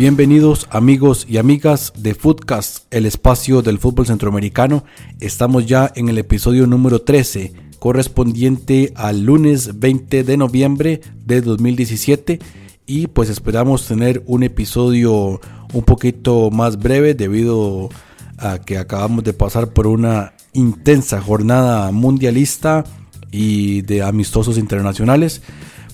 Bienvenidos 0.00 0.66
amigos 0.70 1.26
y 1.28 1.36
amigas 1.36 1.92
de 1.94 2.14
Footcast, 2.14 2.86
el 2.90 3.04
espacio 3.04 3.60
del 3.60 3.78
fútbol 3.78 4.06
centroamericano. 4.06 4.82
Estamos 5.20 5.66
ya 5.66 5.92
en 5.94 6.08
el 6.08 6.16
episodio 6.16 6.66
número 6.66 7.02
13, 7.02 7.52
correspondiente 7.78 8.94
al 8.96 9.24
lunes 9.24 9.78
20 9.78 10.24
de 10.24 10.36
noviembre 10.38 11.02
de 11.26 11.42
2017 11.42 12.38
y 12.86 13.08
pues 13.08 13.28
esperamos 13.28 13.86
tener 13.86 14.22
un 14.24 14.42
episodio 14.42 15.38
un 15.74 15.82
poquito 15.82 16.50
más 16.50 16.78
breve 16.78 17.12
debido 17.12 17.90
a 18.38 18.58
que 18.58 18.78
acabamos 18.78 19.22
de 19.22 19.34
pasar 19.34 19.74
por 19.74 19.86
una 19.86 20.32
intensa 20.54 21.20
jornada 21.20 21.92
mundialista 21.92 22.84
y 23.30 23.82
de 23.82 24.02
amistosos 24.02 24.56
internacionales 24.56 25.42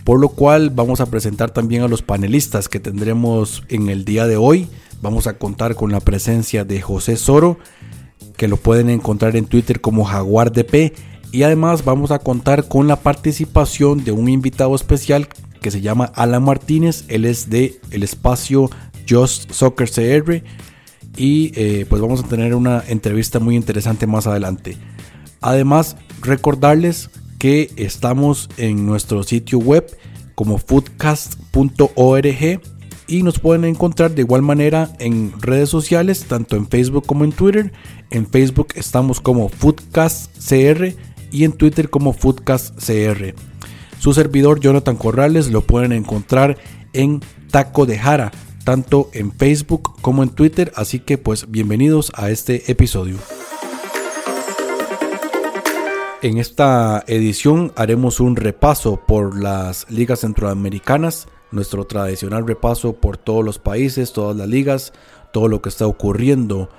por 0.07 0.21
lo 0.21 0.29
cual 0.29 0.71
vamos 0.71 1.01
a 1.01 1.07
presentar 1.07 1.51
también 1.51 1.83
a 1.83 1.89
los 1.89 2.01
panelistas 2.01 2.69
que 2.69 2.79
tendremos 2.79 3.65
en 3.69 3.89
el 3.89 4.05
día 4.05 4.29
de 4.29 4.37
hoy. 4.37 4.69
Vamos 5.03 5.27
a 5.27 5.37
contar 5.37 5.75
con 5.75 5.91
la 5.91 5.99
presencia 5.99 6.65
de 6.65 6.81
José 6.81 7.17
Soro, 7.17 7.59
que 8.37 8.47
lo 8.47 8.57
pueden 8.57 8.89
encontrar 8.89 9.35
en 9.35 9.47
Twitter 9.47 9.81
como 9.81 10.05
Jaguar 10.05 10.53
DP. 10.53 10.97
Y 11.33 11.43
además 11.43 11.85
vamos 11.85 12.13
a 12.13 12.21
contar 12.21 12.69
con 12.69 12.87
la 12.87 12.95
participación 12.95 14.05
de 14.05 14.13
un 14.13 14.29
invitado 14.29 14.77
especial 14.77 15.27
que 15.61 15.73
se 15.73 15.81
llama 15.81 16.13
Alan 16.15 16.45
Martínez. 16.45 17.05
Él 17.09 17.25
es 17.25 17.51
de 17.51 17.81
el 17.91 18.05
espacio 18.05 18.71
Just 19.11 19.51
Soccer 19.51 19.91
CR. 19.91 20.41
Y 21.17 21.51
eh, 21.57 21.85
pues 21.89 22.01
vamos 22.01 22.23
a 22.23 22.29
tener 22.29 22.55
una 22.55 22.81
entrevista 22.87 23.41
muy 23.41 23.57
interesante 23.57 24.07
más 24.07 24.29
adelante. 24.29 24.77
Además, 25.41 25.97
recordarles 26.23 27.11
que 27.39 27.71
estamos 27.77 28.49
en 28.57 28.87
nuestro 28.87 29.23
sitio 29.23 29.59
web 29.59 29.87
como 30.35 30.59
foodcast.org 30.59 32.61
y 33.09 33.23
nos 33.23 33.39
pueden 33.39 33.65
encontrar 33.65 34.15
de 34.15 34.23
igual 34.23 34.43
manera 34.43 34.91
en 34.99 35.33
redes 35.41 35.69
sociales, 35.69 36.25
tanto 36.29 36.57
en 36.57 36.67
Facebook 36.67 37.07
como 37.07 37.25
en 37.25 37.33
Twitter. 37.33 37.73
En 38.11 38.27
Facebook 38.27 38.69
estamos 38.75 39.21
como 39.21 39.49
FoodcastCR 39.49 40.95
y 41.31 41.45
en 41.45 41.53
Twitter 41.53 41.89
como 41.89 42.13
FoodcastCR. 42.13 43.35
Su 43.99 44.13
servidor 44.13 44.61
Jonathan 44.61 44.97
Corrales 44.97 45.51
lo 45.51 45.63
pueden 45.63 45.93
encontrar 45.93 46.59
en 46.93 47.21
Taco 47.51 47.87
de 47.87 47.99
Jara, 47.99 48.33
tanto 48.65 49.09
en 49.13 49.33
Facebook 49.33 50.01
como 50.01 50.23
en 50.23 50.31
Twitter, 50.31 50.73
así 50.77 50.99
que 50.99 51.19
pues 51.19 51.51
bienvenidos 51.51 52.13
a 52.15 52.31
este 52.31 52.71
episodio. 52.71 53.17
En 56.23 56.39
esta 56.39 57.05
edición 57.07 57.73
haremos 57.77 58.21
un 58.21 58.37
repaso 58.37 59.03
por 59.07 59.39
las 59.39 59.89
ligas 59.91 60.21
centroamericanas, 60.21 61.29
nuestro 61.51 61.85
tradicional 61.85 62.47
repaso 62.47 62.95
por 62.95 63.19
todos 63.19 63.45
los 63.45 63.59
países, 63.59 64.15
todas 64.15 64.35
las 64.35 64.49
ligas, 64.49 64.95
todo 65.31 65.49
lo 65.49 65.61
que 65.61 65.69
está 65.69 65.87
ocurriendo 65.87 66.71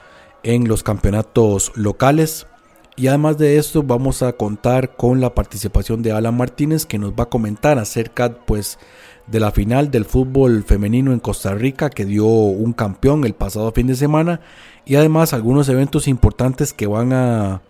en 0.41 0.67
los 0.67 0.81
campeonatos 0.81 1.71
locales. 1.75 2.47
Y 2.95 3.07
además 3.09 3.37
de 3.37 3.57
esto 3.57 3.83
vamos 3.83 4.23
a 4.23 4.33
contar 4.33 4.95
con 4.95 5.21
la 5.21 5.35
participación 5.35 6.01
de 6.01 6.13
Alan 6.13 6.35
Martínez 6.35 6.87
que 6.87 6.97
nos 6.97 7.11
va 7.11 7.25
a 7.25 7.29
comentar 7.29 7.77
acerca 7.77 8.33
pues 8.33 8.79
de 9.27 9.39
la 9.39 9.51
final 9.51 9.91
del 9.91 10.05
fútbol 10.05 10.63
femenino 10.63 11.13
en 11.13 11.19
Costa 11.19 11.53
Rica 11.53 11.91
que 11.91 12.05
dio 12.05 12.25
un 12.25 12.73
campeón 12.73 13.23
el 13.23 13.35
pasado 13.35 13.71
fin 13.71 13.85
de 13.85 13.95
semana 13.95 14.41
y 14.83 14.95
además 14.95 15.33
algunos 15.33 15.69
eventos 15.69 16.07
importantes 16.07 16.73
que 16.73 16.87
van 16.87 17.13
a 17.13 17.61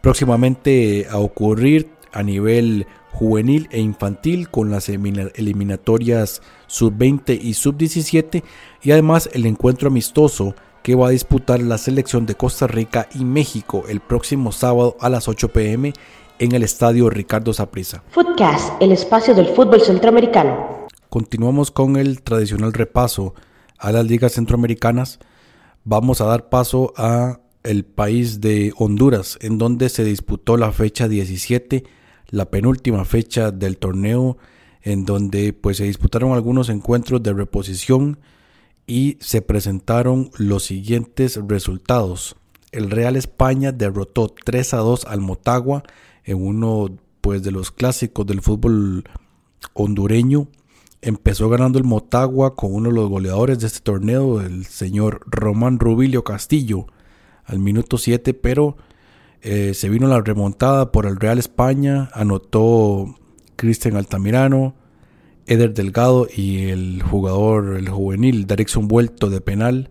próximamente 0.00 1.06
a 1.10 1.18
ocurrir 1.18 1.90
a 2.12 2.22
nivel 2.22 2.86
juvenil 3.12 3.68
e 3.70 3.80
infantil 3.80 4.48
con 4.48 4.70
las 4.70 4.88
eliminatorias 4.88 6.42
sub-20 6.66 7.38
y 7.40 7.54
sub-17 7.54 8.42
y 8.82 8.90
además 8.92 9.28
el 9.32 9.46
encuentro 9.46 9.88
amistoso 9.88 10.54
que 10.82 10.94
va 10.94 11.08
a 11.08 11.10
disputar 11.10 11.60
la 11.60 11.78
selección 11.78 12.26
de 12.26 12.34
Costa 12.34 12.66
Rica 12.66 13.08
y 13.14 13.24
México 13.24 13.84
el 13.88 14.00
próximo 14.00 14.52
sábado 14.52 14.96
a 15.00 15.08
las 15.08 15.28
8 15.28 15.48
pm 15.48 15.92
en 16.38 16.52
el 16.52 16.62
estadio 16.62 17.10
Ricardo 17.10 17.52
Saprissa. 17.52 18.02
Footcast, 18.10 18.80
el 18.80 18.92
espacio 18.92 19.34
del 19.34 19.48
fútbol 19.48 19.80
centroamericano. 19.80 20.86
Continuamos 21.08 21.70
con 21.70 21.96
el 21.96 22.22
tradicional 22.22 22.72
repaso 22.72 23.34
a 23.78 23.92
las 23.92 24.04
ligas 24.04 24.32
centroamericanas. 24.32 25.18
Vamos 25.84 26.20
a 26.20 26.26
dar 26.26 26.48
paso 26.48 26.92
a 26.96 27.40
el 27.68 27.84
país 27.84 28.40
de 28.40 28.72
Honduras, 28.78 29.38
en 29.42 29.58
donde 29.58 29.90
se 29.90 30.02
disputó 30.02 30.56
la 30.56 30.72
fecha 30.72 31.06
17, 31.06 31.84
la 32.30 32.50
penúltima 32.50 33.04
fecha 33.04 33.50
del 33.50 33.76
torneo, 33.76 34.38
en 34.82 35.04
donde 35.04 35.52
pues 35.52 35.76
se 35.76 35.84
disputaron 35.84 36.32
algunos 36.32 36.70
encuentros 36.70 37.22
de 37.22 37.34
reposición 37.34 38.18
y 38.86 39.18
se 39.20 39.42
presentaron 39.42 40.30
los 40.38 40.64
siguientes 40.64 41.38
resultados. 41.46 42.36
El 42.72 42.90
Real 42.90 43.16
España 43.16 43.70
derrotó 43.70 44.28
3 44.28 44.72
a 44.74 44.78
2 44.78 45.04
al 45.04 45.20
Motagua 45.20 45.82
en 46.24 46.42
uno 46.42 46.88
pues 47.20 47.42
de 47.42 47.50
los 47.50 47.70
clásicos 47.70 48.26
del 48.26 48.40
fútbol 48.40 49.04
hondureño. 49.74 50.48
Empezó 51.02 51.50
ganando 51.50 51.78
el 51.78 51.84
Motagua 51.84 52.56
con 52.56 52.74
uno 52.74 52.88
de 52.88 52.94
los 52.94 53.10
goleadores 53.10 53.58
de 53.58 53.66
este 53.66 53.80
torneo, 53.80 54.40
el 54.40 54.64
señor 54.64 55.20
Román 55.26 55.78
Rubilio 55.78 56.24
Castillo, 56.24 56.86
al 57.48 57.58
minuto 57.58 57.98
7, 57.98 58.34
pero 58.34 58.76
eh, 59.42 59.72
se 59.74 59.88
vino 59.88 60.06
la 60.06 60.20
remontada 60.20 60.92
por 60.92 61.06
el 61.06 61.16
Real 61.16 61.38
España, 61.38 62.10
anotó 62.12 63.16
Cristian 63.56 63.96
Altamirano, 63.96 64.74
Eder 65.46 65.72
Delgado 65.72 66.28
y 66.34 66.68
el 66.68 67.02
jugador, 67.02 67.76
el 67.76 67.88
juvenil, 67.88 68.46
Derrickson 68.46 68.86
Vuelto 68.86 69.30
de 69.30 69.40
penal. 69.40 69.90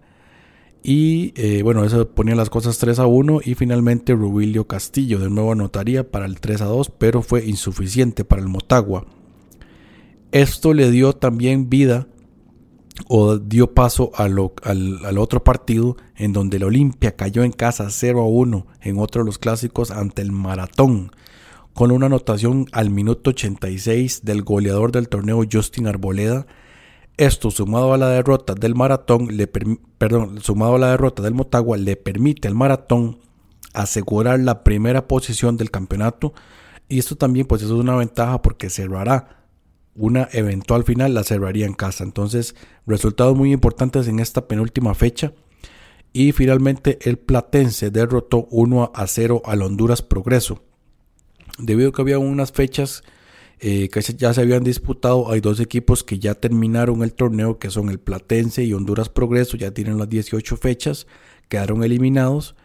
Y 0.83 1.33
eh, 1.35 1.63
bueno, 1.63 1.83
eso 1.83 2.07
ponía 2.09 2.35
las 2.35 2.49
cosas 2.49 2.77
3 2.77 2.99
a 2.99 3.07
1 3.07 3.41
y 3.43 3.55
finalmente 3.55 4.13
Rubilio 4.13 4.67
Castillo 4.67 5.19
de 5.19 5.29
nuevo 5.29 5.51
anotaría 5.51 6.09
para 6.09 6.25
el 6.25 6.39
3 6.39 6.61
a 6.61 6.65
2, 6.65 6.91
pero 6.97 7.23
fue 7.23 7.45
insuficiente 7.45 8.23
para 8.23 8.41
el 8.41 8.47
Motagua. 8.47 9.05
Esto 10.31 10.73
le 10.73 10.91
dio 10.91 11.13
también 11.13 11.69
vida 11.69 12.07
o 13.07 13.37
dio 13.37 13.73
paso 13.73 14.11
al, 14.15 14.37
otro 15.17 15.43
partido 15.43 15.97
en 16.15 16.33
donde 16.33 16.57
el 16.57 16.63
Olimpia 16.63 17.15
cayó 17.15 17.43
en 17.43 17.51
casa 17.51 17.89
0 17.89 18.21
a 18.21 18.27
1 18.27 18.67
en 18.81 18.99
otro 18.99 19.21
de 19.21 19.27
los 19.27 19.37
clásicos 19.37 19.91
ante 19.91 20.21
el 20.21 20.31
Maratón 20.31 21.11
con 21.73 21.91
una 21.91 22.07
anotación 22.07 22.65
al 22.71 22.89
minuto 22.89 23.29
86 23.29 24.25
del 24.25 24.41
goleador 24.41 24.91
del 24.91 25.09
torneo 25.09 25.43
Justin 25.49 25.87
Arboleda. 25.87 26.47
Esto 27.17 27.51
sumado 27.51 27.93
a 27.93 27.97
la 27.97 28.09
derrota 28.09 28.55
del 28.55 28.73
Maratón, 28.73 29.37
le 29.37 29.47
perdón, 29.47 30.41
sumado 30.41 30.75
a 30.75 30.79
la 30.79 30.91
derrota 30.91 31.21
del 31.21 31.35
Motagua 31.35 31.77
le 31.77 31.95
permite 31.95 32.47
al 32.47 32.55
Maratón 32.55 33.19
asegurar 33.73 34.39
la 34.39 34.63
primera 34.63 35.07
posición 35.07 35.55
del 35.55 35.69
campeonato 35.69 36.33
y 36.89 36.99
esto 36.99 37.15
también 37.15 37.45
pues 37.45 37.61
es 37.61 37.69
una 37.69 37.95
ventaja 37.95 38.41
porque 38.41 38.69
cerrará 38.69 39.46
una 39.97 40.29
eventual 40.31 40.83
final 40.83 41.13
la 41.13 41.23
cerraría 41.23 41.65
en 41.65 41.73
casa. 41.73 42.03
Entonces, 42.03 42.55
resultados 42.85 43.35
muy 43.35 43.51
importantes 43.51 44.07
en 44.07 44.19
esta 44.19 44.47
penúltima 44.47 44.93
fecha. 44.93 45.33
Y 46.13 46.31
finalmente 46.31 46.99
el 47.01 47.17
Platense 47.17 47.91
derrotó 47.91 48.47
1 48.51 48.91
a 48.93 49.07
0 49.07 49.41
al 49.45 49.61
Honduras 49.61 50.01
Progreso. 50.01 50.63
Debido 51.59 51.89
a 51.89 51.91
que 51.91 52.01
había 52.01 52.19
unas 52.19 52.51
fechas 52.51 53.03
eh, 53.59 53.89
que 53.89 54.01
ya 54.01 54.33
se 54.33 54.41
habían 54.41 54.63
disputado, 54.63 55.31
hay 55.31 55.41
dos 55.41 55.59
equipos 55.59 56.03
que 56.03 56.19
ya 56.19 56.35
terminaron 56.35 57.01
el 57.01 57.13
torneo, 57.13 57.57
que 57.57 57.71
son 57.71 57.89
el 57.89 57.99
Platense 57.99 58.63
y 58.63 58.73
Honduras 58.73 59.09
Progreso, 59.09 59.57
ya 59.57 59.71
tienen 59.71 59.97
las 59.97 60.09
18 60.09 60.57
fechas, 60.57 61.07
quedaron 61.49 61.83
eliminados. 61.83 62.55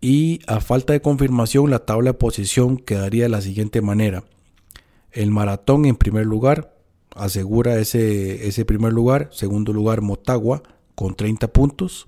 Y 0.00 0.40
a 0.46 0.60
falta 0.60 0.92
de 0.92 1.00
confirmación, 1.00 1.70
la 1.70 1.86
tabla 1.86 2.10
de 2.10 2.18
posición 2.18 2.76
quedaría 2.76 3.24
de 3.24 3.28
la 3.30 3.40
siguiente 3.40 3.80
manera. 3.80 4.24
El 5.16 5.30
maratón 5.30 5.86
en 5.86 5.96
primer 5.96 6.26
lugar, 6.26 6.76
asegura 7.14 7.78
ese, 7.78 8.46
ese 8.46 8.66
primer 8.66 8.92
lugar. 8.92 9.30
Segundo 9.32 9.72
lugar, 9.72 10.02
Motagua 10.02 10.62
con 10.94 11.14
30 11.14 11.48
puntos. 11.48 12.06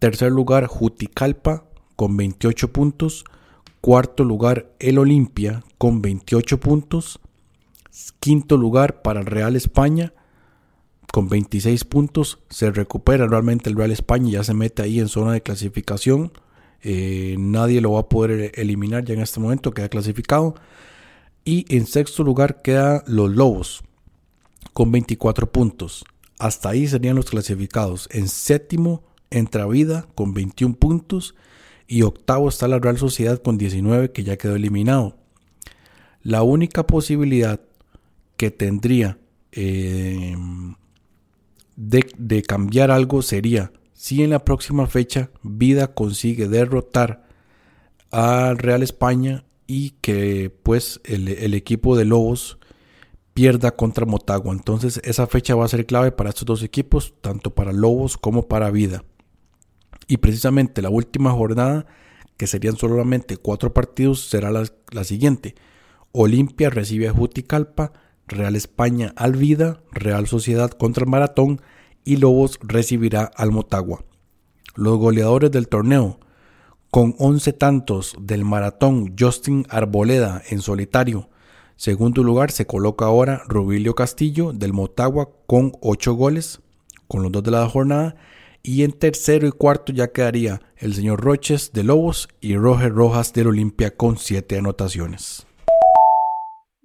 Tercer 0.00 0.32
lugar, 0.32 0.66
Juticalpa 0.66 1.64
con 1.94 2.16
28 2.16 2.72
puntos. 2.72 3.24
Cuarto 3.80 4.24
lugar, 4.24 4.72
El 4.80 4.98
Olimpia 4.98 5.62
con 5.78 6.02
28 6.02 6.58
puntos. 6.58 7.20
Quinto 8.18 8.56
lugar 8.56 9.00
para 9.02 9.20
el 9.20 9.26
Real 9.26 9.54
España 9.54 10.12
con 11.12 11.28
26 11.28 11.84
puntos. 11.84 12.40
Se 12.50 12.72
recupera 12.72 13.28
realmente 13.28 13.70
el 13.70 13.76
Real 13.76 13.92
España 13.92 14.30
ya 14.30 14.44
se 14.44 14.54
mete 14.54 14.82
ahí 14.82 14.98
en 14.98 15.08
zona 15.08 15.34
de 15.34 15.40
clasificación. 15.40 16.32
Eh, 16.82 17.36
nadie 17.38 17.80
lo 17.80 17.92
va 17.92 18.00
a 18.00 18.08
poder 18.08 18.52
eliminar 18.54 19.04
ya 19.04 19.14
en 19.14 19.20
este 19.20 19.38
momento, 19.38 19.72
queda 19.72 19.88
clasificado. 19.88 20.56
Y 21.48 21.64
en 21.74 21.86
sexto 21.86 22.24
lugar 22.24 22.60
queda 22.60 23.02
los 23.06 23.30
Lobos 23.30 23.82
con 24.74 24.92
24 24.92 25.50
puntos. 25.50 26.04
Hasta 26.38 26.68
ahí 26.68 26.86
serían 26.86 27.16
los 27.16 27.30
clasificados. 27.30 28.06
En 28.12 28.28
séptimo 28.28 29.02
entra 29.30 29.66
Vida 29.66 30.06
con 30.14 30.34
21 30.34 30.74
puntos. 30.74 31.34
Y 31.86 32.02
octavo 32.02 32.50
está 32.50 32.68
la 32.68 32.78
Real 32.78 32.98
Sociedad 32.98 33.40
con 33.40 33.56
19 33.56 34.12
que 34.12 34.24
ya 34.24 34.36
quedó 34.36 34.56
eliminado. 34.56 35.16
La 36.22 36.42
única 36.42 36.86
posibilidad 36.86 37.62
que 38.36 38.50
tendría 38.50 39.16
eh, 39.52 40.36
de, 41.76 42.42
cambiar 42.42 42.90
algo 42.90 43.22
sería 43.22 43.72
si 43.94 44.22
en 44.22 44.28
la 44.28 44.44
próxima 44.44 44.86
fecha 44.86 45.30
Vida 45.42 45.94
consigue 45.94 46.46
derrotar 46.46 47.26
al 48.10 48.58
Real 48.58 48.82
España 48.82 49.46
y 49.70 49.90
que 50.00 50.50
pues 50.62 50.98
el, 51.04 51.52
equipo 51.52 51.94
de 51.94 52.06
Lobos 52.06 52.58
pierda 53.34 53.76
contra 53.76 54.06
Motagua. 54.06 54.52
Entonces 54.54 54.98
esa 55.04 55.26
fecha 55.28 55.54
va 55.54 55.66
a 55.66 55.68
ser 55.68 55.84
clave 55.86 56.10
para 56.10 56.30
estos 56.30 56.46
dos 56.46 56.62
equipos, 56.62 57.14
tanto 57.20 57.54
para 57.54 57.72
Lobos 57.72 58.16
como 58.16 58.48
para 58.48 58.70
Vida. 58.70 59.04
Y 60.08 60.16
precisamente 60.16 60.80
la 60.80 60.88
última 60.88 61.32
jornada, 61.32 61.86
que 62.38 62.46
serían 62.46 62.76
solamente 62.76 63.36
cuatro 63.36 63.74
partidos, 63.74 64.22
será 64.22 64.50
la, 64.50 64.64
la 64.90 65.04
siguiente. 65.04 65.54
Olimpia 66.12 66.70
recibe 66.70 67.08
a 67.08 67.12
Juticalpa, 67.12 67.92
Real 68.26 68.56
España 68.56 69.12
al 69.16 69.36
Vida, 69.36 69.82
Real 69.92 70.26
Sociedad 70.26 70.70
contra 70.70 71.04
el 71.04 71.10
Maratón 71.10 71.60
y 72.04 72.16
Lobos 72.16 72.58
recibirá 72.62 73.30
al 73.36 73.50
Motagua. 73.50 74.02
Los 74.76 74.96
goleadores 74.96 75.50
del 75.50 75.68
torneo, 75.68 76.20
con 76.90 77.14
11 77.18 77.52
tantos 77.52 78.16
del 78.20 78.44
Maratón 78.44 79.14
Justin 79.18 79.66
Arboleda 79.68 80.42
en 80.48 80.60
solitario. 80.60 81.28
Segundo 81.76 82.22
lugar 82.22 82.50
se 82.50 82.66
coloca 82.66 83.04
ahora 83.04 83.42
Rubilio 83.46 83.94
Castillo 83.94 84.52
del 84.52 84.72
Motagua 84.72 85.30
con 85.46 85.72
8 85.80 86.14
goles, 86.14 86.60
con 87.06 87.22
los 87.22 87.30
dos 87.30 87.42
de 87.42 87.50
la 87.50 87.68
jornada. 87.68 88.16
Y 88.62 88.82
en 88.82 88.92
tercero 88.92 89.46
y 89.46 89.52
cuarto 89.52 89.92
ya 89.92 90.12
quedaría 90.12 90.60
el 90.76 90.94
señor 90.94 91.20
Roches 91.20 91.72
de 91.72 91.84
Lobos 91.84 92.28
y 92.40 92.56
Roger 92.56 92.92
Rojas 92.92 93.32
del 93.32 93.48
Olimpia 93.48 93.96
con 93.96 94.18
7 94.18 94.58
anotaciones. 94.58 95.47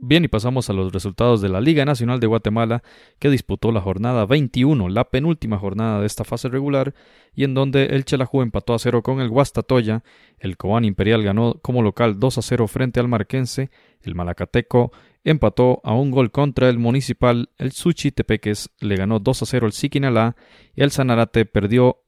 Bien, 0.06 0.26
y 0.26 0.28
pasamos 0.28 0.70
a 0.70 0.74
los 0.74 0.92
resultados 0.92 1.40
de 1.40 1.48
la 1.48 1.62
Liga 1.62 1.86
Nacional 1.86 2.20
de 2.20 2.28
Guatemala, 2.28 2.84
que 3.20 3.30
disputó 3.30 3.72
la 3.72 3.80
jornada 3.80 4.26
21, 4.26 4.90
la 4.90 5.06
penúltima 5.06 5.58
jornada 5.58 6.02
de 6.02 6.08
esta 6.08 6.26
fase 6.26 6.50
regular, 6.50 6.94
y 7.34 7.46
en 7.46 7.54
donde 7.54 7.86
el 7.86 8.04
Chelajú 8.04 8.42
empató 8.42 8.74
a 8.74 8.80
cero 8.80 9.02
con 9.02 9.22
el 9.22 9.30
Guastatoya, 9.30 10.04
el 10.40 10.58
Cobán 10.58 10.84
Imperial 10.84 11.24
ganó 11.24 11.54
como 11.62 11.82
local 11.82 12.20
2 12.20 12.38
a 12.38 12.42
0 12.42 12.68
frente 12.68 13.00
al 13.00 13.08
Marquense, 13.08 13.72
el 14.02 14.14
Malacateco 14.14 14.92
empató 15.24 15.80
a 15.86 15.94
un 15.94 16.12
gol 16.12 16.32
contra 16.32 16.68
el 16.68 16.80
Municipal, 16.80 17.52
el 17.58 17.72
Suchi 17.72 18.12
Tepeques 18.12 18.72
le 18.82 18.98
ganó 18.98 19.20
2 19.20 19.44
a 19.44 19.46
0 19.46 19.68
al 19.68 19.72
Siquinalá, 19.72 20.36
y 20.76 20.84
el 20.84 20.92
Sanarate 20.92 21.46
perdió 21.46 22.04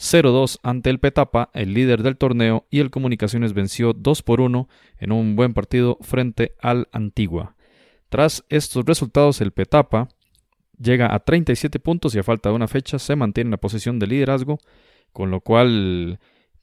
0-2 0.00 0.58
ante 0.62 0.88
el 0.88 0.98
Petapa, 0.98 1.50
el 1.52 1.74
líder 1.74 2.02
del 2.02 2.16
torneo, 2.16 2.66
y 2.70 2.80
el 2.80 2.90
Comunicaciones 2.90 3.52
venció 3.52 3.92
2 3.92 4.22
por 4.22 4.40
1 4.40 4.66
en 4.98 5.12
un 5.12 5.36
buen 5.36 5.52
partido 5.52 5.98
frente 6.00 6.54
al 6.58 6.88
Antigua. 6.90 7.54
Tras 8.08 8.44
estos 8.48 8.86
resultados, 8.86 9.42
el 9.42 9.52
Petapa 9.52 10.08
llega 10.80 11.14
a 11.14 11.20
37 11.20 11.78
puntos 11.80 12.14
y 12.14 12.18
a 12.18 12.22
falta 12.22 12.48
de 12.48 12.54
una 12.54 12.66
fecha 12.66 12.98
se 12.98 13.14
mantiene 13.14 13.48
en 13.48 13.52
la 13.52 13.56
posición 13.58 13.98
de 13.98 14.06
liderazgo, 14.06 14.58
con 15.12 15.30
lo 15.30 15.42
cual 15.42 16.18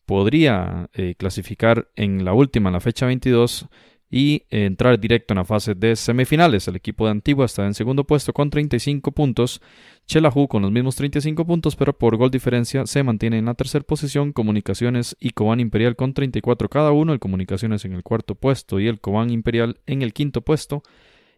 podría 0.07 0.89
eh, 0.93 1.13
clasificar 1.15 1.89
en 1.95 2.25
la 2.25 2.33
última, 2.33 2.71
la 2.71 2.79
fecha 2.79 3.05
22, 3.05 3.67
y 4.09 4.43
entrar 4.49 4.99
directo 4.99 5.33
en 5.33 5.39
la 5.39 5.45
fase 5.45 5.75
de 5.75 5.95
semifinales. 5.95 6.67
El 6.67 6.77
equipo 6.77 7.05
de 7.05 7.11
Antigua 7.11 7.45
está 7.45 7.65
en 7.65 7.73
segundo 7.73 8.05
puesto 8.05 8.33
con 8.33 8.49
35 8.49 9.11
puntos. 9.11 9.61
Chelahu 10.05 10.47
con 10.47 10.61
los 10.61 10.71
mismos 10.71 10.95
35 10.95 11.45
puntos, 11.45 11.75
pero 11.75 11.97
por 11.97 12.15
gol 12.15 12.31
diferencia 12.31 12.85
se 12.85 13.03
mantiene 13.03 13.37
en 13.37 13.45
la 13.45 13.53
tercera 13.53 13.83
posición. 13.83 14.31
Comunicaciones 14.31 15.17
y 15.19 15.31
Cobán 15.31 15.59
Imperial 15.59 15.97
con 15.97 16.13
34 16.13 16.69
cada 16.69 16.91
uno. 16.91 17.11
El 17.11 17.19
Comunicaciones 17.19 17.83
en 17.83 17.93
el 17.93 18.03
cuarto 18.03 18.35
puesto 18.35 18.79
y 18.79 18.87
el 18.87 19.01
Cobán 19.01 19.29
Imperial 19.29 19.79
en 19.85 20.01
el 20.01 20.13
quinto 20.13 20.41
puesto. 20.41 20.83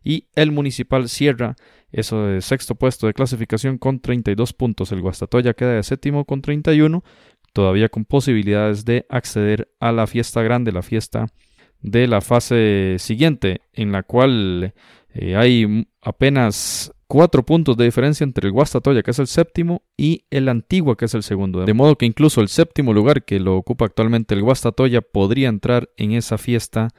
Y 0.04 0.28
el 0.36 0.52
Municipal 0.52 1.10
cierra 1.10 1.56
eso 1.92 2.26
de 2.26 2.42
sexto 2.42 2.76
puesto 2.76 3.08
de 3.08 3.14
clasificación 3.14 3.80
con 3.80 4.00
32 4.00 4.54
puntos. 4.54 4.92
El 4.92 5.02
Guastatoya 5.02 5.56
queda 5.56 5.74
de 5.74 5.84
séptimo 5.84 6.24
con 6.26 6.42
31, 6.42 7.04
todavía 7.52 7.90
con 7.90 8.06
posibilidades 8.06 8.86
de 8.86 9.08
acceder 9.10 9.70
a 9.80 9.92
la 9.92 10.06
fiesta 10.06 10.44
grande, 10.44 10.72
la 10.72 10.84
fiesta 10.84 11.26
de 11.82 12.08
la 12.08 12.22
fase 12.22 12.96
siguiente, 13.00 13.62
en 13.74 13.92
la 13.92 14.04
cual 14.04 14.74
eh, 15.14 15.36
hay 15.36 15.88
apenas 16.02 16.94
cuatro 17.08 17.44
puntos 17.44 17.76
de 17.76 17.86
diferencia 17.86 18.24
entre 18.24 18.48
el 18.48 18.54
Guastatoya, 18.54 19.02
que 19.02 19.12
es 19.12 19.20
el 19.20 19.28
séptimo, 19.28 19.84
y 19.98 20.26
el 20.30 20.48
Antigua, 20.48 20.96
que 20.96 21.06
es 21.06 21.14
el 21.16 21.24
segundo. 21.24 21.66
De 21.66 21.74
modo 21.74 21.98
que 21.98 22.06
incluso 22.06 22.42
el 22.42 22.50
séptimo 22.50 22.94
lugar 22.94 23.26
que 23.26 23.40
lo 23.40 23.58
ocupa 23.58 23.86
actualmente 23.86 24.36
el 24.36 24.44
Guastatoya 24.44 25.02
podría 25.02 25.50
entrar 25.50 25.90
en 25.98 26.12
esa 26.12 26.38
fiesta 26.38 26.90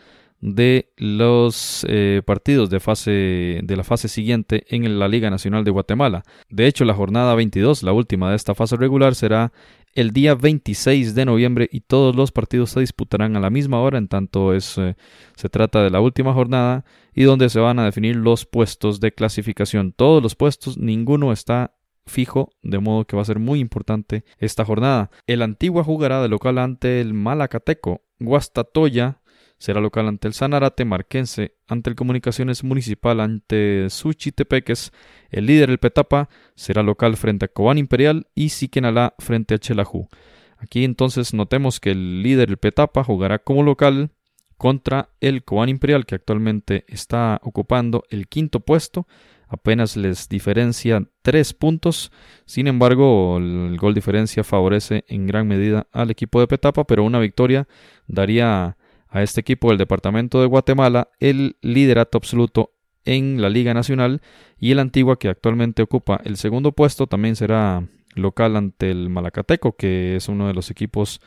de 0.40 0.90
los 0.96 1.86
eh, 1.88 2.22
partidos 2.24 2.70
de, 2.70 2.80
fase, 2.80 3.60
de 3.62 3.76
la 3.76 3.84
fase 3.84 4.08
siguiente 4.08 4.64
en 4.68 4.98
la 4.98 5.06
Liga 5.06 5.30
Nacional 5.30 5.64
de 5.64 5.70
Guatemala. 5.70 6.24
De 6.48 6.66
hecho, 6.66 6.84
la 6.84 6.94
jornada 6.94 7.34
22, 7.34 7.82
la 7.82 7.92
última 7.92 8.30
de 8.30 8.36
esta 8.36 8.54
fase 8.54 8.76
regular, 8.76 9.14
será 9.14 9.52
el 9.94 10.12
día 10.12 10.34
26 10.34 11.14
de 11.14 11.24
noviembre 11.24 11.68
y 11.70 11.80
todos 11.80 12.14
los 12.14 12.32
partidos 12.32 12.70
se 12.70 12.80
disputarán 12.80 13.36
a 13.36 13.40
la 13.40 13.50
misma 13.50 13.80
hora, 13.80 13.98
en 13.98 14.08
tanto 14.08 14.54
es, 14.54 14.78
eh, 14.78 14.96
se 15.36 15.48
trata 15.48 15.82
de 15.82 15.90
la 15.90 16.00
última 16.00 16.32
jornada 16.32 16.84
y 17.14 17.24
donde 17.24 17.48
se 17.48 17.60
van 17.60 17.78
a 17.78 17.84
definir 17.84 18.16
los 18.16 18.46
puestos 18.46 19.00
de 19.00 19.12
clasificación. 19.12 19.92
Todos 19.92 20.22
los 20.22 20.36
puestos, 20.36 20.78
ninguno 20.78 21.32
está 21.32 21.74
fijo, 22.06 22.52
de 22.62 22.78
modo 22.78 23.06
que 23.06 23.16
va 23.16 23.22
a 23.22 23.26
ser 23.26 23.38
muy 23.38 23.60
importante 23.60 24.24
esta 24.38 24.64
jornada. 24.64 25.10
El 25.26 25.42
Antigua 25.42 25.84
jugará 25.84 26.22
de 26.22 26.28
local 26.28 26.58
ante 26.58 27.00
el 27.00 27.14
Malacateco. 27.14 28.02
Guastatoya 28.18 29.19
será 29.60 29.80
local 29.80 30.08
ante 30.08 30.26
el 30.26 30.34
Sanarate 30.34 30.86
Marquense, 30.86 31.54
ante 31.68 31.90
el 31.90 31.96
Comunicaciones 31.96 32.64
Municipal, 32.64 33.20
ante 33.20 33.90
Suchitepeques, 33.90 34.90
el 35.28 35.46
líder 35.46 35.68
el 35.68 35.78
Petapa 35.78 36.30
será 36.56 36.82
local 36.82 37.16
frente 37.18 37.44
a 37.44 37.48
Cobán 37.48 37.76
Imperial 37.76 38.26
y 38.34 38.48
Siquenalá 38.48 39.14
frente 39.18 39.54
a 39.54 39.58
Chelajú. 39.58 40.08
Aquí 40.56 40.82
entonces 40.82 41.34
notemos 41.34 41.78
que 41.78 41.90
el 41.90 42.22
líder 42.22 42.48
el 42.48 42.56
Petapa 42.56 43.04
jugará 43.04 43.38
como 43.38 43.62
local 43.62 44.10
contra 44.56 45.10
el 45.20 45.44
Cobán 45.44 45.68
Imperial 45.68 46.06
que 46.06 46.14
actualmente 46.14 46.84
está 46.88 47.38
ocupando 47.44 48.04
el 48.08 48.28
quinto 48.28 48.60
puesto 48.60 49.06
apenas 49.50 49.96
les 49.96 50.28
diferencia 50.28 51.04
tres 51.22 51.52
puntos. 51.52 52.12
Sin 52.46 52.66
embargo, 52.66 53.36
el 53.36 53.76
gol 53.78 53.92
diferencia 53.92 54.44
favorece 54.44 55.04
en 55.08 55.26
gran 55.26 55.46
medida 55.46 55.86
al 55.92 56.10
equipo 56.10 56.40
de 56.40 56.46
Petapa, 56.46 56.86
pero 56.86 57.04
una 57.04 57.18
victoria 57.18 57.68
daría 58.06 58.78
a 59.10 59.22
este 59.22 59.40
equipo 59.40 59.68
del 59.68 59.78
departamento 59.78 60.40
de 60.40 60.46
Guatemala 60.46 61.08
el 61.18 61.56
liderato 61.62 62.18
absoluto 62.18 62.72
en 63.04 63.40
la 63.40 63.48
Liga 63.48 63.74
Nacional 63.74 64.22
y 64.58 64.70
el 64.70 64.78
Antigua 64.78 65.18
que 65.18 65.28
actualmente 65.28 65.82
ocupa 65.82 66.20
el 66.24 66.36
segundo 66.36 66.72
puesto 66.72 67.06
también 67.06 67.36
será 67.36 67.86
local 68.14 68.56
ante 68.56 68.90
el 68.90 69.10
Malacateco 69.10 69.76
que 69.76 70.16
es 70.16 70.28
uno 70.28 70.46
de 70.46 70.54
los 70.54 70.70
equipos 70.70 71.20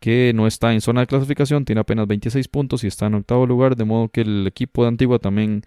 que 0.00 0.32
no 0.34 0.46
está 0.46 0.72
en 0.72 0.80
zona 0.80 1.00
de 1.00 1.06
clasificación, 1.06 1.64
tiene 1.64 1.80
apenas 1.80 2.06
26 2.06 2.48
puntos 2.48 2.84
y 2.84 2.86
está 2.86 3.06
en 3.06 3.14
octavo 3.14 3.46
lugar, 3.46 3.76
de 3.76 3.84
modo 3.84 4.08
que 4.08 4.20
el 4.20 4.46
equipo 4.46 4.82
de 4.82 4.88
Antigua 4.88 5.18
también 5.18 5.62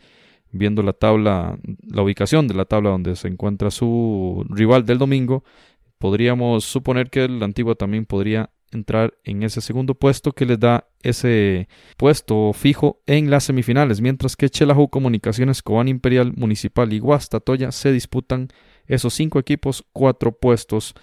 viendo 0.51 0.83
la 0.83 0.93
tabla, 0.93 1.57
la 1.87 2.01
ubicación 2.01 2.47
de 2.47 2.53
la 2.53 2.65
tabla 2.65 2.89
donde 2.89 3.15
se 3.15 3.27
encuentra 3.27 3.71
su 3.71 4.45
rival 4.49 4.85
del 4.85 4.97
domingo, 4.97 5.43
podríamos 5.97 6.65
suponer 6.65 7.09
que 7.09 7.25
el 7.25 7.41
Antigua 7.43 7.75
también 7.75 8.05
podría 8.05 8.49
entrar 8.71 9.13
en 9.23 9.43
ese 9.43 9.61
segundo 9.61 9.95
puesto 9.95 10.33
que 10.33 10.45
les 10.45 10.59
da 10.59 10.87
ese 11.01 11.67
puesto 11.97 12.53
fijo 12.53 13.01
en 13.05 13.29
las 13.29 13.45
semifinales, 13.45 14.01
mientras 14.01 14.35
que 14.35 14.49
Chelahu 14.49 14.89
Comunicaciones, 14.89 15.61
Cobán 15.61 15.87
Imperial, 15.87 16.33
Municipal 16.35 16.91
y 16.93 16.99
Guastatoya 16.99 17.71
se 17.71 17.91
disputan 17.91 18.49
esos 18.85 19.13
cinco 19.13 19.39
equipos, 19.39 19.85
cuatro 19.93 20.31
puestos 20.31 20.95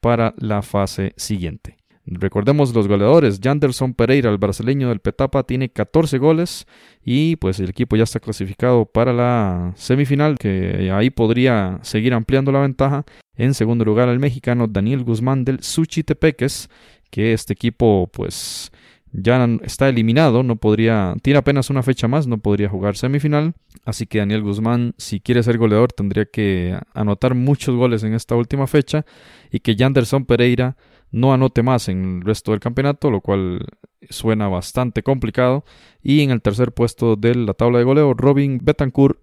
para 0.00 0.34
la 0.36 0.62
fase 0.62 1.12
siguiente. 1.16 1.81
Recordemos 2.04 2.74
los 2.74 2.88
goleadores. 2.88 3.40
Janderson 3.40 3.94
Pereira, 3.94 4.28
el 4.30 4.38
brasileño 4.38 4.88
del 4.88 4.98
Petapa, 4.98 5.44
tiene 5.44 5.68
14 5.68 6.18
goles 6.18 6.66
y 7.04 7.36
pues 7.36 7.60
el 7.60 7.70
equipo 7.70 7.96
ya 7.96 8.02
está 8.02 8.18
clasificado 8.18 8.86
para 8.86 9.12
la 9.12 9.72
semifinal, 9.76 10.36
que 10.36 10.90
ahí 10.92 11.10
podría 11.10 11.78
seguir 11.82 12.12
ampliando 12.12 12.50
la 12.50 12.60
ventaja. 12.60 13.04
En 13.36 13.54
segundo 13.54 13.84
lugar, 13.84 14.08
el 14.08 14.18
mexicano 14.18 14.66
Daniel 14.66 15.04
Guzmán 15.04 15.44
del 15.44 15.62
Suchitepeques, 15.62 16.68
que 17.10 17.32
este 17.32 17.52
equipo 17.52 18.10
pues 18.12 18.72
ya 19.12 19.46
está 19.62 19.88
eliminado, 19.88 20.42
no 20.42 20.56
podría, 20.56 21.14
tiene 21.22 21.38
apenas 21.38 21.70
una 21.70 21.82
fecha 21.82 22.08
más, 22.08 22.26
no 22.26 22.38
podría 22.38 22.68
jugar 22.68 22.96
semifinal, 22.96 23.52
así 23.84 24.06
que 24.06 24.18
Daniel 24.18 24.42
Guzmán, 24.42 24.94
si 24.96 25.20
quiere 25.20 25.42
ser 25.42 25.58
goleador, 25.58 25.92
tendría 25.92 26.24
que 26.24 26.78
anotar 26.94 27.34
muchos 27.34 27.76
goles 27.76 28.02
en 28.04 28.14
esta 28.14 28.34
última 28.34 28.66
fecha 28.66 29.04
y 29.50 29.60
que 29.60 29.76
Janderson 29.76 30.24
Pereira 30.24 30.76
no 31.12 31.32
anote 31.32 31.62
más 31.62 31.88
en 31.88 32.16
el 32.16 32.22
resto 32.22 32.50
del 32.50 32.60
campeonato, 32.60 33.10
lo 33.10 33.20
cual 33.20 33.66
suena 34.10 34.48
bastante 34.48 35.02
complicado. 35.02 35.64
Y 36.02 36.22
en 36.22 36.30
el 36.30 36.42
tercer 36.42 36.72
puesto 36.72 37.16
de 37.16 37.34
la 37.34 37.54
tabla 37.54 37.78
de 37.78 37.84
goleo, 37.84 38.14
Robin 38.14 38.58
Betancourt 38.62 39.20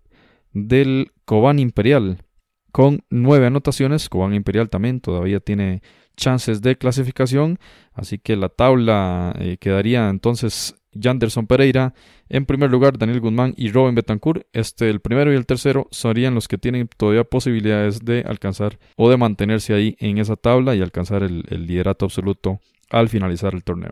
del 0.54 1.12
Cobán 1.26 1.60
Imperial 1.60 2.24
con 2.72 3.04
nueve 3.10 3.48
anotaciones. 3.48 4.10
Cobán 4.10 4.34
Imperial 4.34 4.70
también 4.70 5.02
todavía 5.02 5.40
tiene 5.40 5.82
chances 6.16 6.62
de 6.62 6.78
clasificación, 6.78 7.60
así 7.94 8.20
que 8.20 8.36
la 8.36 8.50
tabla 8.50 9.34
eh, 9.40 9.58
quedaría 9.58 10.10
entonces 10.10 10.76
Janderson 10.94 11.48
Pereira 11.48 11.94
en 12.30 12.46
primer 12.46 12.72
lugar, 12.72 12.98
Daniel 12.98 13.20
Guzmán 13.20 13.54
y 13.58 13.72
Robin 13.72 13.96
Betancourt. 13.96 14.44
Este, 14.54 14.90
el 14.90 15.00
primero 15.00 15.34
y 15.34 15.36
el 15.36 15.46
tercero 15.46 15.88
serían 15.92 16.36
los 16.36 16.48
que 16.48 16.58
tienen 16.58 16.90
todavía 16.98 17.24
posibilidades 17.24 18.06
de 18.06 18.22
alcanzar 18.22 18.80
o 18.96 19.10
de 19.10 19.18
mantenerse 19.18 19.74
ahí 19.74 19.96
en 20.00 20.18
esa 20.18 20.36
tabla 20.36 20.76
y 20.76 20.82
alcanzar 20.82 21.24
el 21.24 21.44
liderato 21.50 22.06
absoluto 22.06 22.60
al 22.90 23.10
finalizar 23.10 23.54
el 23.54 23.64
torneo. 23.64 23.92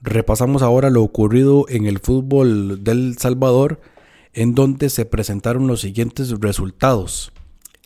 Repasamos 0.00 0.62
ahora 0.62 0.90
lo 0.90 1.02
ocurrido 1.02 1.66
en 1.68 1.86
el 1.86 1.98
fútbol 1.98 2.84
del 2.84 3.18
Salvador 3.18 3.80
en 4.32 4.54
donde 4.54 4.90
se 4.90 5.04
presentaron 5.04 5.66
los 5.66 5.80
siguientes 5.80 6.30
resultados. 6.38 7.32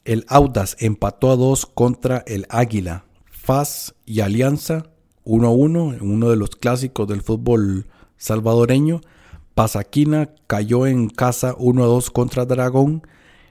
El 0.04 0.24
Audas 0.28 0.76
empató 0.80 1.30
a 1.30 1.36
2 1.36 1.66
contra 1.66 2.22
el 2.26 2.46
Águila. 2.50 3.04
FAS 3.30 3.94
y 4.04 4.20
Alianza 4.20 4.91
1 5.24 5.46
a 5.46 5.50
1 5.50 5.94
en 5.94 6.10
uno 6.10 6.30
de 6.30 6.36
los 6.36 6.50
clásicos 6.50 7.06
del 7.08 7.22
fútbol 7.22 7.86
salvadoreño. 8.16 9.00
Pasaquina 9.54 10.30
cayó 10.46 10.86
en 10.86 11.08
casa 11.08 11.54
1 11.58 11.82
a 11.84 11.86
2 11.86 12.10
contra 12.10 12.46
Dragón. 12.46 13.06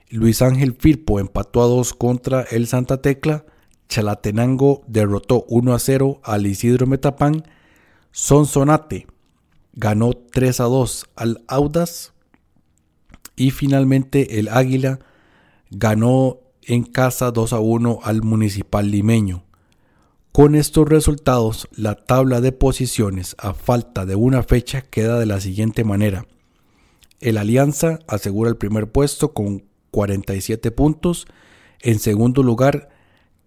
Luis 0.09 0.41
Ángel 0.41 0.75
Firpo 0.77 1.19
empató 1.19 1.63
a 1.63 1.67
2 1.67 1.93
contra 1.93 2.41
el 2.41 2.67
Santa 2.67 3.01
Tecla. 3.01 3.45
Chalatenango 3.87 4.83
derrotó 4.87 5.45
1 5.47 5.73
a 5.73 5.79
0 5.79 6.21
al 6.23 6.47
Isidro 6.47 6.87
Metapán. 6.87 7.43
Sonsonate 8.11 9.07
ganó 9.73 10.11
3 10.13 10.59
a 10.59 10.63
2 10.65 11.05
al 11.15 11.43
Audas. 11.47 12.13
Y 13.35 13.51
finalmente 13.51 14.39
el 14.39 14.49
Águila 14.49 14.99
ganó 15.69 16.39
en 16.63 16.83
casa 16.83 17.31
2 17.31 17.53
a 17.53 17.59
1 17.59 17.99
al 18.03 18.21
Municipal 18.21 18.91
Limeño. 18.91 19.43
Con 20.31 20.55
estos 20.55 20.87
resultados, 20.87 21.67
la 21.75 21.95
tabla 21.95 22.39
de 22.39 22.53
posiciones 22.53 23.35
a 23.37 23.53
falta 23.53 24.05
de 24.05 24.15
una 24.15 24.43
fecha 24.43 24.81
queda 24.81 25.19
de 25.19 25.25
la 25.25 25.41
siguiente 25.41 25.83
manera. 25.83 26.25
El 27.19 27.37
Alianza 27.37 27.99
asegura 28.07 28.49
el 28.49 28.55
primer 28.55 28.89
puesto 28.89 29.33
con 29.33 29.65
47 29.91 30.71
puntos. 30.71 31.27
En 31.81 31.99
segundo 31.99 32.43
lugar 32.43 32.87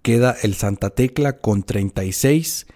queda 0.03 0.37
el 0.43 0.53
Santa 0.57 0.91
Tecla 0.91 1.38
con 1.38 1.62
36. 1.62 2.67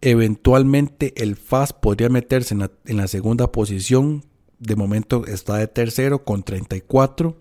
Eventualmente 0.00 1.12
el 1.20 1.34
FAS 1.34 1.72
podría 1.72 2.08
meterse 2.08 2.54
en 2.54 2.96
la, 2.96 3.08
segunda 3.08 3.50
posición 3.50 4.24
de 4.60 4.76
momento 4.76 5.26
está 5.26 5.56
de 5.56 5.66
tercero 5.66 6.24
con 6.24 6.44
34. 6.44 7.36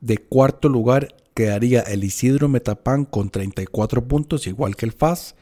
De 0.00 0.18
cuarto 0.18 0.68
lugar 0.68 1.14
quedaría 1.36 1.82
el 1.82 2.02
Isidro 2.02 2.48
Metapán 2.48 3.04
con 3.04 3.28
34 3.28 4.08
puntos, 4.08 4.46
igual 4.46 4.74
que 4.74 4.86
el 4.86 4.92
FAS. 4.92 5.36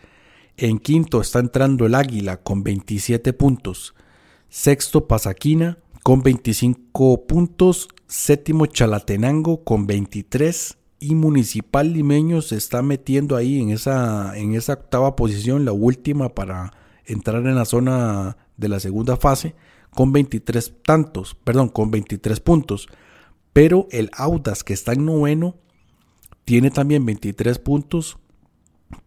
En 0.56 0.80
quinto 0.80 1.20
está 1.20 1.38
entrando 1.38 1.86
el 1.86 1.94
Águila 1.94 2.38
con 2.38 2.64
27 2.64 3.32
puntos. 3.32 3.94
Sexto 4.48 5.06
Pasaquina 5.06 5.78
con 6.02 6.24
25 6.24 7.26
puntos. 7.28 7.88
Séptimo 8.08 8.66
Chalatenango 8.66 9.62
con 9.62 9.86
23. 9.86 10.76
Y 10.98 11.14
Municipal 11.14 11.92
Limeño 11.92 12.42
se 12.42 12.56
está 12.56 12.82
metiendo 12.82 13.36
ahí 13.36 13.60
en 13.60 13.70
esa, 13.70 14.36
en 14.36 14.54
esa 14.54 14.72
octava 14.72 15.14
posición, 15.14 15.64
la 15.64 15.72
última 15.72 16.34
para 16.34 16.72
entrar 17.06 17.46
en 17.46 17.54
la 17.54 17.66
zona 17.66 18.36
de 18.56 18.68
la 18.68 18.80
segunda 18.80 19.16
fase 19.16 19.54
con 19.90 20.10
23 20.10 20.74
tantos, 20.84 21.36
perdón, 21.44 21.68
con 21.68 21.92
23 21.92 22.40
puntos. 22.40 22.88
Pero 23.52 23.86
el 23.92 24.10
Audas, 24.16 24.64
que 24.64 24.72
está 24.72 24.94
en 24.94 25.04
noveno, 25.04 25.54
tiene 26.44 26.70
también 26.70 27.06
23 27.06 27.58
puntos, 27.58 28.18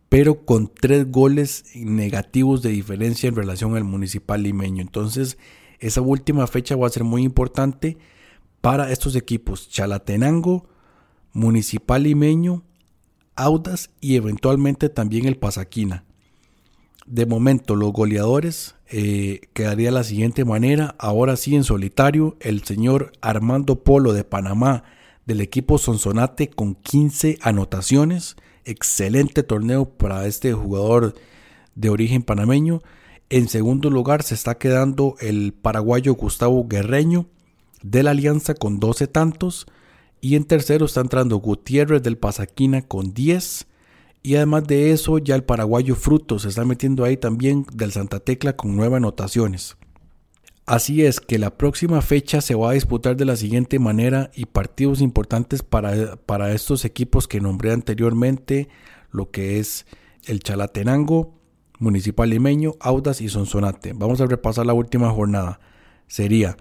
pero 0.10 0.46
con 0.46 0.72
3 0.74 1.12
goles 1.12 1.66
negativos 1.76 2.62
de 2.62 2.70
diferencia 2.70 3.28
en 3.28 3.36
relación 3.36 3.76
al 3.76 3.84
municipal 3.84 4.42
limeño. 4.44 4.82
Entonces, 4.82 5.38
esa 5.80 6.02
última 6.02 6.48
fecha 6.48 6.76
va 6.76 6.88
a 6.88 6.92
ser 6.92 7.04
muy 7.04 7.24
importante 7.24 7.98
para 8.62 8.92
estos 8.92 9.16
equipos: 9.16 9.70
Chalatenango, 9.70 10.68
Municipal 11.34 12.04
Limeño, 12.04 12.64
Audas 13.36 13.92
y 14.02 14.16
eventualmente 14.16 14.90
también 14.90 15.28
el 15.28 15.38
Pasaquina. 15.38 16.04
De 17.06 17.26
momento, 17.26 17.76
los 17.76 17.94
goleadores 17.94 18.76
eh, 18.90 19.42
quedaría 19.54 19.90
de 19.90 19.92
la 19.92 20.04
siguiente 20.04 20.44
manera. 20.44 20.96
Ahora 20.98 21.36
sí, 21.38 21.56
en 21.56 21.64
solitario, 21.64 22.36
el 22.40 22.64
señor 22.64 23.14
Armando 23.22 23.84
Polo 23.84 24.14
de 24.14 24.24
Panamá 24.24 24.84
del 25.28 25.42
equipo 25.42 25.78
Sonsonate 25.78 26.50
con 26.50 26.74
15 26.74 27.38
anotaciones. 27.42 28.38
Excelente 28.66 29.44
torneo 29.44 29.86
para 29.86 30.26
este 30.26 30.54
jugador 30.54 31.14
de 31.76 31.90
origen 31.90 32.24
panameño. 32.24 32.82
En 33.30 33.50
segundo 33.50 33.90
lugar 33.90 34.24
se 34.24 34.34
está 34.34 34.58
quedando 34.58 35.16
el 35.20 35.54
paraguayo 35.54 36.16
Gustavo 36.16 36.66
Guerreño 36.68 37.28
de 37.84 38.04
la 38.04 38.12
Alianza 38.12 38.56
con 38.56 38.80
12 38.80 39.08
tantos. 39.08 39.68
Y 40.22 40.36
en 40.36 40.46
tercero 40.46 40.86
está 40.86 41.02
entrando 41.02 41.38
Gutiérrez 41.38 42.02
del 42.02 42.18
Pasaquina 42.18 42.82
con 42.82 43.14
10. 43.14 43.68
Y 44.24 44.36
además 44.36 44.66
de 44.66 44.92
eso, 44.92 45.20
ya 45.20 45.36
el 45.36 45.44
paraguayo 45.44 45.96
Fruto 45.96 46.40
se 46.40 46.48
está 46.48 46.66
metiendo 46.66 47.04
ahí 47.04 47.18
también 47.18 47.66
del 47.74 47.92
Santa 47.92 48.20
Tecla 48.20 48.56
con 48.56 48.76
nueve 48.76 48.96
anotaciones. 48.98 49.78
Así 50.68 51.06
es 51.06 51.22
que 51.22 51.40
la 51.40 51.58
próxima 51.58 52.02
fecha 52.02 52.42
se 52.42 52.54
va 52.54 52.72
a 52.72 52.74
disputar 52.74 53.16
de 53.16 53.24
la 53.24 53.38
siguiente 53.38 53.80
manera 53.80 54.32
y 54.36 54.48
partidos 54.48 55.00
importantes 55.00 55.64
para, 55.64 56.18
para 56.18 56.52
estos 56.52 56.84
equipos 56.84 57.30
que 57.30 57.40
nombré 57.40 57.72
anteriormente, 57.72 58.68
lo 59.10 59.32
que 59.32 59.60
es 59.60 59.86
el 60.26 60.42
Chalatenango, 60.42 61.40
Municipal 61.80 62.30
Limeño, 62.30 62.74
Audas 62.82 63.22
y 63.22 63.30
Sonsonate. 63.30 63.94
Vamos 63.94 64.20
a 64.20 64.26
repasar 64.26 64.66
la 64.66 64.74
última 64.74 65.10
jornada. 65.10 65.62
Sería 66.06 66.58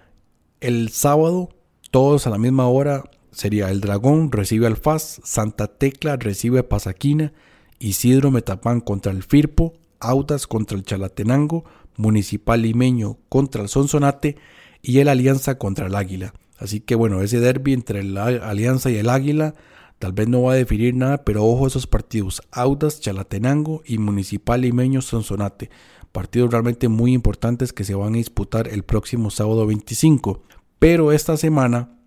el 0.61 0.91
sábado, 0.91 1.49
todos 1.91 2.29
a 2.29 2.31
la 2.31 2.39
misma 2.39 2.69
hora, 2.69 3.11
sería 3.33 3.73
el 3.73 3.81
Dragón 3.81 4.31
recibe 4.31 4.69
al 4.69 4.77
FAS, 4.77 5.21
Santa 5.25 5.67
Tecla 5.67 6.15
recibe 6.17 6.61
a 6.61 6.69
Pasaquina, 6.69 7.33
Isidro 7.81 8.31
Metapán 8.31 8.81
contra 8.81 9.11
el 9.11 9.25
Firpo, 9.25 9.73
Audas 9.99 10.47
contra 10.47 10.77
el 10.77 10.85
Chalatenango, 10.85 11.65
Municipal 11.97 12.63
Limeño 12.63 13.19
contra 13.29 13.63
el 13.63 13.69
Sonsonate 13.69 14.37
y 14.83 14.99
el 14.99 15.09
Alianza 15.09 15.59
contra 15.59 15.87
el 15.87 15.95
Águila. 15.95 16.35
Así 16.59 16.81
que 16.81 16.95
bueno, 16.95 17.23
ese 17.23 17.41
derby 17.41 17.73
entre 17.73 18.03
la 18.03 18.27
Alianza 18.27 18.91
y 18.91 18.97
el 18.97 19.11
Águila 19.11 19.55
tal 19.99 20.13
vez 20.13 20.29
no 20.29 20.43
va 20.43 20.53
a 20.53 20.57
definir 20.57 20.95
nada, 20.95 21.25
pero 21.25 21.45
ojo 21.45 21.65
a 21.65 21.69
esos 21.69 21.87
partidos, 21.87 22.43
Audas, 22.51 23.01
Chalatenango 23.01 23.83
y 23.85 23.99
Municipal 23.99 24.61
Limeño 24.61 25.03
Sonsonate. 25.03 25.71
Partidos 26.13 26.51
realmente 26.51 26.89
muy 26.89 27.13
importantes 27.13 27.73
que 27.73 27.85
se 27.85 27.95
van 27.95 28.15
a 28.15 28.19
disputar 28.19 28.69
el 28.69 28.85
próximo 28.85 29.31
sábado 29.31 29.67
25. 29.67 30.43
Pero 30.79 31.13
esta 31.13 31.37
semana, 31.37 31.99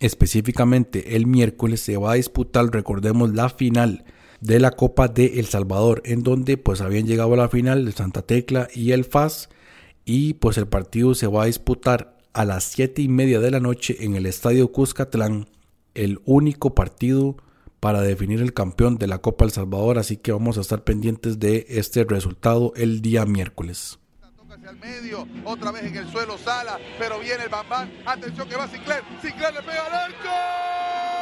específicamente 0.00 1.16
el 1.16 1.26
miércoles, 1.26 1.80
se 1.80 1.96
va 1.96 2.12
a 2.12 2.14
disputar, 2.14 2.66
recordemos, 2.72 3.34
la 3.34 3.48
final 3.48 4.04
de 4.40 4.58
la 4.58 4.72
Copa 4.72 5.08
de 5.08 5.38
El 5.38 5.46
Salvador, 5.46 6.02
en 6.04 6.22
donde 6.22 6.56
pues 6.56 6.80
habían 6.80 7.06
llegado 7.06 7.34
a 7.34 7.36
la 7.36 7.48
final 7.48 7.86
el 7.86 7.94
Santa 7.94 8.22
Tecla 8.22 8.68
y 8.74 8.92
el 8.92 9.04
FAS, 9.04 9.48
y 10.04 10.34
pues 10.34 10.58
el 10.58 10.66
partido 10.66 11.14
se 11.14 11.26
va 11.26 11.42
a 11.42 11.46
disputar 11.46 12.16
a 12.32 12.44
las 12.44 12.64
7 12.64 13.02
y 13.02 13.08
media 13.08 13.40
de 13.40 13.50
la 13.50 13.60
noche 13.60 13.96
en 14.00 14.16
el 14.16 14.26
Estadio 14.26 14.72
Cuscatlán, 14.72 15.48
el 15.94 16.20
único 16.24 16.74
partido 16.74 17.36
para 17.80 18.02
definir 18.02 18.40
el 18.40 18.52
campeón 18.52 18.98
de 18.98 19.06
la 19.06 19.18
Copa 19.18 19.44
El 19.44 19.50
Salvador, 19.50 19.98
así 19.98 20.16
que 20.16 20.32
vamos 20.32 20.58
a 20.58 20.60
estar 20.60 20.84
pendientes 20.84 21.38
de 21.38 21.66
este 21.68 22.04
resultado 22.04 22.72
el 22.76 23.00
día 23.00 23.24
miércoles. 23.24 23.98
medio, 24.80 25.26
otra 25.44 25.72
vez 25.72 25.84
en 25.84 25.96
el 25.96 26.08
suelo 26.10 26.38
Sala, 26.38 26.78
pero 26.98 27.18
viene 27.18 27.44
el 27.44 27.48
Bambán, 27.48 27.90
atención 28.06 28.48
que 28.48 28.56
va 28.56 28.68
Sinclair, 28.68 29.02
Sinclair 29.20 29.54
le 29.54 29.62
pega 29.62 29.86
al 29.86 29.94
arco. 29.94 31.19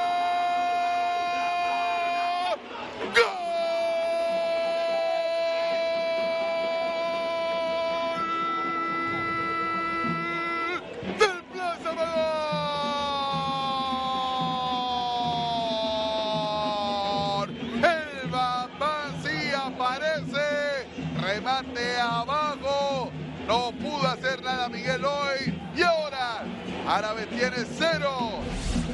Remate 21.39 22.01
abajo. 22.01 23.11
No 23.47 23.73
pudo 23.73 24.07
hacer 24.09 24.43
nada 24.43 24.69
Miguel 24.69 25.05
hoy. 25.05 25.55
Y 25.77 25.83
ahora, 25.83 26.45
Árabe 26.87 27.27
tiene 27.27 27.65
cero. 27.79 28.41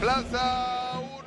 Plaza 0.00 1.00
uno. 1.00 1.23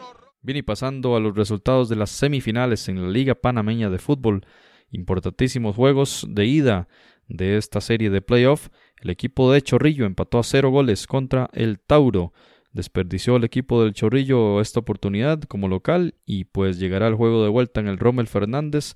Bien, 0.47 0.59
y 0.59 0.61
pasando 0.61 1.17
a 1.17 1.19
los 1.19 1.35
resultados 1.35 1.89
de 1.89 1.97
las 1.97 2.09
semifinales 2.09 2.87
en 2.87 3.03
la 3.03 3.09
Liga 3.09 3.35
Panameña 3.35 3.89
de 3.89 3.99
Fútbol, 3.99 4.45
importantísimos 4.91 5.75
juegos 5.75 6.25
de 6.29 6.45
ida 6.45 6.87
de 7.27 7.57
esta 7.57 7.81
serie 7.81 8.09
de 8.09 8.21
playoff. 8.21 8.69
El 9.01 9.09
equipo 9.09 9.51
de 9.51 9.61
Chorrillo 9.61 10.05
empató 10.05 10.39
a 10.39 10.43
cero 10.43 10.69
goles 10.69 11.05
contra 11.05 11.49
el 11.51 11.81
Tauro. 11.81 12.31
Desperdició 12.71 13.35
el 13.35 13.43
equipo 13.43 13.83
del 13.83 13.91
Chorrillo 13.91 14.61
esta 14.61 14.79
oportunidad 14.79 15.41
como 15.41 15.67
local 15.67 16.15
y 16.25 16.45
pues 16.45 16.79
llegará 16.79 17.09
el 17.09 17.15
juego 17.15 17.43
de 17.43 17.49
vuelta 17.49 17.81
en 17.81 17.89
el 17.89 17.97
Rommel 17.97 18.27
Fernández 18.27 18.95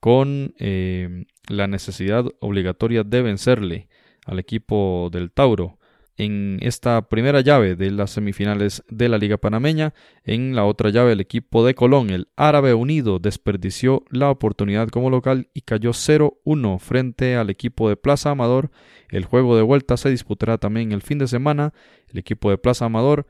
con 0.00 0.52
eh, 0.58 1.26
la 1.46 1.68
necesidad 1.68 2.24
obligatoria 2.40 3.04
de 3.04 3.22
vencerle 3.22 3.88
al 4.26 4.40
equipo 4.40 5.10
del 5.12 5.30
Tauro 5.30 5.77
en 6.18 6.58
esta 6.62 7.08
primera 7.08 7.40
llave 7.40 7.76
de 7.76 7.92
las 7.92 8.10
semifinales 8.10 8.82
de 8.90 9.08
la 9.08 9.18
Liga 9.18 9.38
Panameña. 9.38 9.94
En 10.24 10.56
la 10.56 10.64
otra 10.64 10.90
llave 10.90 11.12
el 11.12 11.20
equipo 11.20 11.64
de 11.64 11.74
Colón, 11.74 12.10
el 12.10 12.28
Árabe 12.36 12.74
Unido, 12.74 13.20
desperdició 13.20 14.02
la 14.10 14.28
oportunidad 14.30 14.88
como 14.88 15.10
local 15.10 15.48
y 15.54 15.62
cayó 15.62 15.90
0-1 15.90 16.80
frente 16.80 17.36
al 17.36 17.50
equipo 17.50 17.88
de 17.88 17.96
Plaza 17.96 18.30
Amador. 18.30 18.70
El 19.10 19.24
juego 19.24 19.56
de 19.56 19.62
vuelta 19.62 19.96
se 19.96 20.10
disputará 20.10 20.58
también 20.58 20.90
el 20.90 21.02
fin 21.02 21.18
de 21.18 21.28
semana. 21.28 21.72
El 22.08 22.18
equipo 22.18 22.50
de 22.50 22.58
Plaza 22.58 22.86
Amador 22.86 23.26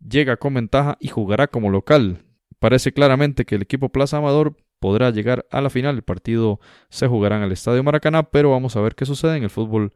llega 0.00 0.36
con 0.36 0.54
ventaja 0.54 0.96
y 1.00 1.08
jugará 1.08 1.48
como 1.48 1.68
local. 1.68 2.24
Parece 2.60 2.92
claramente 2.92 3.44
que 3.44 3.56
el 3.56 3.62
equipo 3.62 3.88
Plaza 3.88 4.18
Amador 4.18 4.56
podrá 4.78 5.10
llegar 5.10 5.46
a 5.50 5.60
la 5.60 5.68
final. 5.68 5.96
El 5.96 6.02
partido 6.02 6.60
se 6.90 7.08
jugará 7.08 7.38
en 7.38 7.42
el 7.42 7.52
Estadio 7.52 7.82
Maracaná, 7.82 8.22
pero 8.22 8.52
vamos 8.52 8.76
a 8.76 8.80
ver 8.80 8.94
qué 8.94 9.04
sucede 9.04 9.36
en 9.36 9.42
el 9.42 9.50
fútbol 9.50 9.92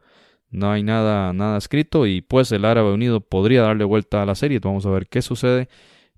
no 0.49 0.71
hay 0.71 0.83
nada, 0.83 1.33
nada 1.33 1.57
escrito 1.57 2.07
y 2.07 2.21
pues 2.21 2.51
el 2.51 2.65
Árabe 2.65 2.93
Unido 2.93 3.21
podría 3.21 3.61
darle 3.61 3.83
vuelta 3.83 4.21
a 4.21 4.25
la 4.25 4.35
serie. 4.35 4.59
Vamos 4.59 4.85
a 4.85 4.89
ver 4.89 5.07
qué 5.07 5.21
sucede 5.21 5.67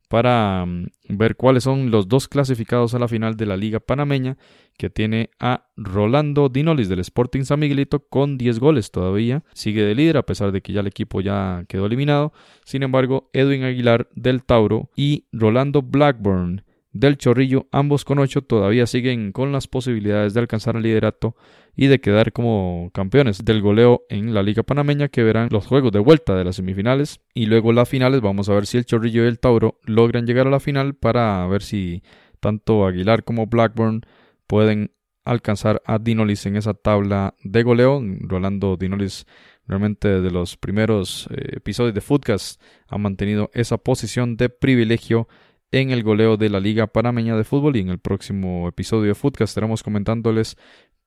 para 0.07 0.65
mm, 0.65 0.87
ver 1.09 1.35
cuáles 1.35 1.63
son 1.63 1.91
los 1.91 2.07
dos 2.07 2.27
clasificados 2.27 2.93
a 2.93 2.99
la 2.99 3.07
final 3.07 3.35
de 3.35 3.45
la 3.45 3.57
Liga 3.57 3.79
Panameña, 3.79 4.37
que 4.77 4.89
tiene 4.89 5.31
a 5.39 5.67
Rolando 5.75 6.49
Dinolis 6.49 6.89
del 6.89 6.99
Sporting 6.99 7.43
San 7.43 7.59
Miguelito 7.59 7.99
con 8.07 8.37
10 8.37 8.59
goles 8.59 8.91
todavía. 8.91 9.43
Sigue 9.53 9.83
de 9.83 9.95
líder 9.95 10.17
a 10.17 10.25
pesar 10.25 10.51
de 10.51 10.61
que 10.61 10.73
ya 10.73 10.81
el 10.81 10.87
equipo 10.87 11.21
ya 11.21 11.65
quedó 11.67 11.85
eliminado. 11.85 12.31
Sin 12.63 12.83
embargo, 12.83 13.29
Edwin 13.33 13.63
Aguilar 13.63 14.07
del 14.13 14.43
Tauro 14.43 14.89
y 14.95 15.25
Rolando 15.31 15.81
Blackburn 15.81 16.63
del 16.99 17.17
Chorrillo, 17.17 17.67
ambos 17.71 18.05
con 18.05 18.19
8, 18.19 18.41
todavía 18.41 18.87
siguen 18.87 19.31
con 19.31 19.51
las 19.51 19.67
posibilidades 19.67 20.33
de 20.33 20.39
alcanzar 20.39 20.75
el 20.75 20.83
liderato 20.83 21.35
y 21.75 21.87
de 21.87 22.01
quedar 22.01 22.31
como 22.31 22.89
campeones 22.93 23.45
del 23.45 23.61
goleo 23.61 24.03
en 24.09 24.33
la 24.33 24.41
Liga 24.41 24.63
Panameña 24.63 25.09
que 25.09 25.23
verán 25.23 25.49
los 25.51 25.67
juegos 25.67 25.91
de 25.91 25.99
vuelta 25.99 26.35
de 26.35 26.43
las 26.43 26.55
semifinales 26.55 27.21
y 27.33 27.45
luego 27.45 27.71
las 27.71 27.87
finales. 27.87 28.21
Vamos 28.21 28.49
a 28.49 28.53
ver 28.53 28.65
si 28.65 28.77
el 28.77 28.85
Chorrillo 28.85 29.23
y 29.23 29.27
el 29.27 29.39
Tauro 29.39 29.79
logran 29.83 30.25
llegar 30.25 30.47
a 30.47 30.51
la 30.51 30.59
final 30.59 30.95
para 30.95 31.45
ver 31.47 31.61
si 31.61 32.01
tanto 32.39 32.85
Aguilar 32.87 33.23
como 33.23 33.45
Blackburn 33.47 34.01
pueden 34.47 34.91
alcanzar 35.23 35.81
a 35.85 35.99
Dinolis 35.99 36.45
en 36.45 36.55
esa 36.55 36.73
tabla 36.73 37.35
de 37.43 37.63
goleo. 37.63 38.01
Rolando 38.21 38.77
Dinolis 38.77 39.25
realmente 39.67 40.21
de 40.21 40.31
los 40.31 40.57
primeros 40.57 41.27
eh, 41.31 41.57
episodios 41.57 41.93
de 41.93 42.01
Footcast 42.01 42.61
ha 42.87 42.97
mantenido 42.97 43.51
esa 43.53 43.77
posición 43.77 44.37
de 44.37 44.49
privilegio 44.49 45.27
en 45.71 45.91
el 45.91 46.03
goleo 46.03 46.37
de 46.37 46.49
la 46.49 46.59
Liga 46.59 46.87
Panameña 46.87 47.35
de 47.35 47.43
Fútbol 47.43 47.75
y 47.75 47.81
en 47.81 47.89
el 47.89 47.99
próximo 47.99 48.67
episodio 48.67 49.09
de 49.09 49.15
Footcast 49.15 49.51
estaremos 49.51 49.83
comentándoles 49.83 50.57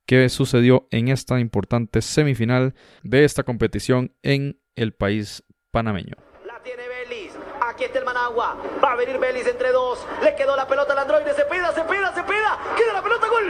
qué 0.06 0.28
sucedió 0.28 0.88
en 0.90 1.08
esta 1.08 1.38
importante 1.40 2.02
semifinal 2.02 2.74
de 3.02 3.24
esta 3.24 3.44
competición 3.44 4.14
en 4.22 4.60
el 4.74 4.92
país 4.92 5.44
panameño. 5.70 6.16
La 6.46 6.60
tiene 6.62 6.82
Belis. 6.88 7.32
Aquí 7.60 7.84
está 7.84 8.00
el 8.00 8.04
Managua. 8.04 8.56
Va 8.82 8.92
a 8.92 8.96
venir 8.96 9.18
Belis 9.18 9.46
entre 9.46 9.70
dos. 9.72 10.04
Le 10.22 10.34
quedó 10.34 10.56
la 10.56 10.66
pelota 10.66 10.92
al 10.94 10.98
androide. 11.00 11.32
Se 11.34 11.44
pida, 11.44 11.72
se 11.72 11.82
pida, 11.84 12.12
se 12.14 12.22
pida. 12.24 12.58
Queda 12.76 12.92
la 12.94 13.02
pelota. 13.02 13.28
Gol. 13.28 13.46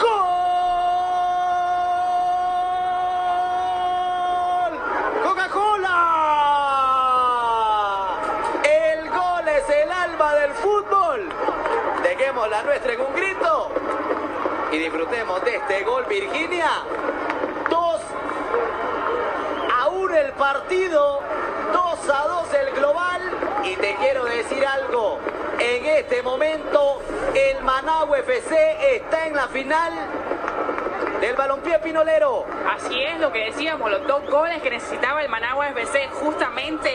Gol. 0.00 0.40
Coca-Cola. 5.24 5.96
El 8.64 9.10
gol 9.10 9.48
es 9.48 9.68
el 9.68 9.92
alma 9.92 10.34
del 10.34 10.52
fútbol. 10.52 11.28
La 12.48 12.62
nuestra 12.62 12.94
en 12.94 13.00
un 13.02 13.14
grito. 13.14 13.68
Y 14.72 14.78
disfrutemos 14.78 15.44
de 15.44 15.56
este 15.56 15.82
gol 15.84 16.06
Virginia. 16.06 16.70
2 17.68 18.00
a 19.78 19.88
1 19.88 20.16
el 20.16 20.32
partido, 20.32 21.20
2 21.72 22.10
a 22.10 22.26
2 22.26 22.54
el 22.54 22.74
global. 22.76 23.20
Y 23.64 23.76
te 23.76 23.94
quiero 23.96 24.24
decir 24.24 24.64
algo, 24.66 25.18
en 25.58 25.84
este 25.84 26.22
momento 26.22 27.02
el 27.34 27.62
Managua 27.62 28.18
FC 28.20 28.96
está 28.96 29.26
en 29.26 29.36
la 29.36 29.46
final 29.48 29.92
del 31.20 31.36
balompié 31.36 31.78
pinolero. 31.84 32.44
Así 32.74 32.94
es 32.98 33.20
lo 33.20 33.30
que 33.30 33.46
decíamos, 33.46 33.90
los 33.90 34.06
dos 34.06 34.22
goles 34.30 34.62
que 34.62 34.70
necesitaba 34.70 35.22
el 35.22 35.28
Managua 35.28 35.68
FC 35.68 36.08
justamente 36.12 36.88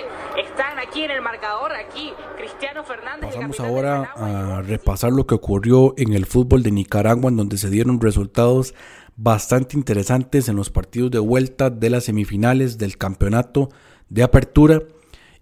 están 0.44 0.80
aquí 0.80 1.04
en 1.04 1.12
el 1.12 1.22
marcador, 1.22 1.72
aquí 1.74 2.12
Cristiano 2.36 2.84
Fernández. 2.84 3.36
Pasamos 3.36 3.60
ahora 3.60 4.14
a 4.16 4.62
repasar 4.64 5.12
lo 5.12 5.28
que 5.28 5.36
ocurrió 5.36 5.94
en 5.98 6.14
el 6.14 6.26
fútbol 6.26 6.64
de 6.64 6.72
Nicaragua, 6.72 7.30
en 7.30 7.38
donde 7.38 7.58
se 7.58 7.70
dieron 7.70 8.02
resultados 8.02 8.74
bastante 9.16 9.78
interesantes 9.78 10.50
en 10.50 10.56
los 10.56 10.72
partidos 10.72 11.12
de 11.12 11.20
vuelta 11.20 11.70
de 11.70 11.90
las 11.90 12.06
semifinales 12.06 12.78
del 12.78 12.98
campeonato 12.98 13.70
de 14.10 14.24
apertura. 14.24 14.82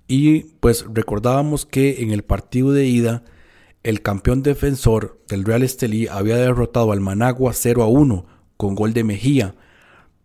Y 0.07 0.55
pues 0.59 0.85
recordábamos 0.93 1.65
que 1.65 2.03
en 2.03 2.11
el 2.11 2.23
partido 2.23 2.73
de 2.73 2.85
ida, 2.85 3.23
el 3.83 4.01
campeón 4.01 4.43
defensor 4.43 5.21
del 5.29 5.45
Real 5.45 5.63
Estelí 5.63 6.07
había 6.07 6.35
derrotado 6.35 6.91
al 6.91 6.99
Managua 6.99 7.53
0 7.53 7.83
a 7.83 7.87
1 7.87 8.32
con 8.63 8.75
gol 8.75 8.93
de 8.93 9.03
Mejía. 9.03 9.55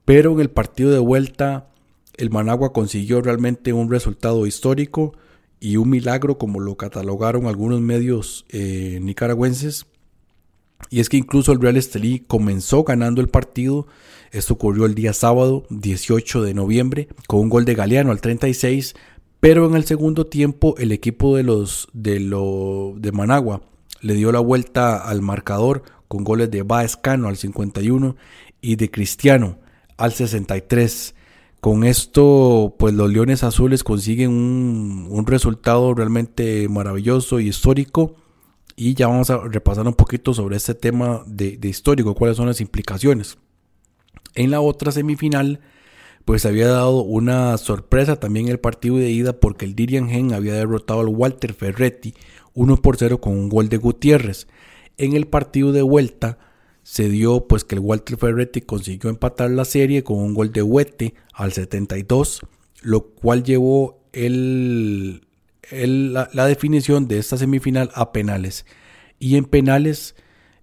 Pero 0.05 0.33
en 0.33 0.39
el 0.39 0.49
partido 0.49 0.93
de 0.93 1.01
vuelta, 1.01 1.71
el 2.17 2.31
Managua 2.31 2.73
consiguió 2.73 3.21
realmente 3.21 3.73
un 3.73 3.91
resultado 3.91 4.47
histórico 4.47 5.13
y 5.59 5.77
un 5.77 5.91
milagro, 5.91 6.39
como 6.39 6.61
lo 6.61 6.77
catalogaron 6.77 7.47
algunos 7.47 7.81
medios 7.81 8.47
eh, 8.51 9.01
nicaragüenses. 9.03 9.87
Y 10.89 11.01
es 11.01 11.09
que 11.09 11.17
incluso 11.17 11.51
el 11.51 11.61
Real 11.61 11.77
Estelí 11.77 12.21
comenzó 12.21 12.85
ganando 12.85 13.21
el 13.21 13.29
partido. 13.29 13.89
Esto 14.31 14.55
ocurrió 14.55 14.87
el 14.87 14.95
día 14.95 15.13
sábado 15.13 15.65
18 15.71 16.43
de 16.43 16.55
noviembre 16.55 17.09
con 17.27 17.41
un 17.41 17.49
gol 17.49 17.65
de 17.65 17.75
Galeano 17.75 18.13
al 18.13 18.21
36. 18.21 18.95
Pero 19.41 19.67
en 19.67 19.75
el 19.75 19.85
segundo 19.85 20.29
tiempo 20.29 20.77
el 20.79 20.93
equipo 20.93 21.37
de 21.37 21.43
los 21.43 21.89
de, 21.93 22.21
lo, 22.21 22.95
de 22.99 23.11
Managua 23.11 23.63
le 24.01 24.15
dio 24.15 24.31
la 24.31 24.39
vuelta 24.39 24.97
al 24.97 25.23
marcador 25.23 25.83
con 26.09 26.25
goles 26.25 26.51
de 26.51 26.63
Baezcano 26.63 27.29
al 27.29 27.37
51 27.37 28.17
y 28.61 28.77
de 28.77 28.91
Cristiano 28.91 29.59
al 29.99 30.13
63. 30.13 31.15
Con 31.61 31.85
esto, 31.85 32.77
pues 32.79 32.95
los 32.95 33.13
Leones 33.13 33.43
Azules 33.43 33.85
consiguen 33.85 34.31
un, 34.31 35.27
resultado 35.27 35.93
realmente 35.93 36.69
maravilloso 36.69 37.41
y 37.41 37.49
histórico. 37.49 38.15
Y 38.77 38.95
ya 38.95 39.09
vamos 39.09 39.29
a 39.29 39.39
repasar 39.39 39.87
un 39.87 39.95
poquito 39.95 40.33
sobre 40.33 40.57
este 40.57 40.75
tema 40.75 41.25
de, 41.27 41.59
histórico, 41.65 42.15
cuáles 42.15 42.37
son 42.37 42.47
las 42.47 42.61
implicaciones. 42.61 43.39
En 44.37 44.53
la 44.53 44.61
otra 44.61 44.93
semifinal, 44.93 45.61
pues 46.25 46.47
había 46.47 46.69
dado 46.69 47.03
una 47.03 47.59
sorpresa 47.59 48.21
también 48.21 48.47
el 48.47 48.61
partido 48.61 48.99
de 48.99 49.11
ida 49.11 49.33
porque 49.33 49.65
el 49.65 49.75
Dirian 49.75 50.09
Gen 50.09 50.33
había 50.33 50.53
derrotado 50.53 51.01
al 51.01 51.09
Walter 51.09 51.55
Ferretti 51.55 52.15
1 52.55 52.77
por 52.77 52.97
0 52.97 53.21
con 53.21 53.33
un 53.33 53.49
gol 53.49 53.69
de 53.69 53.79
Gutiérrez. 53.79 54.47
En 54.99 55.15
el 55.15 55.27
partido 55.29 55.73
de 55.73 55.83
vuelta 55.83 56.39
se 56.83 57.09
dio 57.09 57.47
pues 57.47 57.65
que 57.65 57.77
el 57.77 57.81
Walter 57.81 58.17
Ferretti 58.17 58.61
consiguió 58.61 59.11
empatar 59.11 59.51
la 59.51 59.65
serie 59.65 60.03
con 60.03 60.19
un 60.19 60.35
gol 60.35 60.53
de 60.53 60.63
Huete 60.63 61.15
al 61.33 61.53
72, 61.53 62.41
lo 62.83 63.11
cual 63.11 63.45
llevó 63.45 64.01
el, 64.13 65.23
la, 65.71 66.47
definición 66.47 67.07
de 67.07 67.19
esta 67.19 67.37
semifinal 67.37 67.91
a 67.95 68.11
penales. 68.11 68.67
Y 69.19 69.37
en 69.37 69.45
penales 69.45 70.17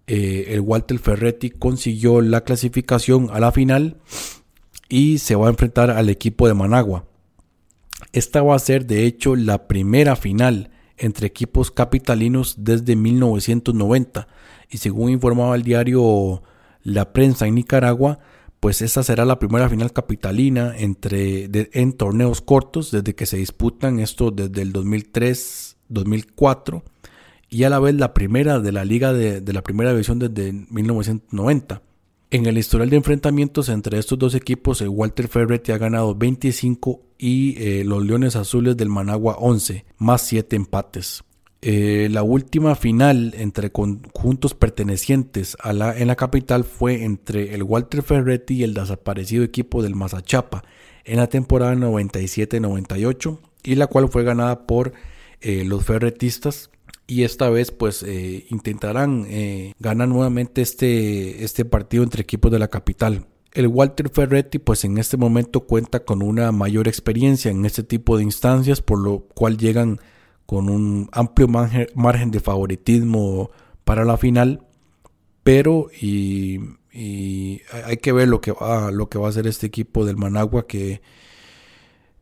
eh, 0.07 0.47
el 0.49 0.61
Walter 0.61 0.99
Ferretti 0.99 1.49
consiguió 1.49 2.21
la 2.21 2.41
clasificación 2.41 3.29
a 3.31 3.39
la 3.39 3.51
final 3.51 3.97
y 4.89 5.19
se 5.19 5.35
va 5.35 5.47
a 5.47 5.51
enfrentar 5.51 5.91
al 5.91 6.09
equipo 6.09 6.47
de 6.47 6.53
Managua. 6.53 7.05
Esta 8.11 8.41
va 8.41 8.55
a 8.55 8.59
ser 8.59 8.85
de 8.85 9.05
hecho 9.05 9.35
la 9.35 9.67
primera 9.67 10.15
final 10.15 10.71
entre 10.97 11.27
equipos 11.27 11.69
capitalinos 11.71 12.55
desde 12.57 12.95
1990 12.95 14.27
y 14.69 14.77
según 14.77 15.11
informaba 15.11 15.55
el 15.55 15.63
diario 15.63 16.43
La 16.83 17.11
Prensa 17.13 17.47
en 17.47 17.55
Nicaragua, 17.55 18.19
pues 18.59 18.81
esta 18.81 19.01
será 19.03 19.23
la 19.25 19.39
primera 19.39 19.69
final 19.69 19.93
capitalina 19.93 20.73
entre, 20.77 21.49
en 21.73 21.93
torneos 21.93 22.41
cortos 22.41 22.91
desde 22.91 23.15
que 23.15 23.25
se 23.25 23.37
disputan 23.37 23.99
esto 23.99 24.29
desde 24.31 24.61
el 24.61 24.73
2003-2004 24.73 26.83
y 27.49 27.63
a 27.63 27.69
la 27.69 27.79
vez 27.79 27.95
la 27.95 28.13
primera 28.13 28.59
de 28.59 28.71
la 28.71 28.85
liga 28.85 29.13
de, 29.13 29.41
de 29.41 29.53
la 29.53 29.61
primera 29.61 29.91
división 29.91 30.19
desde 30.19 30.51
1990. 30.51 31.81
En 32.31 32.45
el 32.47 32.57
historial 32.57 32.89
de 32.89 32.97
enfrentamientos 32.97 33.69
entre 33.69 33.99
estos 33.99 34.17
dos 34.17 34.35
equipos, 34.35 34.81
el 34.81 34.89
Walter 34.89 35.27
Ferretti 35.27 35.71
ha 35.71 35.77
ganado 35.77 36.15
25 36.15 37.01
y 37.17 37.55
eh, 37.57 37.83
los 37.85 38.03
Leones 38.05 38.35
Azules 38.35 38.75
del 38.75 38.89
Managua 38.89 39.35
11, 39.39 39.85
más 39.97 40.21
7 40.23 40.55
empates. 40.55 41.23
Eh, 41.61 42.09
la 42.11 42.23
última 42.23 42.75
final 42.75 43.33
entre 43.37 43.71
conjuntos 43.71 44.53
pertenecientes 44.53 45.57
en 45.63 46.07
la 46.07 46.15
capital 46.15 46.63
fue 46.63 47.03
entre 47.03 47.55
el 47.55 47.63
Walter 47.63 48.03
Ferretti 48.03 48.55
y 48.55 48.63
el 48.63 48.75
desaparecido 48.75 49.43
equipo 49.43 49.81
del 49.81 49.95
Mazachapa 49.95 50.63
en 51.05 51.17
la 51.17 51.27
temporada 51.27 51.73
97-98 51.73 53.39
y 53.63 53.75
la 53.75 53.87
cual 53.87 54.09
fue 54.09 54.23
ganada 54.23 54.67
por 54.67 54.93
eh, 55.41 55.63
los 55.65 55.83
ferretistas 55.83 56.69
y 57.07 57.23
esta 57.23 57.49
vez 57.49 57.71
pues 57.71 58.03
eh, 58.03 58.45
intentarán 58.49 59.27
ganar 59.79 60.07
nuevamente 60.07 60.61
este, 60.61 61.43
este 61.43 61.65
partido 61.65 62.03
entre 62.03 62.21
equipos 62.21 62.51
de 62.51 62.59
la 62.59 62.67
capital. 62.67 63.27
El 63.53 63.67
Walter 63.67 64.09
Ferretti 64.09 64.59
pues 64.59 64.83
en 64.85 64.97
este 64.97 65.15
momento 65.15 65.61
cuenta 65.61 66.01
con 66.01 66.21
una 66.21 66.51
mayor 66.51 66.87
experiencia 66.87 67.51
en 67.51 67.65
este 67.65 67.83
tipo 67.83 68.17
de 68.17 68.23
instancias 68.23 68.81
por 68.81 68.99
lo 68.99 69.19
cual 69.33 69.57
llegan 69.57 69.99
con 70.45 70.69
un 70.69 71.09
amplio 71.11 71.47
margen 71.47 72.31
de 72.31 72.39
favoritismo 72.39 73.49
para 73.83 74.05
la 74.05 74.17
final, 74.17 74.65
pero 75.43 75.89
hay 76.01 77.97
que 78.01 78.11
ver 78.11 78.27
lo 78.27 78.41
que 78.41 78.51
va 78.51 78.91
lo 78.91 79.09
que 79.09 79.17
va 79.17 79.27
a 79.27 79.29
hacer 79.29 79.47
este 79.47 79.67
equipo 79.67 80.05
del 80.05 80.17
Managua 80.17 80.67
que 80.67 81.01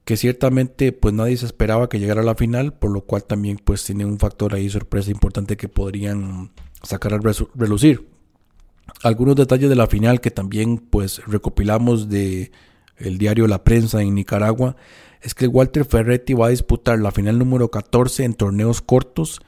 que 0.05 0.17
ciertamente 0.17 0.91
pues 0.91 1.13
nadie 1.13 1.37
se 1.37 1.45
esperaba 1.45 1.87
que 1.89 1.99
llegara 1.99 2.21
a 2.21 2.25
la 2.25 2.35
final, 2.35 2.73
por 2.73 2.91
lo 2.91 3.01
cual 3.01 3.23
también 3.23 3.59
pues 3.63 3.83
tiene 3.83 4.05
un 4.05 4.19
factor 4.19 4.53
ahí 4.53 4.69
sorpresa 4.69 5.11
importante 5.11 5.55
que 5.57 5.69
podrían 5.69 6.51
sacar 6.81 7.13
al 7.13 7.21
relucir. 7.55 8.09
Algunos 9.01 9.35
detalles 9.35 9.69
de 9.69 9.75
la 9.75 9.87
final 9.87 10.19
que 10.19 10.31
también 10.31 10.77
pues 10.77 11.25
recopilamos 11.25 12.09
de 12.09 12.51
el 12.97 13.17
diario 13.17 13.47
La 13.47 13.63
Prensa 13.63 14.01
en 14.01 14.13
Nicaragua 14.15 14.75
es 15.21 15.33
que 15.33 15.47
Walter 15.47 15.85
Ferretti 15.85 16.33
va 16.33 16.47
a 16.47 16.49
disputar 16.49 16.99
la 16.99 17.11
final 17.11 17.39
número 17.39 17.71
14 17.71 18.25
en 18.25 18.33
torneos 18.33 18.81
cortos, 18.81 19.39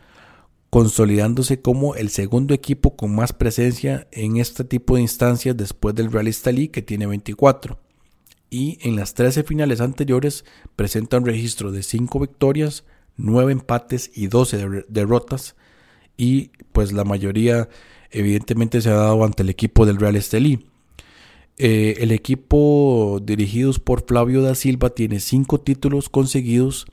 consolidándose 0.70 1.62
como 1.62 1.96
el 1.96 2.10
segundo 2.10 2.54
equipo 2.54 2.96
con 2.96 3.14
más 3.14 3.34
presencia 3.34 4.08
en 4.12 4.38
este 4.38 4.64
tipo 4.64 4.96
de 4.96 5.02
instancias 5.02 5.56
después 5.58 5.94
del 5.94 6.12
Real 6.12 6.28
Estelí 6.28 6.70
que 6.70 6.82
tiene 6.82 7.08
24. 7.08 7.78
Y 8.58 8.78
en 8.88 8.96
las 8.96 9.16
13 9.16 9.44
finales 9.44 9.82
anteriores 9.82 10.46
presenta 10.78 11.18
un 11.18 11.26
registro 11.26 11.74
de 11.74 11.84
5 11.84 12.22
victorias, 12.22 12.86
9 13.18 13.52
empates 13.52 14.10
y 14.16 14.28
12 14.28 14.86
derrotas. 14.88 15.58
Y 16.16 16.52
pues 16.72 16.94
la 16.94 17.04
mayoría 17.04 17.68
evidentemente 18.12 18.80
se 18.80 18.92
ha 18.92 18.96
dado 18.96 19.26
ante 19.26 19.44
el 19.44 19.50
equipo 19.50 19.86
del 19.86 19.98
Real 19.98 20.16
Estelí. 20.16 20.68
Eh, 21.58 21.96
el 22.00 22.14
equipo 22.14 23.20
dirigidos 23.22 23.80
por 23.80 24.06
Flavio 24.06 24.42
da 24.42 24.56
Silva 24.56 24.92
tiene 24.92 25.20
cinco 25.20 25.60
títulos 25.60 26.08
conseguidos, 26.08 26.86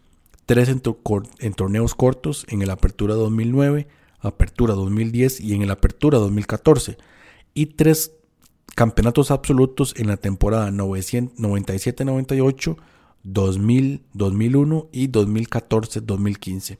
tres 0.46 0.68
en, 0.68 0.80
torneos 0.80 1.94
cortos, 1.94 2.44
en 2.48 2.62
el 2.62 2.70
Apertura 2.70 3.14
2009, 3.14 3.86
Apertura 4.18 4.74
2010 4.74 5.40
y 5.40 5.54
en 5.54 5.62
el 5.62 5.70
Apertura 5.70 6.18
2014, 6.18 6.98
y 7.54 7.66
tres 7.66 8.10
campeonatos 8.74 9.30
absolutos 9.30 9.94
en 9.96 10.08
la 10.08 10.16
temporada 10.16 10.70
97-98, 10.70 12.76
2000-2001 13.24 14.88
y 14.92 15.08
2014-2015. 15.08 16.78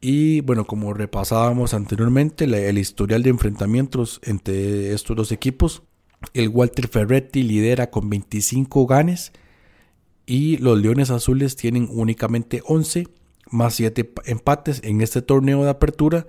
Y 0.00 0.40
bueno, 0.42 0.66
como 0.66 0.92
repasábamos 0.92 1.74
anteriormente, 1.74 2.44
el 2.44 2.78
historial 2.78 3.22
de 3.22 3.30
enfrentamientos 3.30 4.20
entre 4.24 4.92
estos 4.92 5.16
dos 5.16 5.32
equipos 5.32 5.82
el 6.34 6.48
Walter 6.48 6.88
Ferretti 6.88 7.42
lidera 7.42 7.90
con 7.90 8.08
25 8.08 8.86
ganes 8.86 9.32
y 10.26 10.56
los 10.58 10.80
Leones 10.80 11.10
Azules 11.10 11.56
tienen 11.56 11.88
únicamente 11.90 12.62
11 12.66 13.08
más 13.50 13.74
7 13.74 14.12
empates 14.24 14.80
en 14.82 15.00
este 15.00 15.22
torneo 15.22 15.64
de 15.64 15.70
apertura. 15.70 16.26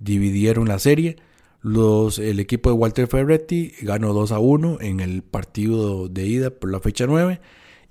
Dividieron 0.00 0.68
la 0.68 0.78
serie. 0.78 1.16
Los, 1.60 2.18
el 2.18 2.38
equipo 2.38 2.70
de 2.70 2.76
Walter 2.76 3.08
Ferretti 3.08 3.72
ganó 3.82 4.12
2 4.12 4.32
a 4.32 4.38
1 4.38 4.78
en 4.80 5.00
el 5.00 5.22
partido 5.22 6.08
de 6.08 6.26
ida 6.26 6.50
por 6.50 6.70
la 6.70 6.80
fecha 6.80 7.06
9 7.06 7.40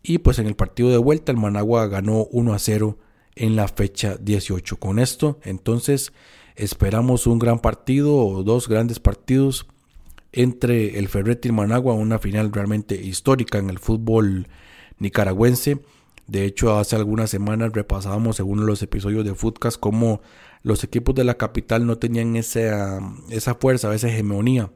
y 0.03 0.19
pues 0.19 0.39
en 0.39 0.47
el 0.47 0.55
partido 0.55 0.89
de 0.89 0.97
vuelta 0.97 1.31
el 1.31 1.37
Managua 1.37 1.87
ganó 1.87 2.25
1 2.31 2.53
a 2.53 2.59
0 2.59 2.97
en 3.35 3.55
la 3.55 3.67
fecha 3.67 4.17
18. 4.17 4.77
Con 4.77 4.99
esto 4.99 5.39
entonces 5.43 6.13
esperamos 6.55 7.27
un 7.27 7.39
gran 7.39 7.59
partido 7.59 8.15
o 8.15 8.43
dos 8.43 8.69
grandes 8.69 8.99
partidos 8.99 9.67
entre 10.31 10.97
el 10.99 11.07
Ferretti 11.07 11.49
y 11.49 11.51
Managua, 11.51 11.93
una 11.93 12.19
final 12.19 12.51
realmente 12.51 12.95
histórica 12.95 13.57
en 13.57 13.69
el 13.69 13.79
fútbol 13.79 14.47
nicaragüense. 14.99 15.79
De 16.27 16.45
hecho, 16.45 16.77
hace 16.77 16.95
algunas 16.95 17.29
semanas 17.29 17.71
repasábamos 17.73 18.37
de 18.37 18.43
los 18.43 18.81
episodios 18.81 19.23
de 19.23 19.33
Footcast 19.33 19.79
cómo 19.79 20.21
los 20.61 20.83
equipos 20.83 21.15
de 21.15 21.23
la 21.23 21.37
capital 21.37 21.85
no 21.85 21.97
tenían 21.97 22.35
esa, 22.35 22.99
esa 23.29 23.55
fuerza, 23.55 23.93
esa 23.95 24.09
hegemonía 24.09 24.71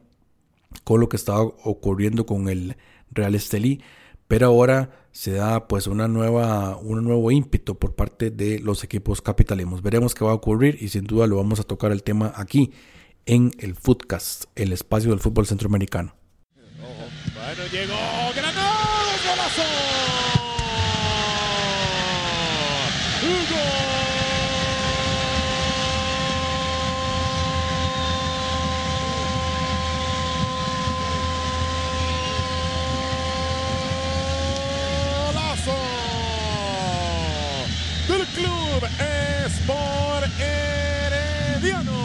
con 0.86 1.02
lo 1.02 1.10
que 1.10 1.18
estaba 1.18 1.42
ocurriendo 1.42 2.26
con 2.26 2.48
el 2.48 2.78
Real 3.12 3.36
Estelí, 3.36 3.82
pero 4.30 4.48
ahora 4.48 4.92
se 5.12 5.32
da 5.34 5.68
pues 5.68 5.88
una 5.88 6.08
nueva, 6.08 6.78
un 6.78 7.04
nuevo 7.04 7.30
ímpetu 7.32 7.78
por 7.78 7.96
parte 7.96 8.32
de 8.32 8.60
los 8.60 8.86
equipos 8.86 9.22
capitalinos. 9.22 9.82
Veremos 9.82 10.16
qué 10.16 10.24
va 10.24 10.32
a 10.32 10.36
ocurrir 10.36 10.78
y 10.80 10.88
sin 10.88 11.04
duda 11.04 11.28
lo 11.28 11.36
vamos 11.36 11.60
a 11.60 11.64
tocar 11.64 11.92
el 11.92 12.04
tema 12.04 12.32
aquí 12.38 12.72
en 13.26 13.52
el 13.60 13.76
Footcast, 13.76 14.46
el 14.56 14.72
espacio 14.72 15.10
del 15.10 15.20
fútbol 15.20 15.46
centroamericano. 15.46 16.16
Bueno, 16.80 17.64
llegó 17.72 17.94
Granados, 18.36 19.22
golazo. 19.28 19.62
Golazo 35.26 35.72
del 38.08 38.26
club 38.28 38.82
Sport 39.46 40.32
Herediano. 40.40 42.02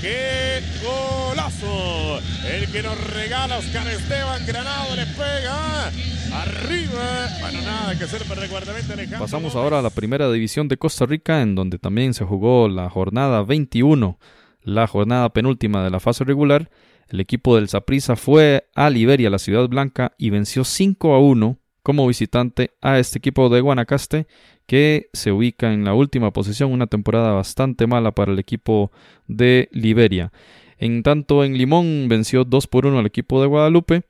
¡Qué 0.00 0.62
golazo! 0.84 2.20
El 2.46 2.65
que 2.76 2.82
nos 2.82 3.14
regala 3.14 3.56
Oscar 3.56 3.88
Esteban 3.88 4.44
Granado 4.46 4.96
le 4.96 5.06
pega. 5.06 5.86
Arriba. 6.30 7.26
Bueno, 7.40 7.62
nada 7.62 7.96
que 7.96 8.04
hacer 8.04 8.22
para 8.24 8.42
Alejandro. 8.42 9.18
Pasamos 9.18 9.56
ahora 9.56 9.78
a 9.78 9.82
la 9.82 9.88
primera 9.88 10.30
división 10.30 10.68
de 10.68 10.76
Costa 10.76 11.06
Rica, 11.06 11.40
en 11.40 11.54
donde 11.54 11.78
también 11.78 12.12
se 12.12 12.26
jugó 12.26 12.68
la 12.68 12.90
jornada 12.90 13.42
21, 13.44 14.18
la 14.60 14.86
jornada 14.86 15.30
penúltima 15.30 15.82
de 15.84 15.90
la 15.90 16.00
fase 16.00 16.24
regular. 16.24 16.68
El 17.08 17.20
equipo 17.20 17.56
del 17.56 17.70
Saprissa 17.70 18.14
fue 18.14 18.68
a 18.74 18.90
Liberia, 18.90 19.30
la 19.30 19.38
ciudad 19.38 19.66
blanca, 19.68 20.12
y 20.18 20.28
venció 20.28 20.62
5 20.62 21.14
a 21.14 21.18
1 21.18 21.58
como 21.82 22.06
visitante 22.06 22.72
a 22.82 22.98
este 22.98 23.20
equipo 23.20 23.48
de 23.48 23.62
Guanacaste 23.62 24.26
que 24.66 25.08
se 25.14 25.32
ubica 25.32 25.72
en 25.72 25.84
la 25.84 25.94
última 25.94 26.30
posición, 26.30 26.72
una 26.72 26.88
temporada 26.88 27.32
bastante 27.32 27.86
mala 27.86 28.10
para 28.12 28.32
el 28.32 28.38
equipo 28.38 28.92
de 29.28 29.70
Liberia. 29.72 30.30
En 30.78 31.02
tanto, 31.02 31.44
en 31.44 31.56
Limón 31.56 32.06
venció 32.08 32.44
2 32.44 32.66
por 32.66 32.86
1 32.86 32.98
al 32.98 33.06
equipo 33.06 33.40
de 33.40 33.46
Guadalupe. 33.46 34.02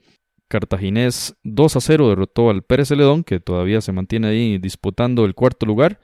Cartaginés 0.49 1.37
2 1.43 1.77
a 1.77 1.81
0 1.81 2.09
derrotó 2.09 2.51
al 2.51 2.63
Pérez 2.63 2.89
Celedón, 2.89 3.25
que 3.25 3.41
todavía 3.41 3.81
se 3.81 3.93
mantiene 3.93 4.29
ahí 4.29 4.59
disputando 4.59 5.25
el 5.25 5.35
cuarto 5.35 5.67
lugar. 5.67 6.01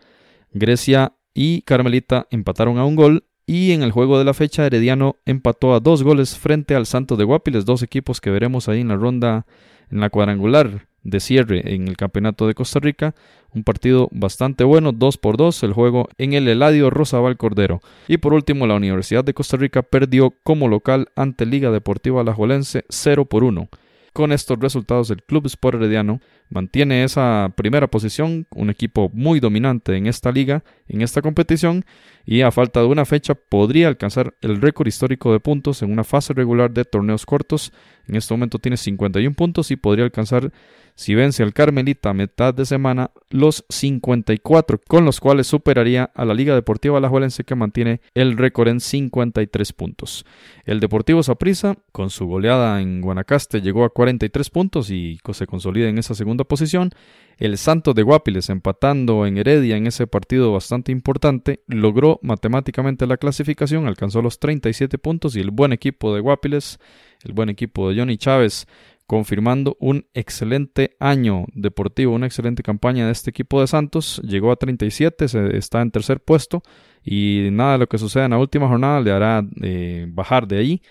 Grecia 0.53 1.15
y 1.35 1.63
Carmelita 1.63 2.27
empataron 2.31 2.79
a 2.79 2.85
un 2.85 2.97
gol. 2.97 3.25
Y 3.47 3.73
en 3.73 3.83
el 3.83 3.91
juego 3.91 4.19
de 4.19 4.25
la 4.25 4.35
fecha, 4.35 4.67
Herediano 4.67 5.17
empató 5.27 5.75
a 5.75 5.81
dos 5.81 6.03
goles 6.03 6.39
frente 6.39 6.75
al 6.75 6.87
Santos 6.87 7.19
de 7.19 7.25
Guapiles, 7.25 7.65
dos 7.65 7.83
equipos 7.83 8.21
que 8.21 8.31
veremos 8.31 8.69
ahí 8.69 8.81
en 8.81 8.89
la 8.89 8.97
ronda, 8.97 9.47
en 9.91 10.01
la 10.01 10.11
cuadrangular 10.11 10.87
de 11.03 11.21
cierre 11.21 11.75
en 11.75 11.89
el 11.89 11.97
Campeonato 11.97 12.47
de 12.47 12.55
Costa 12.55 12.81
Rica. 12.81 13.15
Un 13.55 13.65
partido 13.65 14.09
bastante 14.13 14.65
bueno, 14.65 14.93
2 14.93 15.19
por 15.19 15.37
2 15.37 15.63
el 15.65 15.73
juego 15.73 16.09
en 16.19 16.33
el 16.33 16.49
Eladio 16.49 16.89
Rosabal 16.91 17.37
Cordero. 17.37 17.81
Y 18.09 18.19
por 18.19 18.33
último, 18.33 18.67
la 18.67 18.75
Universidad 18.75 19.25
de 19.25 19.35
Costa 19.35 19.57
Rica 19.57 19.83
perdió 19.83 20.33
como 20.43 20.69
local 20.69 21.09
ante 21.17 21.45
Liga 21.45 21.71
Deportiva 21.71 22.21
Alajuelense 22.21 22.85
0 22.89 23.27
por 23.27 23.45
1. 23.45 23.69
Con 24.13 24.31
estos 24.31 24.59
resultados, 24.59 25.09
el 25.09 25.23
Club 25.23 25.47
Sport 25.47 25.77
Herediano 25.77 26.21
mantiene 26.51 27.03
esa 27.03 27.51
primera 27.57 27.87
posición, 27.87 28.47
un 28.55 28.69
equipo 28.69 29.11
muy 29.15 29.41
dominante 29.41 29.97
en 29.97 30.07
esta 30.07 30.31
liga, 30.31 30.65
en 30.87 31.01
esta 31.01 31.23
competición, 31.23 31.87
y 32.27 32.43
a 32.43 32.51
falta 32.51 32.81
de 32.81 32.87
una 32.87 33.07
fecha 33.07 33.35
podría 33.35 33.89
alcanzar 33.89 34.35
el 34.43 34.61
récord 34.61 34.87
histórico 34.87 35.33
de 35.33 35.41
puntos 35.41 35.81
en 35.81 35.91
una 35.91 36.05
fase 36.05 36.35
regular 36.35 36.71
de 36.73 36.85
torneos 36.85 37.25
cortos. 37.25 37.73
En 38.07 38.17
este 38.17 38.35
momento 38.35 38.59
tiene 38.59 38.77
51 38.77 39.35
puntos 39.35 39.71
y 39.71 39.77
podría 39.77 40.05
alcanzar 40.05 40.53
si 40.95 41.15
vence 41.15 41.43
al 41.43 41.53
Carmelita 41.53 42.11
a 42.11 42.15
mitad 42.15 42.55
de 42.55 42.67
semana 42.67 43.11
los 43.31 43.65
54, 43.69 44.81
con 44.87 45.05
los 45.05 45.21
cuales 45.21 45.47
superaría 45.47 46.11
a 46.15 46.25
la 46.25 46.35
Liga 46.35 46.55
Deportiva 46.55 46.99
Alajuelense 46.99 47.45
que 47.45 47.55
mantiene 47.55 48.01
el 48.15 48.37
récord 48.37 48.69
en 48.69 48.81
53 48.81 49.73
puntos. 49.73 50.25
El 50.65 50.81
Deportivo 50.81 51.23
Saprissa, 51.23 51.77
con 51.93 52.11
su 52.11 52.27
goleada 52.27 52.81
en 52.81 53.01
Guanacaste, 53.01 53.61
llegó 53.61 53.85
a 53.85 53.91
43 53.91 54.51
puntos 54.51 54.91
y 54.91 55.19
se 55.33 55.47
consolida 55.47 55.89
en 55.89 55.99
esa 55.99 56.15
segunda 56.15 56.45
posición. 56.45 56.91
El 57.39 57.59
Santos 57.59 57.95
de 57.95 58.03
Guapiles, 58.03 58.51
empatando 58.51 59.27
en 59.27 59.39
Heredia 59.39 59.77
en 59.77 59.87
ese 59.87 60.07
partido 60.07 60.53
bastante 60.53 60.93
importante, 60.93 61.63
logró 61.67 62.21
matemáticamente 62.23 63.07
la 63.07 63.17
clasificación, 63.17 63.87
alcanzó 63.87 64.23
los 64.23 64.39
37 64.39 64.99
puntos 64.99 65.35
y 65.35 65.41
el 65.41 65.51
buen 65.51 65.73
equipo 65.73 66.15
de 66.15 66.21
Guapiles, 66.21 66.79
el 67.25 67.33
buen 67.33 67.49
equipo 67.49 67.89
de 67.89 67.99
Johnny 67.99 68.17
Chávez, 68.17 68.67
confirmando 69.07 69.77
un 69.81 70.07
excelente 70.15 70.97
año 70.99 71.45
deportivo, 71.55 72.15
una 72.15 72.27
excelente 72.27 72.63
campaña 72.63 73.07
de 73.07 73.13
este 73.13 73.31
equipo 73.31 73.61
de 73.61 73.67
Santos. 73.67 74.21
Llegó 74.25 74.53
a 74.53 74.57
37, 74.57 75.29
se, 75.29 75.57
está 75.57 75.83
en 75.83 75.91
tercer 75.91 76.21
puesto 76.21 76.63
y 77.05 77.49
nada 77.53 77.73
de 77.73 77.79
lo 77.79 77.89
que 77.89 77.99
suceda 77.99 78.25
en 78.25 78.31
la 78.31 78.39
última 78.39 78.69
jornada 78.69 79.01
le 79.01 79.11
hará 79.11 79.45
eh, 79.63 80.07
bajar 80.09 80.47
de 80.47 80.59
ahí. 80.59 80.83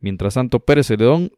Mientras 0.00 0.34
tanto, 0.34 0.60
Pérez 0.60 0.86
Celedón 0.86 1.30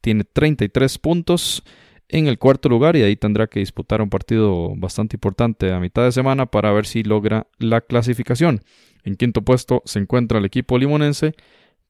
tiene 0.00 0.24
33 0.24 0.98
puntos 0.98 1.62
en 2.08 2.26
el 2.26 2.38
cuarto 2.38 2.68
lugar 2.68 2.96
y 2.96 3.02
ahí 3.02 3.16
tendrá 3.16 3.46
que 3.46 3.60
disputar 3.60 4.02
un 4.02 4.10
partido 4.10 4.74
bastante 4.76 5.16
importante 5.16 5.72
a 5.72 5.78
mitad 5.78 6.02
de 6.02 6.12
semana 6.12 6.46
para 6.46 6.72
ver 6.72 6.86
si 6.86 7.02
logra 7.02 7.46
la 7.58 7.80
clasificación. 7.80 8.62
En 9.04 9.16
quinto 9.16 9.42
puesto 9.42 9.82
se 9.84 10.00
encuentra 10.00 10.38
el 10.38 10.44
equipo 10.44 10.76
limonense 10.76 11.34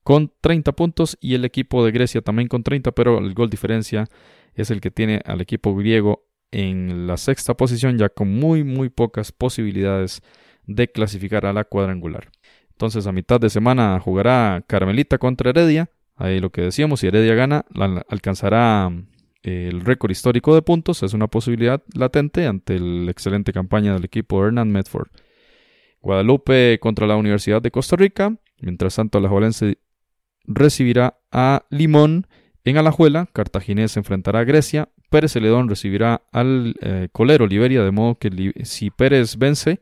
con 0.02 0.32
30 0.40 0.72
puntos 0.72 1.18
y 1.20 1.34
el 1.34 1.44
equipo 1.44 1.84
de 1.84 1.92
Grecia 1.92 2.22
también 2.22 2.48
con 2.48 2.62
30, 2.62 2.92
pero 2.92 3.18
el 3.18 3.34
gol 3.34 3.50
diferencia 3.50 4.08
es 4.54 4.70
el 4.70 4.80
que 4.80 4.90
tiene 4.90 5.20
al 5.24 5.40
equipo 5.40 5.74
griego 5.74 6.26
en 6.50 7.06
la 7.06 7.16
sexta 7.16 7.56
posición 7.56 7.96
ya 7.98 8.08
con 8.08 8.28
muy 8.28 8.64
muy 8.64 8.88
pocas 8.88 9.30
posibilidades 9.30 10.22
de 10.66 10.90
clasificar 10.90 11.46
a 11.46 11.52
la 11.52 11.64
cuadrangular. 11.64 12.30
Entonces 12.70 13.06
a 13.06 13.12
mitad 13.12 13.38
de 13.40 13.50
semana 13.50 14.00
jugará 14.00 14.64
Carmelita 14.66 15.18
contra 15.18 15.50
Heredia. 15.50 15.90
Ahí 16.16 16.40
lo 16.40 16.50
que 16.50 16.62
decíamos, 16.62 17.00
si 17.00 17.06
Heredia 17.06 17.34
gana, 17.34 17.64
alcanzará 18.08 18.90
eh, 19.42 19.68
el 19.70 19.82
récord 19.82 20.10
histórico 20.10 20.54
de 20.54 20.62
puntos. 20.62 21.02
Es 21.02 21.14
una 21.14 21.26
posibilidad 21.26 21.82
latente 21.94 22.46
ante 22.46 22.78
la 22.78 23.10
excelente 23.10 23.52
campaña 23.52 23.94
del 23.94 24.04
equipo 24.04 24.44
Hernán 24.44 24.70
Medford. 24.70 25.08
Guadalupe 26.00 26.78
contra 26.80 27.06
la 27.06 27.16
Universidad 27.16 27.60
de 27.60 27.70
Costa 27.70 27.96
Rica. 27.96 28.36
Mientras 28.60 28.96
tanto, 28.96 29.20
la 29.20 29.28
Jolense 29.28 29.78
recibirá 30.50 31.18
a 31.30 31.64
Limón 31.70 32.26
en 32.64 32.76
Alajuela, 32.76 33.28
Cartaginés 33.32 33.96
enfrentará 33.96 34.40
a 34.40 34.44
Grecia, 34.44 34.88
Pérez 35.08 35.32
Celedón 35.32 35.68
recibirá 35.68 36.22
al 36.32 36.74
eh, 36.80 37.08
Colero 37.12 37.46
Liberia, 37.46 37.82
de 37.82 37.90
modo 37.90 38.16
que 38.18 38.52
si 38.64 38.90
Pérez 38.90 39.36
vence, 39.38 39.80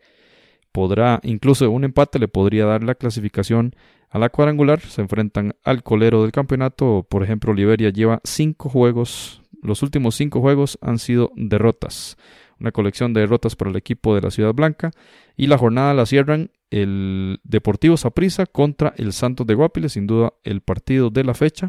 podrá, 0.72 1.20
incluso 1.22 1.70
un 1.70 1.84
empate 1.84 2.18
le 2.18 2.28
podría 2.28 2.66
dar 2.66 2.84
la 2.84 2.94
clasificación 2.94 3.74
a 4.10 4.18
la 4.18 4.28
cuadrangular. 4.28 4.80
Se 4.80 5.02
enfrentan 5.02 5.54
al 5.64 5.82
Colero 5.82 6.22
del 6.22 6.32
campeonato, 6.32 7.06
por 7.08 7.22
ejemplo, 7.22 7.52
Liberia 7.52 7.90
lleva 7.90 8.20
cinco 8.24 8.68
juegos, 8.68 9.42
los 9.62 9.82
últimos 9.82 10.14
cinco 10.14 10.40
juegos 10.40 10.78
han 10.80 10.98
sido 10.98 11.32
derrotas 11.34 12.16
una 12.60 12.72
colección 12.72 13.12
de 13.12 13.20
derrotas 13.20 13.56
para 13.56 13.70
el 13.70 13.76
equipo 13.76 14.14
de 14.14 14.22
la 14.22 14.30
Ciudad 14.30 14.54
Blanca. 14.54 14.90
Y 15.36 15.46
la 15.46 15.58
jornada 15.58 15.94
la 15.94 16.06
cierran 16.06 16.50
el 16.70 17.40
Deportivo 17.44 17.96
Saprissa 17.96 18.46
contra 18.46 18.94
el 18.96 19.12
Santos 19.12 19.46
de 19.46 19.54
Guapiles, 19.54 19.92
sin 19.92 20.06
duda 20.06 20.34
el 20.44 20.60
partido 20.60 21.10
de 21.10 21.24
la 21.24 21.34
fecha, 21.34 21.68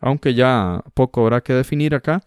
aunque 0.00 0.34
ya 0.34 0.82
poco 0.94 1.22
habrá 1.22 1.42
que 1.42 1.52
definir 1.52 1.94
acá. 1.94 2.22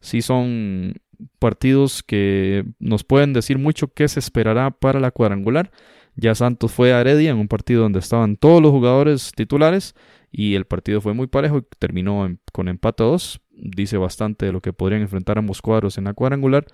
Si 0.00 0.22
son 0.22 0.94
partidos 1.38 2.02
que 2.02 2.64
nos 2.78 3.04
pueden 3.04 3.32
decir 3.32 3.58
mucho 3.58 3.88
qué 3.88 4.08
se 4.08 4.20
esperará 4.20 4.70
para 4.70 5.00
la 5.00 5.10
cuadrangular. 5.10 5.70
Ya 6.16 6.34
Santos 6.34 6.72
fue 6.72 6.92
a 6.92 7.00
Heredia 7.00 7.30
en 7.30 7.38
un 7.38 7.48
partido 7.48 7.82
donde 7.82 7.98
estaban 7.98 8.36
todos 8.36 8.62
los 8.62 8.70
jugadores 8.70 9.32
titulares 9.34 9.94
y 10.30 10.54
el 10.54 10.64
partido 10.64 11.00
fue 11.00 11.14
muy 11.14 11.26
parejo 11.26 11.58
y 11.58 11.62
terminó 11.78 12.28
con 12.52 12.68
empate 12.68 13.02
a 13.02 13.06
dos. 13.06 13.40
Dice 13.50 13.96
bastante 13.96 14.46
de 14.46 14.52
lo 14.52 14.60
que 14.60 14.72
podrían 14.72 15.02
enfrentar 15.02 15.38
ambos 15.38 15.62
cuadros 15.62 15.98
en 15.98 16.04
la 16.04 16.14
cuadrangular. 16.14 16.66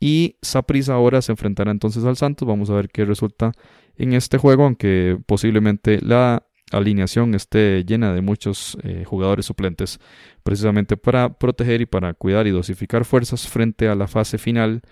Y 0.00 0.36
Saprissa 0.40 0.94
ahora 0.94 1.20
se 1.20 1.32
enfrentará 1.32 1.70
entonces 1.70 2.04
al 2.04 2.16
Santos. 2.16 2.48
Vamos 2.48 2.70
a 2.70 2.74
ver 2.74 2.88
qué 2.88 3.04
resulta 3.04 3.52
en 3.96 4.14
este 4.14 4.38
juego, 4.38 4.64
aunque 4.64 5.18
posiblemente 5.26 6.00
la 6.00 6.42
alineación 6.72 7.34
esté 7.34 7.84
llena 7.84 8.14
de 8.14 8.22
muchos 8.22 8.78
eh, 8.82 9.04
jugadores 9.04 9.46
suplentes, 9.46 10.00
precisamente 10.42 10.96
para 10.96 11.34
proteger 11.38 11.82
y 11.82 11.86
para 11.86 12.14
cuidar 12.14 12.46
y 12.46 12.50
dosificar 12.50 13.04
fuerzas 13.04 13.46
frente 13.46 13.88
a 13.88 13.94
la 13.94 14.08
fase 14.08 14.38
final 14.38 14.82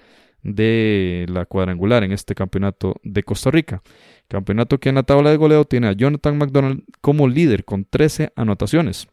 de 0.43 1.27
la 1.29 1.47
cuadrangular 1.47 2.05
en 2.05 2.13
este 2.13 2.35
campeonato 2.35 2.97
de 3.03 3.23
Costa 3.23 3.51
Rica. 3.51 3.83
Campeonato 4.29 4.79
que 4.79 4.91
en 4.91 4.97
la 4.97 5.03
tabla 5.03 5.31
de 5.31 5.37
goleo 5.37 5.65
tiene 5.65 5.89
a 5.89 5.93
Jonathan 5.93 6.37
McDonald 6.37 6.83
como 7.01 7.29
líder 7.29 7.65
con 7.65 7.85
13 7.85 8.33
anotaciones. 8.37 9.09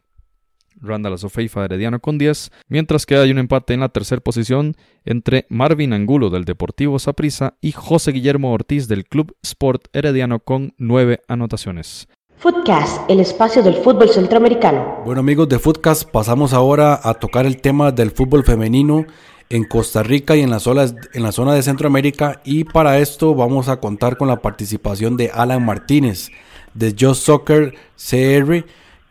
Randall 0.80 1.14
Azofeifa 1.14 1.64
Herediano 1.64 2.00
con 2.00 2.18
10, 2.18 2.50
mientras 2.68 3.06
que 3.06 3.16
hay 3.16 3.30
un 3.30 3.38
empate 3.38 3.74
en 3.74 3.80
la 3.80 3.88
tercera 3.88 4.20
posición 4.20 4.76
entre 5.04 5.46
Marvin 5.48 5.92
Angulo 5.92 6.30
del 6.30 6.44
Deportivo 6.44 6.98
Saprissa 6.98 7.54
y 7.60 7.72
José 7.72 8.12
Guillermo 8.12 8.52
Ortiz 8.52 8.88
del 8.88 9.04
Club 9.04 9.34
Sport 9.42 9.88
Herediano 9.92 10.40
con 10.40 10.74
9 10.78 11.22
anotaciones. 11.28 12.08
Footcast, 12.38 13.10
el 13.10 13.20
espacio 13.20 13.62
del 13.62 13.76
fútbol 13.76 14.10
centroamericano. 14.10 15.02
Bueno 15.06 15.20
amigos 15.20 15.48
de 15.48 15.58
Footcast, 15.58 16.10
pasamos 16.10 16.52
ahora 16.52 17.00
a 17.02 17.14
tocar 17.14 17.46
el 17.46 17.60
tema 17.60 17.92
del 17.92 18.10
fútbol 18.10 18.44
femenino 18.44 19.06
en 19.48 19.64
Costa 19.64 20.02
Rica 20.02 20.36
y 20.36 20.42
en 20.42 20.50
la, 20.50 20.60
zona, 20.60 20.86
en 21.14 21.22
la 21.22 21.32
zona 21.32 21.54
de 21.54 21.62
Centroamérica 21.62 22.40
y 22.44 22.64
para 22.64 22.98
esto 22.98 23.34
vamos 23.34 23.68
a 23.68 23.80
contar 23.80 24.16
con 24.16 24.28
la 24.28 24.42
participación 24.42 25.16
de 25.16 25.30
Alan 25.32 25.64
Martínez 25.64 26.30
de 26.74 26.94
Just 26.98 27.22
Soccer 27.22 27.74
CR 27.96 28.64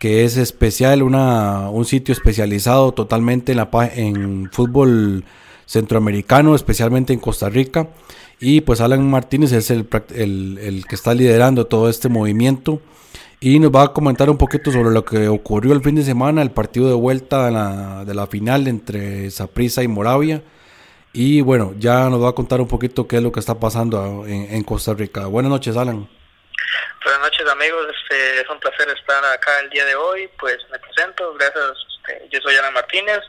que 0.06 0.24
es 0.24 0.38
especial, 0.38 1.02
una, 1.02 1.72
un 1.72 1.84
sitio 1.84 2.14
especializado 2.14 2.92
totalmente 2.92 3.54
en, 3.54 3.58
la, 3.58 3.70
en 3.96 4.52
fútbol 4.52 5.26
centroamericano, 5.66 6.54
especialmente 6.54 7.12
en 7.12 7.18
Costa 7.20 7.50
Rica. 7.50 7.90
Y 8.40 8.62
pues 8.62 8.82
Alan 8.82 9.10
Martínez 9.10 9.52
es 9.52 9.72
el, 9.72 9.88
el, 10.14 10.86
que 10.88 10.94
está 10.94 11.16
liderando 11.16 11.66
todo 11.66 11.90
este 11.90 12.08
movimiento 12.08 12.82
y 13.40 13.58
nos 13.58 13.72
va 13.72 13.82
a 13.82 13.94
comentar 13.94 14.30
un 14.30 14.38
poquito 14.38 14.72
sobre 14.72 14.92
lo 14.92 15.04
que 15.04 15.28
ocurrió 15.28 15.74
el 15.74 15.82
fin 15.82 15.96
de 15.96 16.04
semana, 16.04 16.44
el 16.44 16.52
partido 16.52 16.88
de 16.88 16.94
vuelta 16.94 17.48
de 17.48 17.52
la, 17.52 18.06
de 18.06 18.14
la 18.14 18.28
final 18.28 18.68
entre 18.68 19.32
Saprissa 19.32 19.82
y 19.82 19.88
Moravia. 19.88 20.44
Y 21.14 21.42
bueno, 21.42 21.74
ya 21.80 22.12
nos 22.12 22.22
va 22.22 22.30
a 22.30 22.34
contar 22.34 22.62
un 22.62 22.68
poquito 22.68 23.08
qué 23.08 23.18
es 23.18 23.24
lo 23.24 23.32
que 23.32 23.40
está 23.40 23.60
pasando 23.60 24.28
en, 24.28 24.54
en 24.54 24.64
Costa 24.64 24.94
Rica. 24.94 25.26
Buenas 25.26 25.50
noches, 25.50 25.76
Alan. 25.76 26.08
Buenas 27.06 27.22
noches 27.22 27.48
amigos, 27.48 27.86
este, 28.02 28.42
es 28.42 28.50
un 28.50 28.60
placer 28.60 28.90
estar 28.90 29.24
acá 29.26 29.60
el 29.60 29.70
día 29.70 29.86
de 29.86 29.94
hoy, 29.94 30.28
pues 30.40 30.58
me 30.72 30.80
presento, 30.80 31.36
gracias, 31.36 31.78
este, 31.98 32.28
yo 32.30 32.42
soy 32.42 32.56
Ana 32.56 32.72
Martínez, 32.72 33.20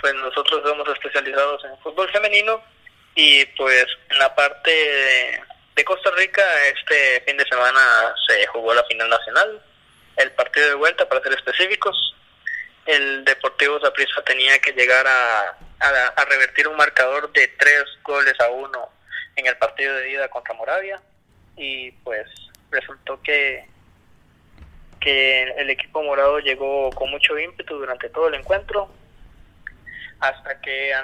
pues 0.00 0.14
nosotros 0.14 0.62
somos 0.64 0.88
especializados 0.88 1.62
en 1.66 1.78
fútbol 1.80 2.10
femenino. 2.10 2.64
Y 3.14 3.44
pues 3.58 3.84
en 4.08 4.18
la 4.18 4.34
parte 4.34 4.70
de, 5.74 5.84
Costa 5.84 6.10
Rica 6.12 6.42
este 6.68 7.22
fin 7.26 7.36
de 7.36 7.44
semana 7.44 8.14
se 8.26 8.46
jugó 8.46 8.72
la 8.72 8.84
final 8.84 9.10
nacional, 9.10 9.62
el 10.16 10.30
partido 10.32 10.68
de 10.68 10.74
vuelta 10.74 11.06
para 11.06 11.22
ser 11.22 11.34
específicos, 11.34 12.14
el 12.86 13.26
Deportivo 13.26 13.78
Zaprisa 13.78 14.22
tenía 14.24 14.58
que 14.58 14.72
llegar 14.72 15.06
a, 15.06 15.58
a, 15.80 16.06
a 16.16 16.24
revertir 16.24 16.66
un 16.66 16.78
marcador 16.78 17.30
de 17.32 17.46
tres 17.58 17.84
goles 18.04 18.40
a 18.40 18.48
uno 18.48 18.88
en 19.36 19.48
el 19.48 19.58
partido 19.58 19.96
de 19.96 20.12
ida 20.12 20.30
contra 20.30 20.54
Moravia. 20.54 20.98
Y 21.54 21.90
pues 21.90 22.26
resultó 22.72 23.20
que, 23.22 23.64
que 25.00 25.42
el 25.42 25.70
equipo 25.70 26.02
morado 26.02 26.40
llegó 26.40 26.90
con 26.90 27.10
mucho 27.10 27.38
ímpetu 27.38 27.78
durante 27.78 28.08
todo 28.08 28.28
el 28.28 28.34
encuentro, 28.34 28.90
hasta 30.20 30.60
que, 30.60 30.94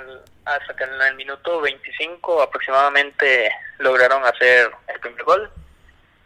hasta 0.44 0.76
que 0.76 0.84
en 0.84 1.00
el 1.02 1.14
minuto 1.16 1.60
25 1.60 2.42
aproximadamente 2.42 3.50
lograron 3.78 4.24
hacer 4.24 4.70
el 4.88 5.00
primer 5.00 5.22
gol, 5.24 5.50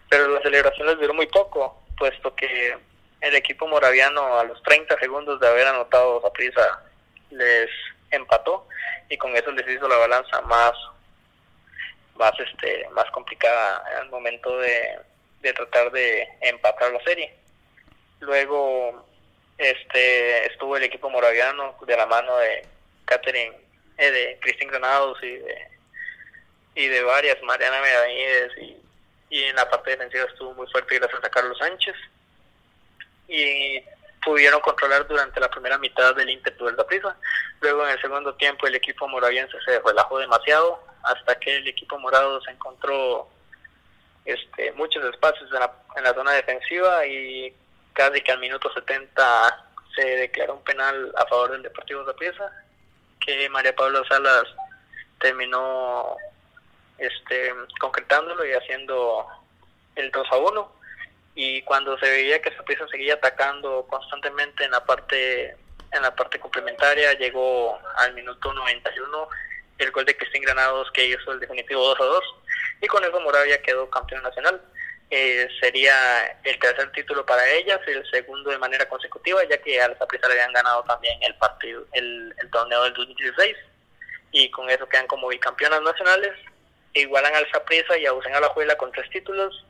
pero 0.08 0.28
la 0.28 0.42
celebración 0.42 0.86
les 0.86 0.98
duró 0.98 1.14
muy 1.14 1.26
poco, 1.26 1.82
puesto 1.96 2.34
que 2.34 2.76
el 3.20 3.34
equipo 3.34 3.66
moraviano 3.66 4.38
a 4.38 4.44
los 4.44 4.62
30 4.62 4.98
segundos 4.98 5.40
de 5.40 5.48
haber 5.48 5.66
anotado 5.68 6.26
a 6.26 6.32
prisa 6.32 6.82
les 7.30 7.70
empató 8.10 8.68
y 9.08 9.16
con 9.16 9.34
eso 9.36 9.50
les 9.52 9.68
hizo 9.68 9.88
la 9.88 9.96
balanza 9.96 10.40
más 10.42 10.72
más 12.16 12.32
este 12.40 12.88
más 12.90 13.10
complicada 13.10 13.82
al 14.00 14.10
momento 14.10 14.58
de, 14.58 14.98
de 15.42 15.52
tratar 15.52 15.90
de 15.92 16.28
empatar 16.40 16.92
la 16.92 17.02
serie. 17.04 17.34
Luego 18.20 19.06
este 19.58 20.46
estuvo 20.46 20.76
el 20.76 20.84
equipo 20.84 21.10
moraviano 21.10 21.76
de 21.86 21.96
la 21.96 22.06
mano 22.06 22.36
de 22.38 22.66
Catherine, 23.04 23.56
eh, 23.98 24.10
de 24.10 24.38
Cristín 24.40 24.68
Granados 24.68 25.18
y 25.22 25.32
de, 25.32 25.68
y 26.74 26.86
de 26.88 27.02
varias, 27.02 27.42
Mariana 27.42 27.80
Medanides 27.80 28.52
y, 28.58 28.76
y 29.30 29.44
en 29.44 29.56
la 29.56 29.68
parte 29.68 29.90
defensiva 29.90 30.24
estuvo 30.24 30.54
muy 30.54 30.66
fuerte 30.68 30.98
gracias 30.98 31.22
a 31.22 31.30
Carlos 31.30 31.58
Sánchez. 31.58 31.94
Y 33.28 33.82
pudieron 34.24 34.60
controlar 34.60 35.06
durante 35.06 35.40
la 35.40 35.50
primera 35.50 35.78
mitad 35.78 36.14
del 36.14 36.30
ímpetu 36.30 36.66
del 36.66 36.76
prisa. 36.86 37.16
Luego 37.60 37.84
en 37.84 37.92
el 37.92 38.00
segundo 38.00 38.34
tiempo 38.34 38.66
el 38.66 38.74
equipo 38.74 39.08
moraviense 39.08 39.56
se 39.64 39.80
relajó 39.80 40.18
demasiado 40.18 40.80
hasta 41.02 41.34
que 41.38 41.56
el 41.56 41.68
equipo 41.68 41.98
morado 41.98 42.40
se 42.42 42.52
encontró 42.52 43.28
este, 44.24 44.72
muchos 44.72 45.04
espacios 45.04 45.50
en 45.52 45.60
la, 45.60 45.72
en 45.96 46.04
la 46.04 46.14
zona 46.14 46.32
defensiva 46.32 47.06
y 47.06 47.54
casi 47.92 48.20
que 48.20 48.32
al 48.32 48.40
minuto 48.40 48.72
70 48.72 49.66
se 49.94 50.04
declaró 50.04 50.54
un 50.54 50.64
penal 50.64 51.12
a 51.16 51.26
favor 51.26 51.52
del 51.52 51.62
Deportivo 51.62 52.04
Zapriza 52.04 52.50
que 53.24 53.48
María 53.48 53.74
Paula 53.74 54.02
Salas 54.08 54.44
terminó 55.20 56.16
este 56.98 57.52
concretándolo 57.80 58.44
y 58.46 58.52
haciendo 58.52 59.26
el 59.96 60.10
2 60.10 60.26
a 60.30 60.36
1 60.36 60.72
y 61.34 61.62
cuando 61.62 61.98
se 61.98 62.10
veía 62.10 62.42
que 62.42 62.54
Zapriza 62.54 62.86
seguía 62.88 63.14
atacando 63.14 63.86
constantemente 63.88 64.64
en 64.64 64.70
la 64.70 64.84
parte 64.84 65.56
en 65.92 66.02
la 66.02 66.14
parte 66.14 66.38
complementaria 66.40 67.12
llegó 67.14 67.78
al 67.96 68.14
minuto 68.14 68.52
91 68.52 69.28
el 69.78 69.90
gol 69.90 70.04
de 70.04 70.16
Cristín 70.16 70.42
Granados 70.42 70.90
que 70.92 71.06
hizo 71.06 71.32
el 71.32 71.40
definitivo 71.40 71.86
2 71.88 72.00
a 72.00 72.04
2 72.04 72.24
y 72.82 72.86
con 72.88 73.02
eso 73.04 73.20
Moravia 73.20 73.62
quedó 73.62 73.88
campeón 73.88 74.22
nacional. 74.22 74.60
Eh, 75.08 75.46
sería 75.60 76.36
el 76.42 76.58
tercer 76.58 76.90
título 76.92 77.24
para 77.24 77.48
ellas, 77.50 77.78
el 77.86 78.04
segundo 78.10 78.50
de 78.50 78.58
manera 78.58 78.88
consecutiva, 78.88 79.44
ya 79.48 79.58
que 79.58 79.80
a 79.80 79.88
las 79.88 79.98
Zaprisa 79.98 80.26
le 80.26 80.34
habían 80.34 80.52
ganado 80.52 80.82
también 80.84 81.16
el 81.22 81.34
partido, 81.36 81.84
el, 81.92 82.34
torneo 82.50 82.82
del 82.84 82.94
2016, 82.94 83.56
y 84.32 84.50
con 84.50 84.68
eso 84.68 84.88
quedan 84.88 85.06
como 85.06 85.28
bicampeonas 85.28 85.82
nacionales, 85.82 86.32
igualan 86.94 87.34
al 87.34 87.46
Zaprisa 87.52 87.96
y 87.98 88.06
a 88.06 88.10
Alajuela 88.10 88.76
con 88.76 88.90
tres 88.90 89.08
títulos, 89.10 89.64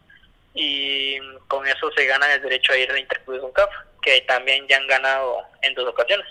y 0.55 1.18
con 1.48 1.66
eso 1.66 1.90
se 1.96 2.07
ganan 2.07 2.31
el 2.31 2.42
derecho 2.42 2.72
a 2.72 2.79
ir 2.79 2.90
a 2.90 2.98
Interclubes 2.98 3.42
CAF, 3.53 3.70
que 4.01 4.20
también 4.22 4.66
ya 4.68 4.77
han 4.77 4.87
ganado 4.87 5.42
en 5.62 5.75
dos 5.75 5.88
ocasiones. 5.88 6.27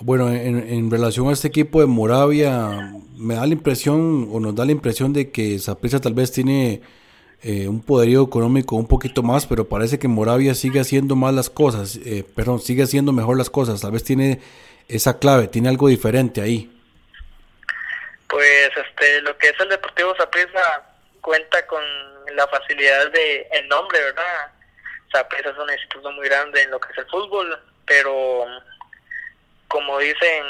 Bueno, 0.00 0.30
en, 0.30 0.68
en, 0.68 0.90
relación 0.90 1.28
a 1.28 1.32
este 1.32 1.48
equipo 1.48 1.80
de 1.80 1.86
Moravia, 1.86 2.92
me 3.16 3.34
da 3.34 3.46
la 3.46 3.52
impresión, 3.52 4.28
o 4.32 4.38
nos 4.38 4.54
da 4.54 4.64
la 4.64 4.72
impresión 4.72 5.12
de 5.12 5.32
que 5.32 5.58
Zaprisa 5.58 6.00
tal 6.00 6.14
vez 6.14 6.30
tiene 6.30 6.82
eh, 7.42 7.68
un 7.68 7.84
poderío 7.84 8.24
económico 8.24 8.74
un 8.74 8.88
poquito 8.88 9.22
más, 9.22 9.46
pero 9.46 9.68
parece 9.68 9.98
que 9.98 10.08
Moravia 10.08 10.54
sigue 10.54 10.80
haciendo 10.80 11.14
más 11.14 11.32
las 11.32 11.48
cosas, 11.50 11.96
eh, 12.04 12.24
perdón, 12.34 12.60
sigue 12.60 12.82
haciendo 12.82 13.12
mejor 13.12 13.38
las 13.38 13.48
cosas, 13.48 13.80
tal 13.80 13.92
vez 13.92 14.02
tiene 14.02 14.40
esa 14.88 15.18
clave, 15.18 15.46
tiene 15.46 15.68
algo 15.68 15.88
diferente 15.88 16.40
ahí. 16.40 16.68
Pues 18.28 18.70
este, 18.76 19.20
lo 19.22 19.36
que 19.38 19.48
es 19.48 19.60
el 19.60 19.68
Deportivo 19.68 20.16
Saprissa 20.16 20.82
cuenta 21.20 21.64
con 21.66 21.82
la 22.34 22.46
facilidad 22.48 23.10
de 23.12 23.48
el 23.52 23.68
nombre, 23.68 24.00
¿verdad? 24.00 24.52
Saprissa 25.12 25.50
es 25.50 25.58
una 25.58 25.74
institución 25.74 26.16
muy 26.16 26.26
grande 26.26 26.62
en 26.62 26.70
lo 26.72 26.80
que 26.80 26.92
es 26.92 26.98
el 26.98 27.06
fútbol, 27.06 27.56
pero 27.86 28.44
como 29.68 29.98
dicen, 29.98 30.44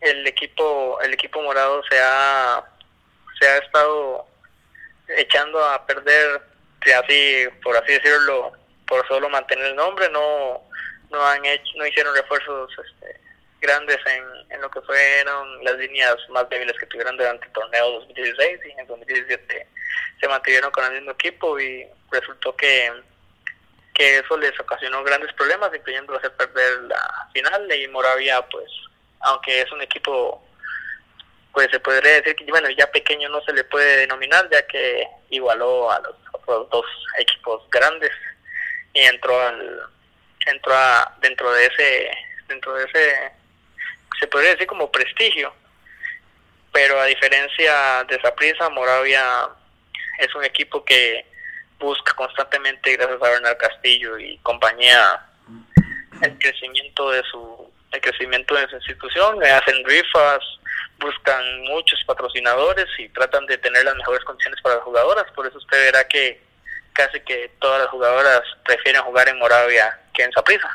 el 0.00 0.26
equipo 0.26 0.98
el 1.02 1.12
equipo 1.14 1.42
morado 1.42 1.82
se 1.90 1.98
ha 2.00 2.64
se 3.38 3.48
ha 3.48 3.58
estado 3.58 4.26
echando 5.08 5.64
a 5.64 5.84
perder, 5.86 6.42
así 6.96 7.46
por 7.62 7.76
así 7.76 7.92
decirlo, 7.92 8.52
por 8.86 9.06
solo 9.08 9.28
mantener 9.28 9.66
el 9.66 9.76
nombre, 9.76 10.08
no 10.10 10.62
no 11.10 11.26
han 11.26 11.44
hecho, 11.44 11.72
no 11.76 11.86
hicieron 11.86 12.14
refuerzos 12.14 12.70
este, 12.84 13.20
grandes 13.60 13.98
en, 14.06 14.24
en 14.52 14.60
lo 14.60 14.70
que 14.70 14.80
fueron 14.82 15.64
las 15.64 15.76
líneas 15.76 16.16
más 16.28 16.48
débiles 16.50 16.76
que 16.78 16.86
tuvieron 16.86 17.16
durante 17.16 17.46
el 17.46 17.52
torneo 17.52 17.90
2016 17.92 18.60
y 18.66 18.80
en 18.80 18.86
2017 18.86 19.66
se 20.20 20.28
mantuvieron 20.28 20.70
con 20.70 20.84
el 20.84 20.92
mismo 20.92 21.12
equipo 21.12 21.58
y 21.58 21.86
resultó 22.10 22.54
que 22.56 22.92
que 23.98 24.18
eso 24.18 24.38
les 24.38 24.58
ocasionó 24.58 25.02
grandes 25.04 25.32
problemas, 25.34 25.74
incluyendo 25.74 26.16
hacer 26.16 26.32
perder 26.32 26.82
la 26.84 27.28
final 27.34 27.70
y 27.70 27.88
Moravia, 27.88 28.40
pues, 28.48 28.70
aunque 29.20 29.60
es 29.60 29.70
un 29.72 29.82
equipo 29.82 30.42
pues 31.52 31.68
se 31.72 31.80
podría 31.80 32.12
decir 32.12 32.36
que 32.36 32.44
bueno 32.44 32.68
ya 32.70 32.88
pequeño 32.92 33.28
no 33.30 33.40
se 33.40 33.52
le 33.52 33.64
puede 33.64 33.96
denominar 33.96 34.48
ya 34.50 34.64
que 34.66 35.04
igualó 35.30 35.90
a 35.90 35.98
los 36.00 36.14
otros 36.32 36.70
dos 36.70 36.86
equipos 37.18 37.68
grandes 37.70 38.12
y 38.92 39.00
entró 39.00 39.40
al 39.40 39.80
entró 40.46 40.72
a, 40.72 41.16
dentro 41.20 41.50
de 41.52 41.66
ese 41.66 42.10
dentro 42.46 42.74
de 42.74 42.84
ese 42.84 43.32
se 44.18 44.26
podría 44.26 44.50
decir 44.50 44.66
como 44.66 44.90
prestigio. 44.90 45.52
Pero 46.72 47.00
a 47.00 47.06
diferencia 47.06 48.04
de 48.04 48.20
Saprissa 48.20 48.68
Moravia 48.70 49.48
es 50.18 50.34
un 50.34 50.44
equipo 50.44 50.84
que 50.84 51.24
busca 51.78 52.14
constantemente 52.14 52.96
gracias 52.96 53.22
a 53.22 53.30
Bernal 53.30 53.56
Castillo 53.56 54.18
y 54.18 54.36
compañía 54.38 55.24
el 56.22 56.38
crecimiento 56.38 57.10
de 57.10 57.22
su 57.30 57.68
el 57.92 58.00
crecimiento 58.00 58.54
de 58.54 58.68
su 58.68 58.76
institución 58.76 59.42
hacen 59.44 59.84
rifas 59.84 60.40
buscan 61.00 61.62
muchos 61.62 61.98
patrocinadores 62.06 62.86
y 62.98 63.08
tratan 63.10 63.46
de 63.46 63.58
tener 63.58 63.84
las 63.84 63.96
mejores 63.96 64.24
condiciones 64.24 64.60
para 64.62 64.76
las 64.76 64.84
jugadoras. 64.84 65.24
Por 65.34 65.46
eso 65.46 65.58
usted 65.58 65.78
verá 65.84 66.06
que 66.08 66.40
casi 66.92 67.20
que 67.20 67.52
todas 67.60 67.80
las 67.80 67.88
jugadoras 67.88 68.42
prefieren 68.64 69.02
jugar 69.02 69.28
en 69.28 69.38
Moravia 69.38 70.00
que 70.12 70.24
en 70.24 70.32
Saprissa. 70.32 70.68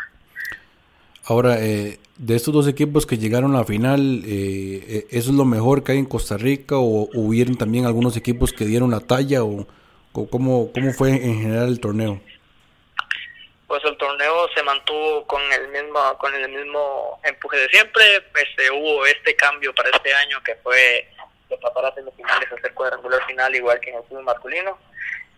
Ahora, 1.26 1.58
eh, 1.60 2.00
de 2.18 2.36
estos 2.36 2.54
dos 2.54 2.68
equipos 2.68 3.06
que 3.06 3.18
llegaron 3.18 3.56
a 3.56 3.60
la 3.60 3.66
final, 3.66 4.24
eh, 4.26 4.84
eh, 4.88 5.08
¿eso 5.10 5.30
es 5.30 5.36
lo 5.36 5.46
mejor 5.46 5.84
que 5.84 5.94
hay 5.94 5.98
en 5.98 6.06
Costa 6.06 6.38
Rica 6.38 6.78
o, 6.78 7.10
hubieron 7.14 7.58
también 7.58 7.86
algunos 7.86 8.18
equipos 8.18 8.52
que 8.52 8.66
dieron 8.66 8.92
la 8.92 9.00
talla 9.00 9.44
o, 9.44 9.62
o 9.62 9.68
cómo, 10.14 10.72
cómo 10.72 10.94
fue 10.94 11.10
en 11.10 11.42
general 11.42 11.68
el 11.70 11.80
torneo? 11.80 12.22
pues 13.74 13.86
el 13.86 13.98
torneo 13.98 14.48
se 14.54 14.62
mantuvo 14.62 15.26
con 15.26 15.42
el 15.52 15.68
mismo 15.70 16.16
con 16.20 16.32
el 16.36 16.48
mismo 16.48 17.20
empuje 17.24 17.58
de 17.58 17.70
siempre. 17.70 18.24
Este 18.36 18.70
hubo 18.70 19.04
este 19.08 19.36
cambio 19.36 19.74
para 19.74 19.90
este 19.90 20.14
año 20.14 20.40
que 20.44 20.54
fue 20.58 21.10
de 21.50 21.58
pasar 21.58 21.88
a 21.88 21.96
semifinales 21.96 22.52
hacer 22.52 22.72
cuadrangular 22.76 23.26
final 23.26 23.56
igual 23.56 23.80
que 23.80 23.90
en 23.90 23.96
el 23.96 24.04
fútbol 24.04 24.26
masculino. 24.26 24.78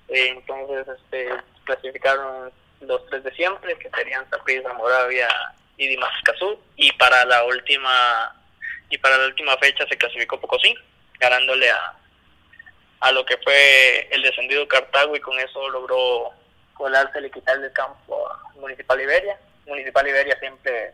Eh, 0.09 0.33
entonces 0.35 0.85
este 0.99 1.29
clasificaron 1.63 2.51
los 2.81 3.07
tres 3.07 3.23
de 3.23 3.31
siempre 3.35 3.77
que 3.77 3.89
serían 3.91 4.29
Saprissa, 4.29 4.73
Moravia 4.73 5.29
y 5.77 5.87
Dimas 5.87 6.11
Escazú. 6.17 6.59
Y 6.75 6.91
para 6.91 7.23
la 7.23 7.45
última 7.45 8.35
y 8.89 8.97
para 8.97 9.17
la 9.17 9.27
última 9.27 9.55
fecha 9.59 9.87
se 9.87 9.97
clasificó 9.97 10.41
Pocosí 10.41 10.75
ganándole 11.21 11.69
a 11.69 11.93
a 12.99 13.11
lo 13.11 13.25
que 13.25 13.37
fue 13.37 14.07
el 14.11 14.21
descendido 14.21 14.67
Cartago 14.67 15.15
y 15.15 15.19
con 15.19 15.37
eso 15.39 15.69
logró 15.69 16.31
colarse 16.73 17.21
le 17.21 17.31
quitar 17.31 17.59
del 17.59 17.71
campo 17.73 18.27
a 18.29 18.53
Municipal 18.55 18.99
Iberia. 18.99 19.39
Municipal 19.65 20.07
Iberia 20.07 20.37
siempre 20.39 20.93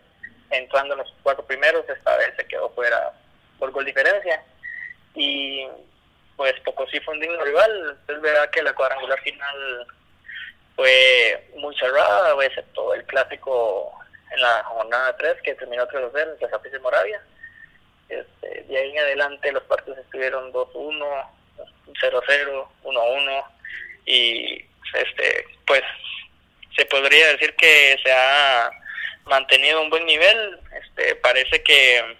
entrando 0.49 0.93
en 0.93 0.99
los 0.99 1.13
cuatro 1.23 1.45
primeros, 1.45 1.87
esta 1.89 2.15
vez 2.17 2.33
se 2.35 2.45
quedó 2.45 2.69
fuera 2.71 3.11
por 3.59 3.71
gol 3.71 3.85
diferencia. 3.85 4.43
Y 5.15 5.67
pues 6.35 6.53
poco 6.61 6.87
sí 6.87 6.99
fue 7.01 7.13
un 7.13 7.19
digno 7.19 7.43
rival. 7.43 7.97
Es 8.07 8.21
verdad 8.21 8.49
que 8.49 8.63
la 8.63 8.73
cuadrangular 8.73 9.19
final 9.21 9.87
fue 10.75 11.49
muy 11.57 11.75
cerrada, 11.77 12.35
excepto 12.43 12.93
el 12.93 13.03
clásico 13.05 13.91
en 14.31 14.41
la 14.41 14.63
jornada 14.63 15.15
3 15.17 15.41
que 15.43 15.55
terminó 15.55 15.87
3-0 15.87 16.31
entre 16.31 16.49
Zapiz 16.49 16.73
y 16.73 16.79
Moravia. 16.79 17.21
Este, 18.09 18.63
de 18.63 18.77
ahí 18.77 18.91
en 18.91 18.99
adelante 18.99 19.51
los 19.51 19.63
partidos 19.63 19.99
estuvieron 19.99 20.51
2-1, 20.51 21.29
0-0, 22.02 22.67
1-1 22.84 23.45
y 24.06 24.65
este 24.93 25.45
pues 25.65 25.84
se 26.76 26.86
podría 26.86 27.28
decir 27.34 27.56
que 27.56 27.97
se 28.04 28.12
ha 28.12 28.71
mantenido 29.26 29.82
un 29.82 29.89
buen 29.89 30.06
nivel 30.06 30.60
este 30.84 31.15
parece 31.15 31.62
que, 31.63 32.17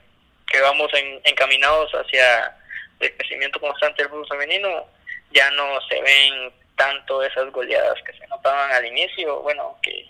que 0.50 0.62
vamos 0.62 0.92
encaminados 1.24 1.92
hacia 1.94 2.56
el 3.00 3.16
crecimiento 3.18 3.60
constante 3.60 4.04
del 4.04 4.12
fútbol 4.12 4.28
femenino 4.28 4.88
ya 5.32 5.50
no 5.52 5.82
se 5.88 6.02
ven 6.02 6.54
tanto 6.76 7.24
esas 7.24 7.52
goleadas 7.52 8.02
que 8.04 8.14
se 8.14 8.28
notaban 8.28 8.72
al 8.72 8.86
inicio 8.86 9.42
bueno 9.42 9.78
que 9.82 10.08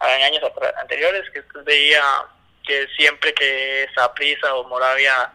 en 0.00 0.22
años 0.22 0.42
anteriores 0.80 1.28
que 1.30 1.42
veía 1.64 2.02
que 2.66 2.86
siempre 2.96 3.32
que 3.34 3.86
prisa 4.16 4.54
o 4.54 4.64
Moravia 4.68 5.30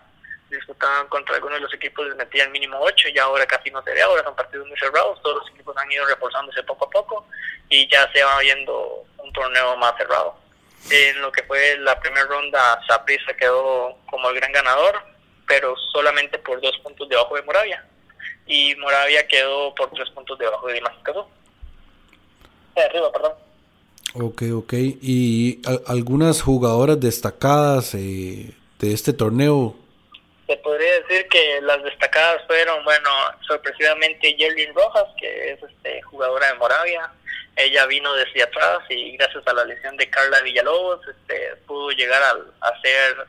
disputaban 0.50 1.08
contra 1.08 1.36
algunos 1.36 1.58
de 1.58 1.62
los 1.62 1.74
equipos 1.74 2.08
les 2.08 2.16
metían 2.16 2.52
mínimo 2.52 2.78
8 2.80 3.10
y 3.10 3.20
ahora 3.20 3.46
casi 3.46 3.70
no 3.72 3.82
se 3.84 3.92
ve, 3.92 4.02
ahora 4.02 4.24
son 4.24 4.36
partidos 4.36 4.68
muy 4.68 4.78
cerrados, 4.78 5.22
todos 5.22 5.44
los 5.44 5.50
equipos 5.50 5.76
han 5.78 5.92
ido 5.92 6.06
reforzándose 6.06 6.64
poco 6.64 6.86
a 6.86 6.90
poco 6.90 7.26
y 7.70 7.90
ya 7.92 8.12
se 8.12 8.24
va 8.24 8.40
viendo 8.40 9.06
un 9.18 9.34
torneo 9.34 9.78
más 9.78 9.96
cerrado. 9.98 10.36
En 10.90 11.22
lo 11.22 11.32
que 11.32 11.44
fue 11.44 11.78
la 11.80 12.00
primera 12.00 12.26
ronda, 12.26 12.82
Saprissa 12.88 13.34
quedó 13.36 13.98
como 14.10 14.30
el 14.30 14.36
gran 14.36 14.52
ganador, 14.52 14.96
pero 15.48 15.76
solamente 15.92 16.40
por 16.40 16.62
dos 16.62 16.78
puntos 16.80 17.08
debajo 17.10 17.36
de 17.36 17.44
Moravia. 17.44 17.86
Y 18.48 18.76
Moravia 18.76 19.28
quedó 19.28 19.76
por 19.76 19.92
tres 19.92 20.10
puntos 20.12 20.40
debajo 20.40 20.68
de 20.68 20.76
Dimas 20.76 20.94
Casó. 21.04 21.30
De 22.76 22.82
arriba, 22.82 23.12
perdón. 23.12 23.34
Ok, 24.16 24.44
ok. 24.56 24.74
¿Y 24.74 25.62
algunas 25.86 26.42
jugadoras 26.42 27.00
destacadas 27.00 27.94
eh, 27.94 28.56
de 28.80 28.94
este 28.94 29.14
torneo 29.14 29.76
decir 31.08 31.28
que 31.28 31.62
las 31.62 31.84
destacadas 31.84 32.42
fueron, 32.48 32.84
bueno, 32.84 33.10
sorpresivamente 33.48 34.36
Yerlin 34.36 34.74
Rojas, 34.74 35.06
que 35.20 35.52
es 35.52 35.64
este, 35.64 36.02
jugadora 36.04 36.48
de 36.48 36.54
Moravia, 36.56 37.12
ella 37.56 37.86
vino 37.88 38.14
desde 38.14 38.44
atrás 38.44 38.80
y 38.90 39.18
gracias 39.18 39.46
a 39.48 39.54
la 39.54 39.66
lesión 39.66 39.98
de 39.98 40.10
Carla 40.10 40.42
Villalobos 40.42 41.02
este, 41.08 41.56
pudo 41.68 41.92
llegar 41.92 42.22
a, 42.22 42.68
a 42.68 42.82
ser 42.82 43.28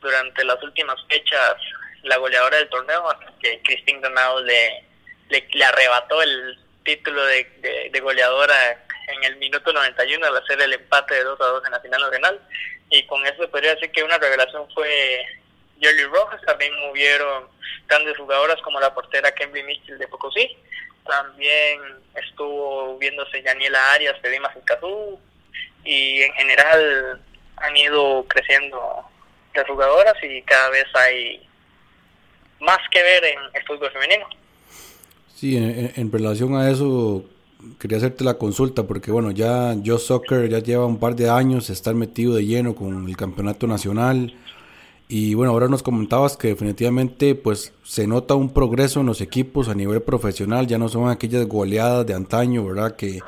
durante 0.00 0.44
las 0.44 0.62
últimas 0.62 0.96
fechas 1.08 1.56
la 2.02 2.16
goleadora 2.16 2.58
del 2.58 2.68
torneo 2.68 3.10
hasta 3.10 3.32
que 3.40 3.60
Christine 3.62 4.00
Donado 4.00 4.42
le, 4.42 4.84
le, 5.28 5.64
arrebató 5.64 6.22
el 6.22 6.58
título 6.84 7.24
de, 7.24 7.90
de, 7.92 8.00
goleadora 8.00 8.84
en 9.08 9.24
el 9.24 9.36
minuto 9.36 9.72
91 9.72 10.26
al 10.26 10.36
hacer 10.36 10.60
el 10.62 10.72
empate 10.72 11.14
de 11.14 11.24
2 11.24 11.40
a 11.40 11.44
2 11.44 11.66
en 11.66 11.72
la 11.72 11.80
final 11.80 12.00
nacional. 12.00 12.40
Y 12.90 13.06
con 13.06 13.24
eso 13.26 13.48
podría 13.50 13.74
decir 13.74 13.90
que 13.92 14.02
una 14.02 14.18
revelación 14.18 14.66
fue 14.72 15.24
Jerry 15.80 16.04
Rojas, 16.04 16.40
también 16.46 16.72
hubieron 16.90 17.44
grandes 17.88 18.16
jugadoras 18.16 18.60
como 18.62 18.80
la 18.80 18.94
portera 18.94 19.32
Kemby 19.32 19.62
Mitchell 19.64 19.98
de 19.98 20.08
Pocosí, 20.08 20.56
también 21.06 21.80
estuvo 22.14 22.98
viéndose 22.98 23.42
Daniela 23.42 23.92
Arias, 23.92 24.16
Pedima 24.20 24.52
Cicatú, 24.52 25.18
y 25.84 26.22
en 26.22 26.32
general 26.34 27.20
han 27.56 27.76
ido 27.76 28.24
creciendo 28.28 29.04
las 29.54 29.66
jugadoras 29.66 30.14
y 30.22 30.42
cada 30.42 30.70
vez 30.70 30.84
hay 30.94 31.46
más 32.60 32.78
que 32.90 33.02
ver 33.02 33.24
en 33.24 33.38
el 33.54 33.66
fútbol 33.66 33.90
femenino. 33.90 34.26
Sí, 35.34 35.56
en, 35.56 36.12
relación 36.12 36.54
a 36.54 36.70
eso 36.70 37.24
quería 37.78 37.96
hacerte 37.96 38.24
la 38.24 38.34
consulta 38.34 38.84
porque 38.84 39.10
bueno, 39.10 39.30
ya 39.30 39.74
Yo 39.78 39.98
Soccer 39.98 40.48
ya 40.48 40.58
lleva 40.58 40.86
un 40.86 41.00
par 41.00 41.16
de 41.16 41.30
años 41.30 41.70
estar 41.70 41.94
metido 41.94 42.34
de 42.34 42.44
lleno 42.44 42.74
con 42.74 43.08
el 43.08 43.16
campeonato 43.16 43.66
nacional 43.66 44.34
y 45.12 45.34
bueno, 45.34 45.50
ahora 45.50 45.66
nos 45.66 45.82
comentabas 45.82 46.36
que 46.36 46.46
definitivamente 46.46 47.34
pues 47.34 47.72
se 47.82 48.06
nota 48.06 48.36
un 48.36 48.54
progreso 48.54 49.00
en 49.00 49.06
los 49.06 49.20
equipos 49.20 49.68
a 49.68 49.74
nivel 49.74 50.02
profesional, 50.02 50.68
ya 50.68 50.78
no 50.78 50.88
son 50.88 51.10
aquellas 51.10 51.48
goleadas 51.48 52.06
de 52.06 52.14
antaño, 52.14 52.64
¿verdad? 52.64 52.94
Que 52.94 53.18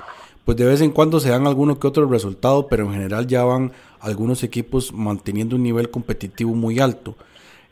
pues 0.45 0.57
de 0.57 0.65
vez 0.65 0.81
en 0.81 0.93
cuando 0.93 1.19
se 1.19 1.31
dan 1.31 1.45
alguno 1.45 1.81
que 1.81 1.89
otro 1.89 2.09
resultado, 2.09 2.69
pero 2.69 2.85
en 2.85 2.93
general 2.93 3.27
ya 3.27 3.43
van 3.43 3.73
algunos 3.99 4.45
equipos 4.45 4.93
manteniendo 4.93 5.57
un 5.57 5.65
nivel 5.65 5.91
competitivo 5.91 6.55
muy 6.55 6.79
alto. 6.79 7.17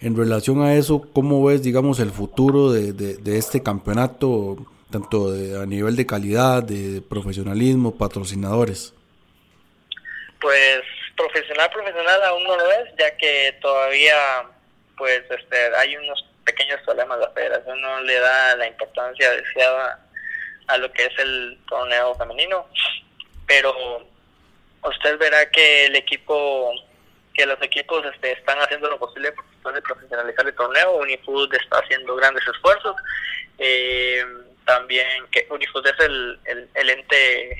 En 0.01 0.17
relación 0.17 0.61
a 0.61 0.75
eso, 0.75 1.07
¿cómo 1.13 1.45
ves, 1.45 1.63
digamos, 1.63 2.01
el 2.01 2.11
futuro 2.11 2.73
de, 2.73 2.93
de, 2.93 3.39
este 3.39 3.63
campeonato, 3.63 4.57
tanto 4.91 5.33
a 5.63 5.67
nivel 5.67 5.95
de 5.95 6.07
calidad, 6.07 6.65
de 6.65 7.01
profesionalismo, 7.01 7.95
patrocinadores? 7.95 8.93
Pues 10.41 10.83
profesional, 11.21 11.71
profesional 11.71 12.23
aún 12.25 12.45
no 12.45 12.57
lo 12.57 12.71
es, 12.73 12.89
ya 12.99 13.17
que 13.17 13.57
todavía 13.61 14.17
pues 14.97 15.23
este 15.31 15.77
hay 15.77 15.97
unos 15.97 16.25
pequeños 16.45 16.81
problemas. 16.85 17.19
La 17.19 17.31
federación 17.31 17.81
no 17.81 18.01
le 18.03 18.19
da 18.19 18.57
la 18.57 18.67
importancia 18.67 19.31
deseada 19.31 20.07
a 20.67 20.79
lo 20.79 20.91
que 20.93 21.05
es 21.05 21.19
el 21.19 21.59
torneo 21.69 22.15
femenino, 22.15 22.67
pero 23.47 23.75
usted 24.83 25.19
verá 25.19 25.51
que 25.51 25.87
el 25.87 25.97
equipo, 25.97 26.73
que 27.35 27.47
los 27.47 27.61
equipos 27.63 28.05
este, 28.15 28.33
están 28.33 28.59
haciendo 28.59 28.89
lo 28.89 28.99
posible 28.99 29.33
por 29.33 29.83
profesionalizar 29.83 30.47
el 30.47 30.55
torneo. 30.55 30.97
Unifood 30.97 31.53
está 31.55 31.79
haciendo 31.79 32.15
grandes 32.17 32.47
esfuerzos. 32.47 32.97
Eh, 33.59 34.25
también 34.65 35.27
que 35.33 35.47
Unifood 35.51 35.87
es 35.87 36.01
el, 36.01 36.39
el 36.75 36.91
ente 36.91 37.57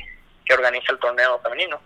que 0.47 0.55
organiza 0.55 0.93
el 0.93 0.99
torneo 0.99 1.41
femenino. 1.41 1.81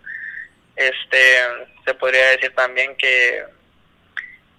Este, 0.75 1.39
se 1.85 1.93
podría 1.93 2.31
decir 2.31 2.53
también 2.53 2.95
que 2.97 3.45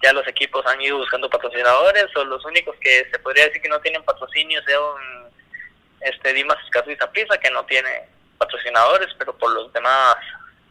ya 0.01 0.13
los 0.13 0.27
equipos 0.27 0.65
han 0.65 0.81
ido 0.81 0.97
buscando 0.97 1.29
patrocinadores 1.29 2.05
o 2.15 2.23
los 2.25 2.43
únicos 2.45 2.75
que 2.79 3.07
se 3.11 3.19
podría 3.19 3.45
decir 3.45 3.61
que 3.61 3.69
no 3.69 3.79
tienen 3.81 4.03
patrocinio 4.03 4.61
son 4.67 5.29
este 6.01 6.33
Dimas 6.33 6.57
Escaso 6.65 6.91
y 6.91 6.97
que 7.39 7.51
no 7.51 7.65
tiene 7.65 8.03
patrocinadores 8.37 9.09
pero 9.17 9.35
por 9.37 9.51
los 9.53 9.73
demás 9.73 10.15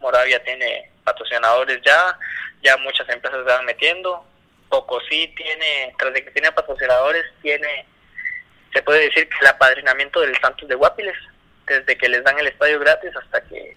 Moravia 0.00 0.42
tiene 0.44 0.90
patrocinadores 1.04 1.80
ya 1.84 2.16
ya 2.62 2.76
muchas 2.78 3.08
empresas 3.08 3.38
se 3.38 3.52
van 3.52 3.64
metiendo. 3.64 4.24
Poco 4.68 5.00
sí 5.08 5.32
tiene 5.36 5.94
tras 5.98 6.12
de 6.12 6.24
que 6.24 6.30
tiene 6.30 6.52
patrocinadores 6.52 7.24
tiene 7.42 7.86
se 8.72 8.82
puede 8.82 9.04
decir 9.04 9.28
que 9.28 9.36
el 9.40 9.46
apadrinamiento 9.46 10.20
del 10.20 10.36
Santos 10.40 10.68
de 10.68 10.74
Guapiles 10.74 11.16
desde 11.66 11.96
que 11.96 12.08
les 12.08 12.22
dan 12.24 12.38
el 12.38 12.48
estadio 12.48 12.78
gratis 12.78 13.10
hasta 13.16 13.42
que 13.44 13.76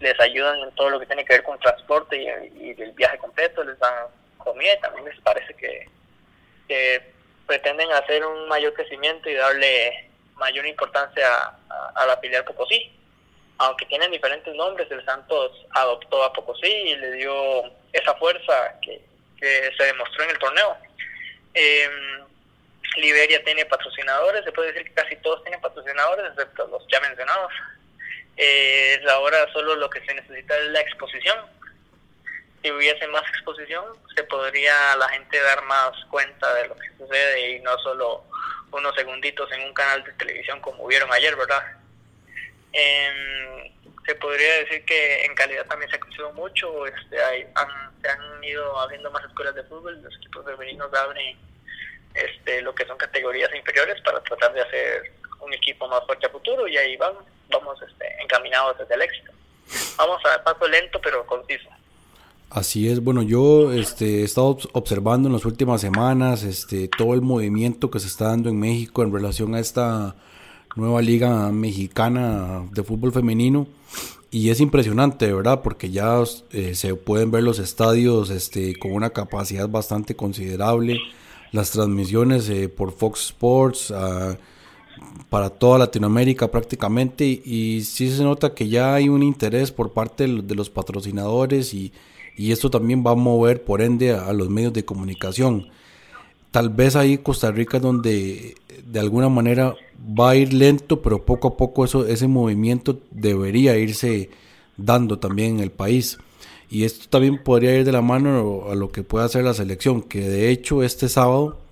les 0.00 0.18
ayudan 0.20 0.58
en 0.60 0.74
todo 0.74 0.90
lo 0.90 1.00
que 1.00 1.06
tiene 1.06 1.24
que 1.24 1.34
ver 1.34 1.42
con 1.42 1.58
transporte 1.58 2.16
y, 2.16 2.70
el 2.80 2.92
viaje 2.92 3.18
completo, 3.18 3.64
les 3.64 3.78
dan 3.78 4.06
comida 4.38 4.74
y 4.74 4.80
también 4.80 5.04
les 5.06 5.20
parece 5.20 5.54
que, 5.54 5.88
pretenden 7.46 7.92
hacer 7.92 8.24
un 8.24 8.48
mayor 8.48 8.72
crecimiento 8.72 9.28
y 9.28 9.34
darle 9.34 10.08
mayor 10.36 10.64
importancia 10.66 11.28
a, 11.94 12.06
la 12.06 12.16
filial 12.16 12.44
Pocosí. 12.44 12.90
Aunque 13.58 13.84
tienen 13.86 14.10
diferentes 14.10 14.52
nombres, 14.54 14.90
el 14.90 15.04
Santos 15.04 15.52
adoptó 15.72 16.24
a 16.24 16.32
Pocosí 16.32 16.66
y 16.66 16.96
le 16.96 17.12
dio 17.12 17.64
esa 17.92 18.14
fuerza 18.14 18.78
que, 18.80 19.00
se 19.40 19.84
demostró 19.84 20.24
en 20.24 20.30
el 20.30 20.38
torneo. 20.38 20.76
Em, 21.52 22.24
Liberia 22.96 23.44
tiene 23.44 23.66
patrocinadores, 23.66 24.42
se 24.42 24.52
puede 24.52 24.72
decir 24.72 24.88
que 24.88 24.94
casi 24.94 25.16
todos 25.16 25.42
tienen 25.42 25.60
patrocinadores, 25.60 26.30
excepto 26.30 26.66
los 26.68 26.86
ya 26.88 27.00
mencionados. 27.00 27.52
Eh, 28.36 29.00
ahora 29.10 29.50
solo 29.52 29.76
lo 29.76 29.88
que 29.88 30.04
se 30.04 30.14
necesita 30.14 30.56
es 30.58 30.66
la 30.66 30.80
exposición. 30.80 31.38
Si 32.62 32.70
hubiese 32.70 33.06
más 33.08 33.22
exposición, 33.28 33.84
se 34.16 34.24
podría 34.24 34.96
la 34.96 35.08
gente 35.10 35.40
dar 35.40 35.62
más 35.64 35.92
cuenta 36.10 36.52
de 36.54 36.68
lo 36.68 36.76
que 36.76 36.88
sucede 36.98 37.50
y 37.50 37.60
no 37.60 37.78
solo 37.78 38.24
unos 38.72 38.94
segunditos 38.94 39.50
en 39.52 39.62
un 39.62 39.74
canal 39.74 40.02
de 40.02 40.12
televisión 40.12 40.60
como 40.60 40.86
vieron 40.86 41.12
ayer, 41.12 41.36
¿verdad? 41.36 41.62
Em, 42.72 43.72
se 44.04 44.14
podría 44.16 44.54
decir 44.60 44.84
que 44.84 45.24
en 45.24 45.34
calidad 45.34 45.66
también 45.66 45.90
se 45.90 45.96
ha 45.96 46.00
crecido 46.00 46.32
mucho, 46.32 46.86
este, 46.86 47.22
hay, 47.22 47.46
se 48.02 48.08
han 48.08 48.42
ido 48.42 48.78
abriendo 48.80 49.10
más 49.10 49.24
escuelas 49.24 49.54
de 49.54 49.62
fútbol, 49.64 50.02
los 50.02 50.14
equipos 50.16 50.44
femeninos 50.44 50.92
abren 50.92 51.38
este, 52.14 52.62
lo 52.62 52.74
que 52.74 52.86
son 52.86 52.96
categorías 52.96 53.54
inferiores 53.54 54.00
para 54.02 54.20
tratar 54.22 54.52
de 54.52 54.62
hacer 54.62 55.12
un 55.44 55.54
equipo 55.54 55.88
más 55.88 56.04
fuerte 56.06 56.26
a 56.26 56.30
futuro 56.30 56.66
y 56.68 56.76
ahí 56.76 56.96
vamos 56.96 57.24
vamos 57.50 57.76
este, 57.82 58.04
encaminados 58.22 58.76
desde 58.78 58.94
el 58.94 59.02
éxito. 59.02 59.32
Vamos 59.96 60.20
a 60.24 60.42
paso 60.42 60.66
lento 60.68 61.00
pero 61.02 61.26
conciso. 61.26 61.68
Así 62.50 62.88
es, 62.88 63.02
bueno, 63.02 63.22
yo 63.22 63.72
este, 63.72 64.20
he 64.20 64.24
estado 64.24 64.58
observando 64.72 65.28
en 65.28 65.32
las 65.32 65.44
últimas 65.44 65.80
semanas 65.80 66.44
este, 66.44 66.88
todo 66.88 67.14
el 67.14 67.20
movimiento 67.20 67.90
que 67.90 67.98
se 67.98 68.06
está 68.06 68.26
dando 68.26 68.48
en 68.48 68.60
México 68.60 69.02
en 69.02 69.12
relación 69.12 69.54
a 69.54 69.60
esta 69.60 70.14
nueva 70.76 71.02
liga 71.02 71.50
mexicana 71.50 72.64
de 72.70 72.82
fútbol 72.84 73.12
femenino 73.12 73.66
y 74.30 74.50
es 74.50 74.60
impresionante, 74.60 75.32
¿verdad? 75.32 75.62
Porque 75.62 75.90
ya 75.90 76.22
eh, 76.50 76.74
se 76.74 76.94
pueden 76.96 77.30
ver 77.30 77.44
los 77.44 77.58
estadios 77.60 78.30
este, 78.30 78.76
con 78.76 78.92
una 78.92 79.10
capacidad 79.10 79.68
bastante 79.68 80.16
considerable, 80.16 81.00
las 81.52 81.70
transmisiones 81.70 82.48
eh, 82.48 82.68
por 82.68 82.92
Fox 82.92 83.26
Sports, 83.26 83.90
uh, 83.90 84.36
para 85.30 85.50
toda 85.50 85.78
Latinoamérica 85.78 86.50
prácticamente 86.50 87.24
y, 87.26 87.82
sí 87.82 88.10
se 88.10 88.22
nota 88.22 88.54
que 88.54 88.68
ya 88.68 88.94
hay 88.94 89.08
un 89.08 89.22
interés 89.22 89.72
por 89.72 89.92
parte 89.92 90.26
de 90.26 90.54
los 90.54 90.70
patrocinadores 90.70 91.74
y, 91.74 91.92
esto 92.36 92.68
también 92.68 93.04
va 93.06 93.12
a 93.12 93.16
mover 93.16 93.62
por 93.62 93.80
ende 93.80 94.12
a, 94.12 94.32
los 94.32 94.50
medios 94.50 94.72
de 94.72 94.84
comunicación. 94.84 95.68
Tal 96.50 96.68
vez 96.68 96.96
ahí 96.96 97.18
Costa 97.18 97.50
Rica 97.52 97.78
donde 97.78 98.56
de 98.84 99.00
alguna 99.00 99.28
manera 99.28 99.74
va 100.18 100.30
a 100.30 100.36
ir 100.36 100.52
lento, 100.52 101.00
pero 101.00 101.24
poco 101.24 101.48
a 101.48 101.56
poco 101.56 101.84
eso, 101.84 102.06
ese 102.06 102.26
movimiento 102.28 103.00
debería 103.10 103.76
irse 103.76 104.30
dando 104.76 105.18
también 105.18 105.56
en 105.56 105.60
el 105.60 105.70
país. 105.70 106.18
Y 106.70 106.84
esto 106.84 107.06
también 107.08 107.42
podría 107.42 107.76
ir 107.76 107.84
de 107.84 107.92
la 107.92 108.02
mano 108.02 108.64
a 108.70 108.74
lo 108.74 108.88
que 108.88 109.02
pueda 109.02 109.26
hacer 109.26 109.44
la 109.44 109.54
selección, 109.54 110.02
que 110.02 110.28
de 110.28 110.50
hecho 110.50 110.82
este 110.82 111.08
sábado 111.08 111.63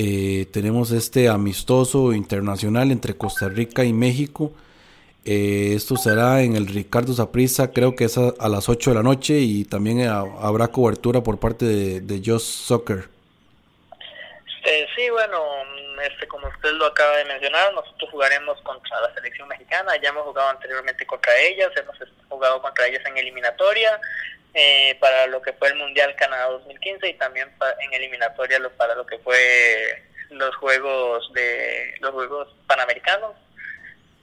eh, 0.00 0.46
tenemos 0.52 0.92
este 0.92 1.28
amistoso 1.28 2.12
internacional 2.12 2.92
entre 2.92 3.16
Costa 3.16 3.48
Rica 3.48 3.84
y 3.84 3.92
México. 3.92 4.52
Eh, 5.24 5.72
esto 5.74 5.96
será 5.96 6.42
en 6.42 6.54
el 6.54 6.68
Ricardo 6.68 7.12
Saprissa, 7.12 7.72
creo 7.72 7.96
que 7.96 8.04
es 8.04 8.16
a, 8.16 8.48
las 8.48 8.68
8 8.68 8.90
de 8.90 8.94
la 8.94 9.02
noche 9.02 9.40
y 9.40 9.64
también 9.64 10.02
habrá 10.06 10.68
cobertura 10.68 11.24
por 11.24 11.40
parte 11.40 11.64
de, 11.64 12.00
de 12.00 12.22
Just 12.24 12.46
Soccer. 12.46 13.08
Eh, 14.64 14.86
sí, 14.94 15.02
bueno, 15.10 15.36
este, 16.00 16.26
como 16.28 16.48
usted 16.48 16.72
lo 16.72 16.86
acaba 16.86 17.16
de 17.16 17.24
mencionar, 17.24 17.72
nosotros 17.72 18.10
jugaremos 18.10 18.60
contra 18.62 19.00
la 19.00 19.14
selección 19.14 19.48
mexicana, 19.48 19.96
ya 19.96 20.10
hemos 20.10 20.24
jugado 20.24 20.50
anteriormente 20.50 21.06
contra 21.06 21.36
ellas, 21.38 21.70
hemos 21.76 21.96
jugado 22.28 22.60
contra 22.62 22.86
ellas 22.86 23.04
en 23.06 23.16
eliminatoria, 23.16 24.00
eh, 24.54 24.96
para 25.00 25.26
lo 25.26 25.42
que 25.42 25.52
fue 25.52 25.68
el 25.68 25.76
Mundial 25.76 26.14
Canadá 26.16 26.46
2015 26.46 27.08
y 27.08 27.14
también 27.14 27.48
en 27.80 27.92
eliminatoria 27.92 28.58
para 28.76 28.94
lo 28.94 29.06
que 29.06 29.18
fue 29.18 30.04
los 30.30 30.54
juegos 30.56 31.30
de 31.34 31.94
los 32.00 32.12
juegos 32.12 32.48
panamericanos. 32.66 33.36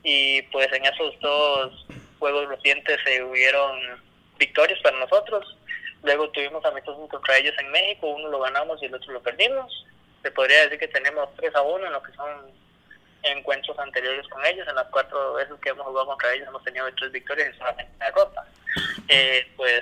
Y 0.03 0.41
pues 0.43 0.71
en 0.73 0.86
esos 0.86 1.19
dos 1.19 1.88
juegos 2.19 2.49
recientes 2.49 2.99
se 3.03 3.23
hubieron 3.23 4.03
victorias 4.38 4.80
para 4.82 4.99
nosotros. 4.99 5.57
Luego 6.03 6.30
tuvimos 6.30 6.63
amistosos 6.65 7.09
contra 7.09 7.38
ellos 7.38 7.55
en 7.57 7.71
México 7.71 8.07
uno 8.07 8.30
lo 8.30 8.39
ganamos 8.39 8.82
y 8.82 8.86
el 8.86 8.95
otro 8.95 9.13
lo 9.13 9.21
perdimos 9.21 9.86
se 10.26 10.32
podría 10.32 10.63
decir 10.63 10.80
que 10.80 10.88
tenemos 10.88 11.30
3 11.36 11.53
a 11.53 11.61
1 11.61 11.86
en 11.86 11.93
lo 11.93 12.01
que 12.01 12.11
son 12.13 12.51
encuentros 13.21 13.78
anteriores 13.78 14.28
con 14.28 14.43
ellos, 14.43 14.67
en 14.67 14.73
las 14.73 14.88
cuatro 14.88 15.36
veces 15.36 15.53
que 15.61 15.69
hemos 15.69 15.86
jugado 15.86 16.07
contra 16.07 16.34
ellos 16.34 16.47
hemos 16.47 16.63
tenido 16.63 16.91
tres 16.95 17.11
victorias 17.11 17.53
y 17.53 17.57
solamente 17.59 17.91
una 17.95 18.05
derrota. 18.07 18.45
Eh, 19.07 19.47
pues 19.55 19.82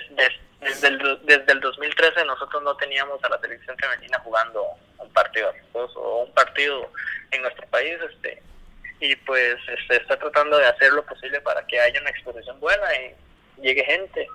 desde, 0.60 0.88
el, 0.90 1.20
desde 1.24 1.50
el 1.54 1.62
2013 1.62 2.26
nosotros 2.26 2.62
no 2.62 2.76
teníamos 2.76 3.24
a 3.24 3.30
la 3.30 3.40
selección 3.40 3.78
femenina 3.78 4.20
jugando 4.20 4.66
un 4.98 5.10
partido 5.14 5.54
o 5.72 6.24
un 6.24 6.34
partido 6.34 6.92
en 7.32 7.42
nuestro 7.42 7.66
país, 7.68 7.98
este 8.12 8.44
y 9.00 9.16
pues 9.16 9.56
se 9.66 9.74
este, 9.76 9.98
está 9.98 10.18
tratando 10.18 10.58
de 10.58 10.66
hacer 10.66 10.92
lo 10.92 11.06
posible 11.06 11.40
para 11.42 11.66
que 11.68 11.80
haya 11.80 12.02
una 12.02 12.10
exposición 12.10 12.60
buena 12.60 12.86
y 12.96 13.62
llegue 13.62 13.86
gente. 13.86 14.28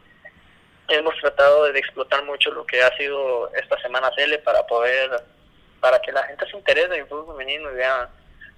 Hemos 0.88 1.14
tratado 1.20 1.70
de 1.70 1.78
explotar 1.78 2.24
mucho 2.24 2.50
lo 2.50 2.64
que 2.64 2.82
ha 2.82 2.96
sido 2.96 3.50
esta 3.54 3.78
semana 3.80 4.11
Cele 4.16 4.38
para 4.38 4.66
poder, 4.66 5.22
para 5.81 6.01
que 6.01 6.12
la 6.12 6.22
gente 6.24 6.47
se 6.47 6.57
interese 6.57 6.87
en 6.87 7.01
el 7.01 7.07
fútbol 7.07 7.37
femenino 7.37 7.70
y 7.70 7.74
vea 7.74 8.09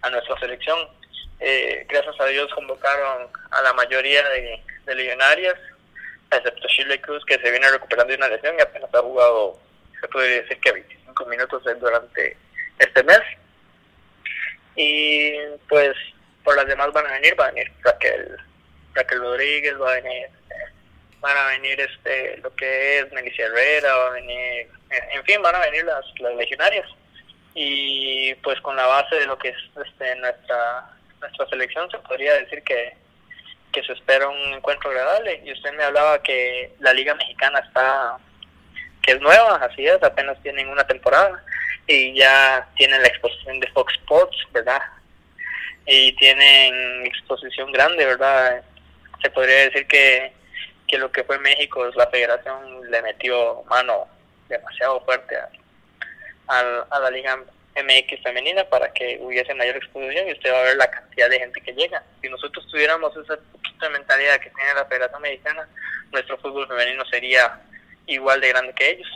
a 0.02 0.10
nuestra 0.10 0.38
selección. 0.38 0.78
Eh, 1.40 1.86
gracias 1.88 2.18
a 2.20 2.26
Dios 2.26 2.52
convocaron 2.54 3.28
a 3.50 3.62
la 3.62 3.72
mayoría 3.72 4.26
de, 4.28 4.62
de 4.86 4.94
legionarias, 4.94 5.56
excepto 6.30 6.68
Shirley 6.68 6.98
Cruz, 6.98 7.24
que 7.24 7.38
se 7.38 7.50
viene 7.50 7.70
recuperando 7.70 8.12
de 8.12 8.18
una 8.18 8.28
lesión 8.28 8.56
y 8.58 8.62
apenas 8.62 8.92
ha 8.94 9.00
jugado, 9.00 9.58
se 10.00 10.08
puede 10.08 10.42
decir 10.42 10.60
que 10.60 10.72
25 10.72 11.26
minutos 11.26 11.62
durante 11.80 12.36
este 12.78 13.02
mes. 13.04 13.20
Y 14.76 15.32
pues 15.68 15.96
por 16.44 16.56
las 16.56 16.66
demás 16.66 16.92
van 16.92 17.06
a 17.06 17.12
venir, 17.12 17.38
va 17.38 17.46
a 17.46 17.50
venir 17.50 17.72
Raquel, 17.82 18.36
Raquel 18.94 19.20
Rodríguez, 19.20 19.80
va 19.80 19.92
a 19.92 20.00
venir, 20.00 20.28
van 21.20 21.36
a 21.36 21.46
venir 21.48 21.80
este 21.80 22.38
lo 22.38 22.54
que 22.54 23.00
es 23.00 23.12
Melissa 23.12 23.42
Herrera, 23.42 23.94
va 23.94 24.06
a 24.08 24.10
venir, 24.10 24.68
en 25.12 25.24
fin, 25.24 25.42
van 25.42 25.54
a 25.54 25.60
venir 25.60 25.84
las, 25.84 26.04
las 26.20 26.34
legionarias 26.36 26.86
y 27.54 28.34
pues 28.36 28.60
con 28.60 28.76
la 28.76 28.86
base 28.86 29.16
de 29.16 29.26
lo 29.26 29.38
que 29.38 29.48
es 29.48 29.56
este, 29.84 30.16
nuestra 30.16 30.90
nuestra 31.20 31.46
selección 31.48 31.90
se 31.90 31.98
podría 31.98 32.34
decir 32.34 32.62
que, 32.62 32.94
que 33.72 33.82
se 33.82 33.92
espera 33.92 34.28
un 34.28 34.54
encuentro 34.54 34.90
agradable. 34.90 35.42
Y 35.44 35.52
usted 35.52 35.72
me 35.74 35.84
hablaba 35.84 36.22
que 36.22 36.72
la 36.80 36.92
liga 36.92 37.14
mexicana 37.14 37.58
está 37.60 38.16
que 39.02 39.12
es 39.12 39.20
nueva 39.20 39.56
así 39.56 39.86
es 39.86 40.02
apenas 40.02 40.40
tienen 40.42 40.68
una 40.68 40.86
temporada 40.86 41.42
y 41.86 42.14
ya 42.14 42.68
tienen 42.76 43.00
la 43.00 43.08
exposición 43.08 43.58
de 43.58 43.66
Fox 43.68 43.94
Sports 43.94 44.36
verdad 44.52 44.82
y 45.86 46.12
tienen 46.16 47.06
exposición 47.06 47.72
grande 47.72 48.04
verdad 48.04 48.62
se 49.22 49.30
podría 49.30 49.70
decir 49.70 49.86
que 49.86 50.32
que 50.86 50.98
lo 50.98 51.10
que 51.10 51.24
fue 51.24 51.38
México 51.38 51.90
la 51.94 52.08
federación 52.08 52.90
le 52.90 53.00
metió 53.00 53.62
mano 53.70 54.06
demasiado 54.50 55.00
fuerte 55.06 55.34
a, 55.34 55.48
a, 56.50 56.98
la 57.00 57.10
Liga 57.10 57.38
MX 57.76 58.22
femenina 58.22 58.64
para 58.64 58.92
que 58.92 59.18
hubiese 59.22 59.54
mayor 59.54 59.76
exposición 59.76 60.28
y 60.28 60.32
usted 60.32 60.52
va 60.52 60.60
a 60.60 60.64
ver 60.64 60.76
la 60.76 60.90
cantidad 60.90 61.30
de 61.30 61.38
gente 61.38 61.60
que 61.60 61.72
llega. 61.72 62.02
Si 62.20 62.28
nosotros 62.28 62.66
tuviéramos 62.70 63.12
esa 63.16 63.88
mentalidad 63.90 64.40
que 64.40 64.50
tiene 64.50 64.74
la 64.74 64.84
Federación 64.84 65.22
Mexicana, 65.22 65.68
nuestro 66.12 66.36
fútbol 66.38 66.66
femenino 66.66 67.04
sería 67.06 67.60
igual 68.06 68.40
de 68.40 68.48
grande 68.48 68.74
que 68.74 68.90
ellos. 68.90 69.08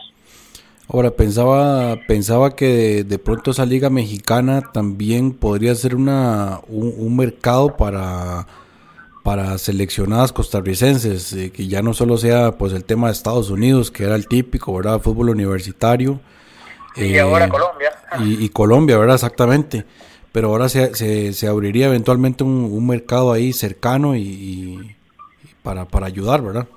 Ahora, 0.87 1.11
pensaba, 1.11 1.97
pensaba 2.07 2.55
que 2.55 3.03
de, 3.03 3.19
pronto 3.19 3.51
esa 3.51 3.65
liga 3.65 3.89
mexicana 3.89 4.71
también 4.71 5.33
podría 5.33 5.73
ser 5.73 5.95
una, 5.95 6.59
un, 6.67 7.17
mercado 7.17 7.75
para, 7.75 8.45
para 9.23 9.57
seleccionadas 9.57 10.31
costarricenses, 10.31 11.33
eh, 11.33 11.51
que 11.51 11.67
ya 11.67 11.81
no 11.81 11.95
solo 11.95 12.17
sea 12.17 12.51
pues 12.51 12.71
el 12.71 12.85
tema 12.85 13.07
de 13.07 13.13
Estados 13.13 13.49
Unidos, 13.49 13.89
que 13.89 14.03
era 14.03 14.15
el 14.15 14.27
típico, 14.27 14.75
¿verdad? 14.75 15.01
Fútbol 15.01 15.29
universitario, 15.29 16.19
y 16.95 17.17
ahora 17.17 17.45
eh, 17.45 17.49
Colombia. 17.49 17.91
Y, 18.19 18.49
Colombia, 18.49 18.97
¿verdad? 18.97 19.15
Exactamente. 19.15 19.85
Pero 20.31 20.49
ahora 20.49 20.67
se, 20.67 20.93
se, 21.33 21.47
abriría 21.47 21.87
eventualmente 21.87 22.43
un, 22.43 22.87
mercado 22.87 23.31
ahí 23.31 23.53
cercano 23.53 24.15
y, 24.15 24.95
para, 25.63 25.85
para 25.85 26.07
ayudar, 26.07 26.41
¿verdad? 26.41 26.67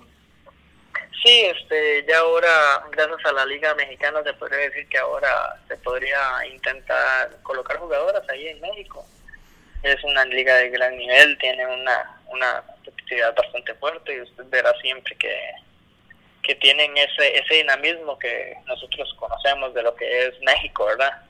Sí, 1.24 1.40
este, 1.46 2.06
ya 2.08 2.18
ahora, 2.20 2.84
gracias 2.92 3.18
a 3.24 3.32
la 3.32 3.44
Liga 3.46 3.74
Mexicana, 3.74 4.22
se 4.22 4.32
podría 4.34 4.58
decir 4.58 4.88
que 4.88 4.98
ahora 4.98 5.56
se 5.66 5.76
podría 5.78 6.46
intentar 6.52 7.36
colocar 7.42 7.78
jugadoras 7.78 8.22
ahí 8.28 8.46
en 8.46 8.60
México. 8.60 9.04
Es 9.82 10.02
una 10.04 10.24
liga 10.24 10.54
de 10.54 10.70
gran 10.70 10.96
nivel, 10.96 11.36
tiene 11.38 11.66
una, 11.66 12.20
una 12.28 12.62
competitividad 12.66 13.34
bastante 13.34 13.74
fuerte 13.74 14.16
y 14.16 14.20
usted 14.22 14.44
verá 14.48 14.72
siempre 14.80 15.16
que 15.16 15.34
que 16.42 16.54
tienen 16.56 16.96
ese, 16.96 17.38
ese 17.38 17.54
dinamismo 17.54 18.18
que 18.18 18.56
nosotros 18.66 19.14
conocemos 19.18 19.74
de 19.74 19.82
lo 19.82 19.94
que 19.94 20.26
es 20.26 20.40
México, 20.40 20.86
¿verdad? 20.86 21.22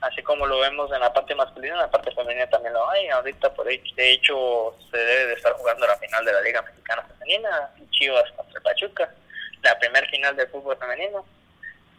Así 0.00 0.22
como 0.22 0.46
lo 0.46 0.58
vemos 0.60 0.90
en 0.92 1.00
la 1.00 1.12
parte 1.12 1.34
masculina, 1.34 1.74
en 1.74 1.80
la 1.80 1.90
parte 1.90 2.10
femenina 2.12 2.48
también 2.48 2.72
lo 2.72 2.88
hay. 2.88 3.08
Ahorita, 3.08 3.52
por 3.52 3.66
de 3.66 4.12
hecho, 4.12 4.74
se 4.90 4.96
debe 4.96 5.26
de 5.26 5.34
estar 5.34 5.52
jugando 5.52 5.86
la 5.86 5.98
final 5.98 6.24
de 6.24 6.32
la 6.32 6.40
Liga 6.40 6.62
Mexicana 6.62 7.02
Femenina, 7.02 7.70
Chivas 7.90 8.30
contra 8.32 8.60
Pachuca, 8.62 9.14
la 9.62 9.78
primera 9.78 10.08
final 10.08 10.34
del 10.36 10.48
fútbol 10.48 10.78
femenino. 10.78 11.24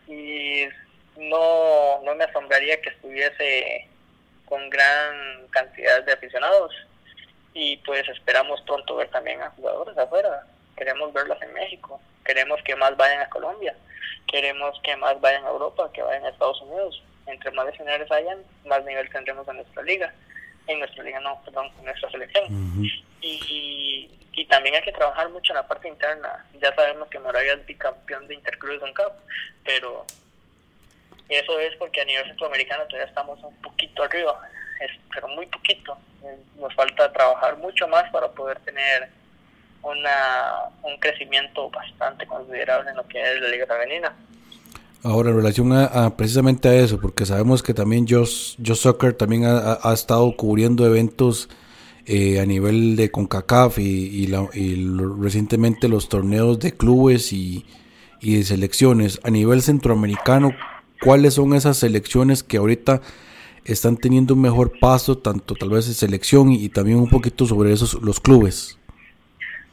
Y 0.07 0.67
no, 1.15 2.01
no 2.03 2.15
me 2.15 2.23
asombraría 2.23 2.81
que 2.81 2.89
estuviese 2.89 3.87
con 4.45 4.67
gran 4.71 5.47
cantidad 5.51 6.03
de 6.03 6.13
aficionados. 6.13 6.73
Y 7.53 7.77
pues 7.77 8.07
esperamos 8.09 8.61
pronto 8.61 8.95
ver 8.95 9.09
también 9.09 9.41
a 9.43 9.51
jugadores 9.51 9.95
afuera. 9.95 10.43
Queremos 10.75 11.13
verlas 11.13 11.41
en 11.41 11.53
México 11.53 11.99
queremos 12.23 12.61
que 12.63 12.75
más 12.75 12.95
vayan 12.97 13.21
a 13.21 13.29
Colombia, 13.29 13.75
queremos 14.27 14.79
que 14.83 14.95
más 14.95 15.19
vayan 15.21 15.43
a 15.45 15.49
Europa, 15.49 15.89
que 15.93 16.01
vayan 16.01 16.25
a 16.25 16.29
Estados 16.29 16.61
Unidos. 16.61 17.03
Entre 17.27 17.51
más 17.51 17.65
lesionarios 17.65 18.11
hayan, 18.11 18.39
más 18.65 18.83
nivel 18.83 19.09
tendremos 19.09 19.47
en 19.47 19.57
nuestra 19.57 19.83
liga. 19.83 20.13
En 20.67 20.79
nuestra 20.79 21.03
liga, 21.03 21.19
no, 21.19 21.41
perdón, 21.43 21.69
en 21.79 21.85
nuestra 21.85 22.09
selección. 22.09 22.45
y, 23.21 24.09
y 24.31 24.45
también 24.45 24.75
hay 24.75 24.81
que 24.81 24.91
trabajar 24.91 25.29
mucho 25.29 25.53
en 25.53 25.57
la 25.57 25.67
parte 25.67 25.87
interna. 25.87 26.45
Ya 26.59 26.73
sabemos 26.73 27.09
que 27.09 27.19
Moravia 27.19 27.53
es 27.53 27.65
bicampeón 27.65 28.27
de 28.27 28.35
Intercruz 28.35 28.79
Cup, 28.79 29.13
pero 29.63 30.05
eso 31.29 31.59
es 31.59 31.75
porque 31.75 32.01
a 32.01 32.05
nivel 32.05 32.25
centroamericano 32.25 32.85
todavía 32.85 33.07
estamos 33.07 33.41
un 33.43 33.55
poquito 33.61 34.03
arriba, 34.03 34.49
pero 35.13 35.27
muy 35.29 35.45
poquito. 35.47 35.97
Nos 36.55 36.73
falta 36.75 37.11
trabajar 37.11 37.57
mucho 37.57 37.87
más 37.87 38.09
para 38.11 38.29
poder 38.29 38.59
tener 38.59 39.09
una, 39.83 40.69
un 40.83 40.97
crecimiento 40.99 41.69
bastante 41.69 42.25
considerable 42.25 42.91
en 42.91 42.97
lo 42.97 43.07
que 43.07 43.21
es 43.21 43.41
la 43.41 43.49
Liga 43.49 43.65
Femenina. 43.65 44.15
Ahora, 45.03 45.31
en 45.31 45.37
relación 45.37 45.73
a, 45.73 46.15
precisamente 46.15 46.69
a 46.69 46.75
eso, 46.75 46.99
porque 46.99 47.25
sabemos 47.25 47.63
que 47.63 47.73
también 47.73 48.05
Josh, 48.07 48.55
Soccer 48.75 49.13
también 49.13 49.45
ha, 49.45 49.93
estado 49.93 50.35
cubriendo 50.35 50.85
eventos 50.85 51.49
eh, 52.05 52.39
a 52.39 52.45
nivel 52.45 52.95
de 52.95 53.09
CONCACAF 53.09 53.79
y, 53.79 54.31
recientemente 55.19 55.87
los 55.87 56.07
torneos 56.07 56.59
de 56.59 56.73
clubes 56.73 57.33
y, 57.33 57.65
y, 58.19 58.37
de 58.37 58.43
selecciones. 58.43 59.19
A 59.23 59.31
nivel 59.31 59.63
centroamericano, 59.63 60.51
¿cuáles 61.01 61.33
son 61.33 61.55
esas 61.55 61.77
selecciones 61.77 62.43
que 62.43 62.57
ahorita 62.57 63.01
están 63.65 63.97
teniendo 63.97 64.35
un 64.35 64.41
mejor 64.41 64.79
paso, 64.79 65.17
tanto 65.17 65.55
tal 65.55 65.69
vez 65.69 65.87
en 65.87 65.95
selección 65.95 66.51
y, 66.51 66.69
también 66.69 66.99
un 66.99 67.09
poquito 67.09 67.47
sobre 67.47 67.73
esos 67.73 67.95
los 68.03 68.19
clubes? 68.19 68.77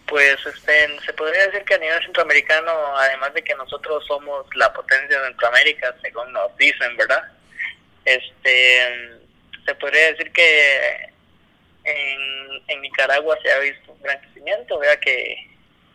Pues 0.09 0.39
este, 0.47 1.01
se 1.05 1.13
podría 1.13 1.47
decir 1.49 1.65
que 1.65 1.75
a 1.75 1.79
nivel 1.79 2.03
centroamericano, 2.03 2.97
además 2.97 3.35
de 3.35 3.43
que 3.43 3.55
nosotros 3.55 4.05
somos 4.07 4.47
la 4.57 4.73
potencia 4.73 5.21
de 5.21 5.27
Centroamérica, 5.27 5.95
según 6.01 6.33
nos 6.33 6.57
dicen, 6.57 6.97
¿verdad? 6.97 7.23
Este, 8.07 9.19
se 9.67 9.75
podría 9.75 10.13
decir 10.13 10.33
que 10.33 11.13
en, 11.85 12.63
en 12.69 12.81
Nicaragua 12.81 13.39
se 13.43 13.53
ha 13.53 13.59
visto 13.59 13.93
un 13.93 14.03
gran 14.03 14.19
crecimiento, 14.21 14.79
vea 14.79 14.99
que 14.99 15.47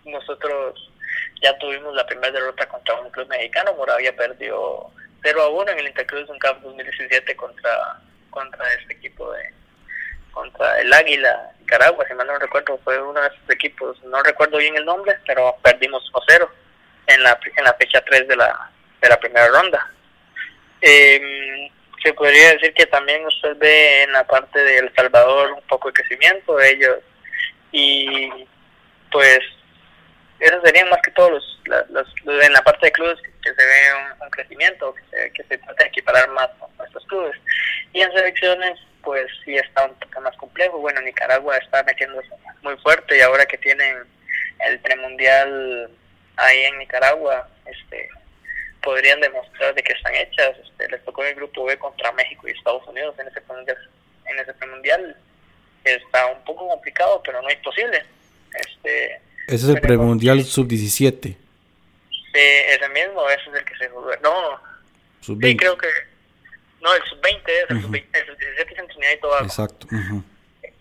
nosotros 0.06 0.92
ya 1.42 1.58
tuvimos 1.58 1.96
la 1.96 2.06
primera 2.06 2.32
derrota 2.32 2.68
contra 2.68 2.96
un 3.02 3.10
club 3.10 3.28
mexicano, 3.30 3.74
Moravia 3.74 4.16
perdió 4.16 4.92
0 5.24 5.42
a 5.42 5.50
1 5.50 5.72
en 5.72 5.80
el 5.80 5.88
Intercruz 5.88 6.28
Cup 6.28 6.62
2017 6.62 7.36
contra, 7.36 8.00
contra 8.30 8.74
este 8.74 8.94
equipo 8.94 9.32
de 9.32 9.52
contra 10.32 10.82
el 10.82 10.92
Águila 10.92 11.52
Nicaragua, 11.74 12.06
si 12.08 12.14
mal 12.14 12.28
no 12.28 12.38
recuerdo, 12.38 12.80
fue 12.84 13.02
uno 13.02 13.20
de 13.20 13.28
esos 13.28 13.50
equipos, 13.50 14.00
no 14.04 14.22
recuerdo 14.22 14.60
bien 14.60 14.76
el 14.78 14.86
nombre, 14.86 15.18
pero 15.26 15.58
perdimos 15.64 16.04
1-0 16.14 16.48
en 17.08 17.24
la, 17.24 17.40
en 17.58 17.64
la 17.64 17.74
fecha 17.74 18.04
3 18.06 18.28
de 18.28 18.36
la, 18.36 18.70
de 19.02 19.10
la 19.10 19.18
primera 19.18 19.48
ronda. 19.48 19.92
Eh, 20.82 21.72
se 22.04 22.14
podría 22.14 22.54
decir 22.54 22.76
que 22.76 22.86
también 22.86 23.26
usted 23.26 23.58
ve 23.58 24.04
en 24.04 24.12
la 24.12 24.24
parte 24.28 24.64
de 24.64 24.78
El 24.78 24.94
Salvador 24.94 25.54
un 25.54 25.62
poco 25.64 25.88
de 25.88 25.94
crecimiento 25.94 26.60
ellos 26.60 26.98
y 27.72 28.30
pues 29.12 29.40
esos 30.40 30.62
serían 30.64 30.90
más 30.90 31.00
que 31.02 31.12
todos 31.12 31.32
los, 31.66 32.14
en 32.44 32.54
la 32.54 32.62
parte 32.62 32.86
de 32.86 32.92
clubes 32.92 33.20
que, 33.42 33.50
se 33.50 33.66
ve 33.66 34.14
un, 34.22 34.30
crecimiento, 34.30 34.94
que 34.94 35.02
se, 35.10 35.32
que 35.32 35.44
se 35.44 35.58
trata 35.58 35.84
de 35.84 35.90
equiparar 35.90 36.30
más 36.30 36.50
con 36.60 36.70
nuestros 36.78 37.04
clubes. 37.08 37.36
Y 37.94 38.02
en 38.02 38.12
selecciones 38.12 38.80
pues 39.04 39.28
sí 39.44 39.56
está 39.56 39.86
un 39.86 39.96
poco 39.96 40.22
más 40.22 40.36
complejo. 40.38 40.80
Bueno, 40.80 41.02
Nicaragua 41.02 41.58
está 41.58 41.84
metiéndose 41.84 42.30
muy 42.62 42.76
fuerte 42.78 43.18
y 43.18 43.22
ahora 43.22 43.46
que 43.46 43.58
tienen 43.58 43.98
el 44.66 44.80
premundial 44.80 45.90
ahí 46.38 46.60
en 46.62 46.80
Nicaragua, 46.80 47.48
este 47.66 48.10
podrían 48.82 49.22
demostrar 49.22 49.74
de 49.76 49.84
que 49.84 49.94
están 49.94 50.14
hechas. 50.16 50.58
Este, 50.64 50.90
les 50.90 51.04
tocó 51.06 51.24
el 51.24 51.36
grupo 51.36 51.66
B 51.66 51.78
contra 51.78 52.12
México 52.14 52.48
y 52.48 52.52
Estados 52.52 52.86
Unidos 52.88 53.16
en 53.20 53.28
ese 53.28 53.42
premundial 53.42 53.78
en 54.26 54.40
ese 54.40 54.54
premundial 54.54 55.18
está 55.84 56.28
un 56.28 56.44
poco 56.46 56.68
complicado, 56.70 57.22
pero 57.24 57.42
no 57.42 57.50
es 57.50 57.58
posible. 57.58 58.04
Este, 58.54 59.16
ese 59.48 59.56
es 59.56 59.64
el 59.66 59.82
premundial 59.82 60.44
sub-17. 60.44 61.22
Sí, 61.22 61.38
ese 62.34 62.90
mismo, 62.90 63.30
ese 63.30 63.50
es 63.50 63.56
el 63.56 63.66
que 63.66 63.76
se 63.76 63.90
jugó. 63.90 64.12
No, 64.24 64.62
sub-20. 65.22 65.50
sí, 65.50 65.58
creo 65.58 65.78
que. 65.78 65.88
No, 66.84 66.94
el 66.94 67.04
sub-20 67.06 67.44
es 67.48 67.70
el 67.70 67.82
sub-20, 67.82 68.08
el 68.12 68.26
sub-17 68.26 68.72
es 68.74 68.80
en 68.80 68.88
Trinidad 68.88 69.12
y 69.14 69.20
Tobago. 69.22 69.46
Exacto. 69.46 69.88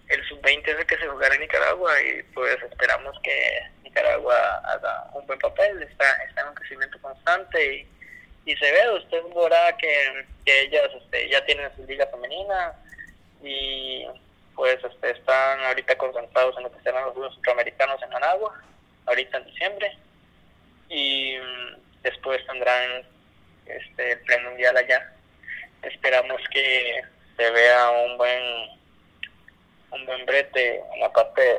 El 0.08 0.28
sub-20 0.28 0.66
es 0.66 0.78
el 0.80 0.86
que 0.86 0.98
se 0.98 1.06
jugará 1.06 1.32
en 1.36 1.42
Nicaragua 1.42 2.02
y 2.02 2.22
pues 2.34 2.60
esperamos 2.60 3.16
que 3.22 3.62
Nicaragua 3.84 4.36
haga 4.64 5.10
un 5.14 5.24
buen 5.28 5.38
papel. 5.38 5.80
Está, 5.80 6.24
está 6.24 6.40
en 6.40 6.48
un 6.48 6.54
crecimiento 6.54 7.00
constante 7.00 7.76
y, 7.76 8.50
y 8.50 8.56
se 8.56 8.72
ve, 8.72 8.90
usted 8.96 9.22
verá 9.32 9.76
que, 9.76 10.26
que 10.44 10.62
ellas 10.62 10.90
este, 11.00 11.28
ya 11.30 11.44
tienen 11.44 11.70
su 11.76 11.84
liga 11.84 12.04
femenina 12.08 12.72
y 13.40 14.04
pues 14.56 14.78
este, 14.82 15.12
están 15.12 15.60
ahorita 15.60 15.96
concentrados 15.98 16.56
en 16.56 16.64
lo 16.64 16.72
que 16.72 16.82
serán 16.82 17.04
los 17.04 17.14
Juegos 17.14 17.34
Centroamericanos 17.34 18.02
en 18.02 18.10
Managua, 18.10 18.60
ahorita 19.06 19.38
en 19.38 19.44
diciembre, 19.44 19.96
y 20.88 21.36
mm, 21.38 22.02
después 22.02 22.44
tendrán 22.48 23.04
este, 23.66 24.12
el 24.12 24.20
premundial 24.22 24.76
allá. 24.76 25.12
Esperamos 25.82 26.40
que 26.52 27.02
se 27.36 27.50
vea 27.50 27.90
un 28.06 28.16
buen 28.18 28.42
un 29.92 30.06
buen 30.06 30.24
brete 30.26 30.80
en 30.94 31.00
la 31.00 31.12
parte 31.12 31.56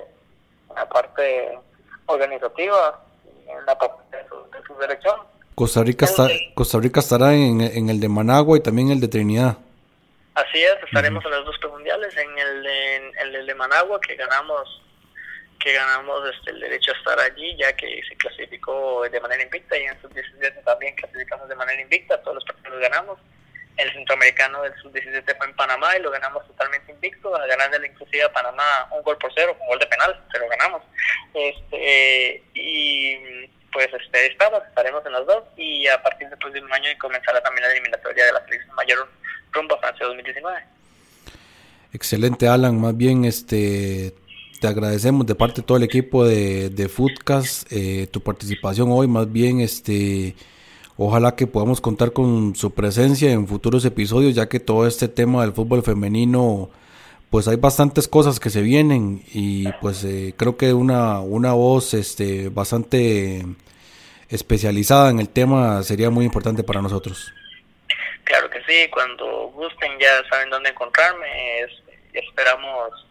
en 0.70 0.76
la 0.76 0.90
parte 0.90 1.60
organizativa, 2.08 3.06
en 3.48 3.66
la 3.66 3.78
parte 3.78 4.18
de 4.18 4.28
su, 4.28 4.80
dirección. 4.80 5.16
Costa 5.56 5.84
Rica, 5.84 6.06
está, 6.06 6.28
Costa 6.56 6.80
Rica 6.80 7.00
estará 7.00 7.34
en, 7.34 7.62
en 7.62 7.90
el 7.90 8.00
de 8.00 8.10
Managua 8.10 8.58
y 8.58 8.62
también 8.62 8.90
el 8.90 9.00
de 9.00 9.08
Trinidad. 9.08 9.58
Así 10.34 10.64
es, 10.64 10.76
estaremos 10.84 11.24
en 11.26 11.32
los 11.32 11.46
dos 11.46 11.58
premundiales, 11.60 12.16
en 12.18 12.40
el 12.40 12.64
de, 12.64 12.96
en 12.96 13.36
el 13.36 13.46
de 13.46 13.56
Managua 13.56 14.00
que 14.02 14.16
ganamos 14.16 14.82
que 15.60 15.74
ganamos 15.74 16.30
este, 16.30 16.52
el 16.52 16.60
derecho 16.60 16.92
a 16.92 16.98
estar 16.98 17.20
allí 17.22 17.56
ya 17.56 17.74
que 17.74 18.02
se 18.08 18.16
clasificó 18.18 19.04
de 19.10 19.22
manera 19.22 19.44
invicta 19.44 19.78
y 19.78 19.84
en 19.84 20.02
sub-17 20.02 20.62
también 20.66 20.94
clasificamos 20.96 21.48
de 21.48 21.56
manera 21.56 21.82
invicta, 21.82 22.22
todos 22.22 22.36
los 22.36 22.44
partidos 22.44 22.80
ganamos. 22.82 23.20
El 23.78 23.92
centroamericano 23.94 24.62
del 24.62 24.74
sub-17 24.76 25.38
fue 25.38 25.48
en 25.48 25.56
Panamá 25.56 25.98
y 25.98 26.02
lo 26.02 26.12
ganamos 26.12 26.46
totalmente 26.48 26.92
invicto, 26.92 27.32
ganándole 27.32 27.88
inclusive 27.88 28.24
a 28.24 28.32
Panamá 28.32 28.88
un 28.92 29.02
gol 29.04 29.18
por 29.18 29.32
cero, 29.34 29.56
con 29.58 29.68
gol 29.68 29.80
de 29.80 29.88
penal, 29.88 30.24
pero 30.32 30.48
ganamos. 30.48 30.84
Este, 31.34 32.44
y 32.54 33.48
pues 33.72 33.88
este, 34.00 34.28
estamos, 34.28 34.62
estaremos 34.68 35.04
en 35.06 35.14
los 35.14 35.26
dos 35.26 35.44
y 35.58 35.88
a 35.88 36.02
partir 36.02 36.30
del 36.30 36.38
próximo 36.38 36.72
año 36.74 36.88
comenzará 37.00 37.42
también 37.42 37.64
la 37.64 37.72
eliminatoria 37.72 38.26
de 38.26 38.34
la 38.34 38.46
selección 38.46 38.76
mayor 38.76 39.10
rumbo 39.52 39.76
a 39.76 39.80
Francia 39.80 40.06
2019. 40.06 40.64
Excelente, 41.94 42.48
Alan. 42.48 42.80
Más 42.80 42.96
bien, 42.96 43.26
este, 43.26 44.14
te 44.60 44.68
agradecemos 44.68 45.26
de 45.26 45.36
parte 45.36 45.62
de 45.62 45.68
todo 45.68 45.78
el 45.78 45.84
equipo 45.84 46.26
de, 46.26 46.70
de 46.70 46.90
Foodcast 46.90 47.72
eh, 47.72 48.08
tu 48.12 48.22
participación 48.22 48.90
hoy. 48.92 49.08
Más 49.08 49.32
bien, 49.32 49.60
este, 49.60 50.36
ojalá 51.06 51.36
que 51.36 51.48
podamos 51.48 51.82
contar 51.82 52.14
con 52.14 52.56
su 52.56 52.74
presencia 52.74 53.32
en 53.32 53.48
futuros 53.48 53.86
episodios, 53.86 54.36
ya 54.36 54.48
que 54.48 54.60
todo 54.60 54.88
este 54.88 55.08
tema 55.08 55.42
del 55.42 55.54
fútbol 55.54 55.84
femenino, 55.84 56.70
pues 57.30 57.48
hay 57.48 57.58
bastantes 57.58 58.08
cosas 58.08 58.40
que 58.40 58.50
se 58.50 58.62
vienen 58.62 59.24
y 59.34 59.72
pues 59.82 60.04
eh, 60.04 60.34
creo 60.38 60.58
que 60.58 60.74
una, 60.74 61.20
una 61.20 61.54
voz 61.54 61.94
este, 61.94 62.50
bastante 62.50 63.46
especializada 64.30 65.10
en 65.10 65.20
el 65.20 65.30
tema 65.30 65.84
sería 65.84 66.10
muy 66.10 66.26
importante 66.26 66.64
para 66.64 66.82
nosotros. 66.82 67.34
Claro 68.24 68.50
que 68.50 68.64
sí, 68.64 68.90
cuando 68.90 69.52
gusten 69.54 69.92
ya 70.00 70.24
saben 70.30 70.50
dónde 70.50 70.70
encontrarme. 70.70 71.28
esperamos, 72.14 73.08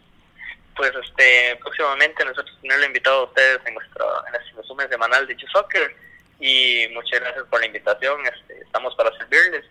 pues, 0.77 0.91
este, 1.05 1.57
próximamente 1.61 2.25
nosotros 2.25 2.59
tenerlo 2.63 2.87
invitado 2.87 3.21
a 3.21 3.25
ustedes 3.25 3.59
en 3.67 3.75
nuestro 3.75 4.05
en 4.29 4.35
este 4.35 4.57
resumen 4.57 4.89
semanal 4.89 5.27
de 5.27 5.37
Soccer. 5.53 5.95
Y 6.43 6.89
muchas 6.93 7.21
gracias 7.21 7.45
por 7.49 7.61
la 7.61 7.67
invitación. 7.67 8.21
Este, 8.27 8.65
estamos 8.65 8.95
para 8.97 9.17
servirles. 9.17 9.65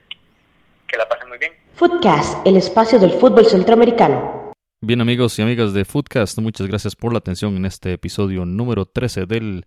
Que 0.88 0.98
la 0.98 1.08
pasen 1.08 1.28
muy 1.28 1.38
bien. 1.38 1.54
Footcast, 1.74 2.48
el 2.48 2.56
espacio 2.56 2.98
del 2.98 3.12
fútbol 3.12 3.46
centroamericano. 3.46 4.54
Bien 4.80 5.02
amigos 5.02 5.38
y 5.38 5.42
amigas 5.42 5.74
de 5.74 5.86
Footcast, 5.86 6.40
muchas 6.40 6.66
gracias 6.68 6.96
por 6.96 7.12
la 7.12 7.20
atención 7.20 7.56
en 7.56 7.66
este 7.66 7.94
episodio 7.94 8.46
número 8.46 8.86
13 8.86 9.26
del 9.26 9.66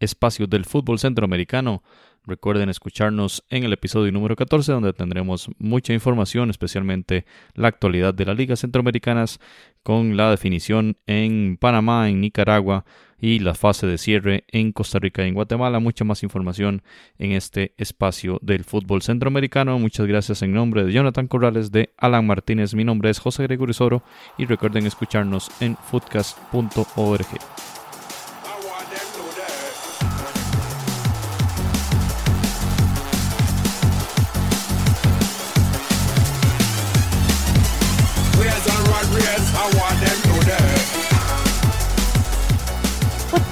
espacio 0.00 0.46
del 0.46 0.64
fútbol 0.64 0.98
centroamericano. 0.98 1.82
Recuerden 2.26 2.68
escucharnos 2.68 3.44
en 3.50 3.62
el 3.62 3.72
episodio 3.72 4.10
número 4.10 4.34
14 4.34 4.72
donde 4.72 4.92
tendremos 4.92 5.48
mucha 5.58 5.92
información, 5.92 6.50
especialmente 6.50 7.24
la 7.54 7.68
actualidad 7.68 8.14
de 8.14 8.24
las 8.24 8.36
ligas 8.36 8.60
centroamericanas 8.60 9.38
con 9.84 10.16
la 10.16 10.28
definición 10.30 10.96
en 11.06 11.56
Panamá, 11.60 12.08
en 12.08 12.20
Nicaragua 12.20 12.84
y 13.20 13.38
la 13.38 13.54
fase 13.54 13.86
de 13.86 13.96
cierre 13.96 14.44
en 14.48 14.72
Costa 14.72 14.98
Rica 14.98 15.24
y 15.24 15.28
en 15.28 15.34
Guatemala. 15.34 15.78
Mucha 15.78 16.04
más 16.04 16.24
información 16.24 16.82
en 17.18 17.30
este 17.30 17.74
espacio 17.78 18.40
del 18.42 18.64
fútbol 18.64 19.02
centroamericano. 19.02 19.78
Muchas 19.78 20.06
gracias 20.06 20.42
en 20.42 20.52
nombre 20.52 20.84
de 20.84 20.92
Jonathan 20.92 21.28
Corrales, 21.28 21.70
de 21.70 21.94
Alan 21.96 22.26
Martínez. 22.26 22.74
Mi 22.74 22.82
nombre 22.82 23.10
es 23.10 23.20
José 23.20 23.44
Gregorio 23.44 23.72
Soro 23.72 24.02
y 24.36 24.46
recuerden 24.46 24.84
escucharnos 24.84 25.48
en 25.60 25.76
foodcast.org. 25.76 27.26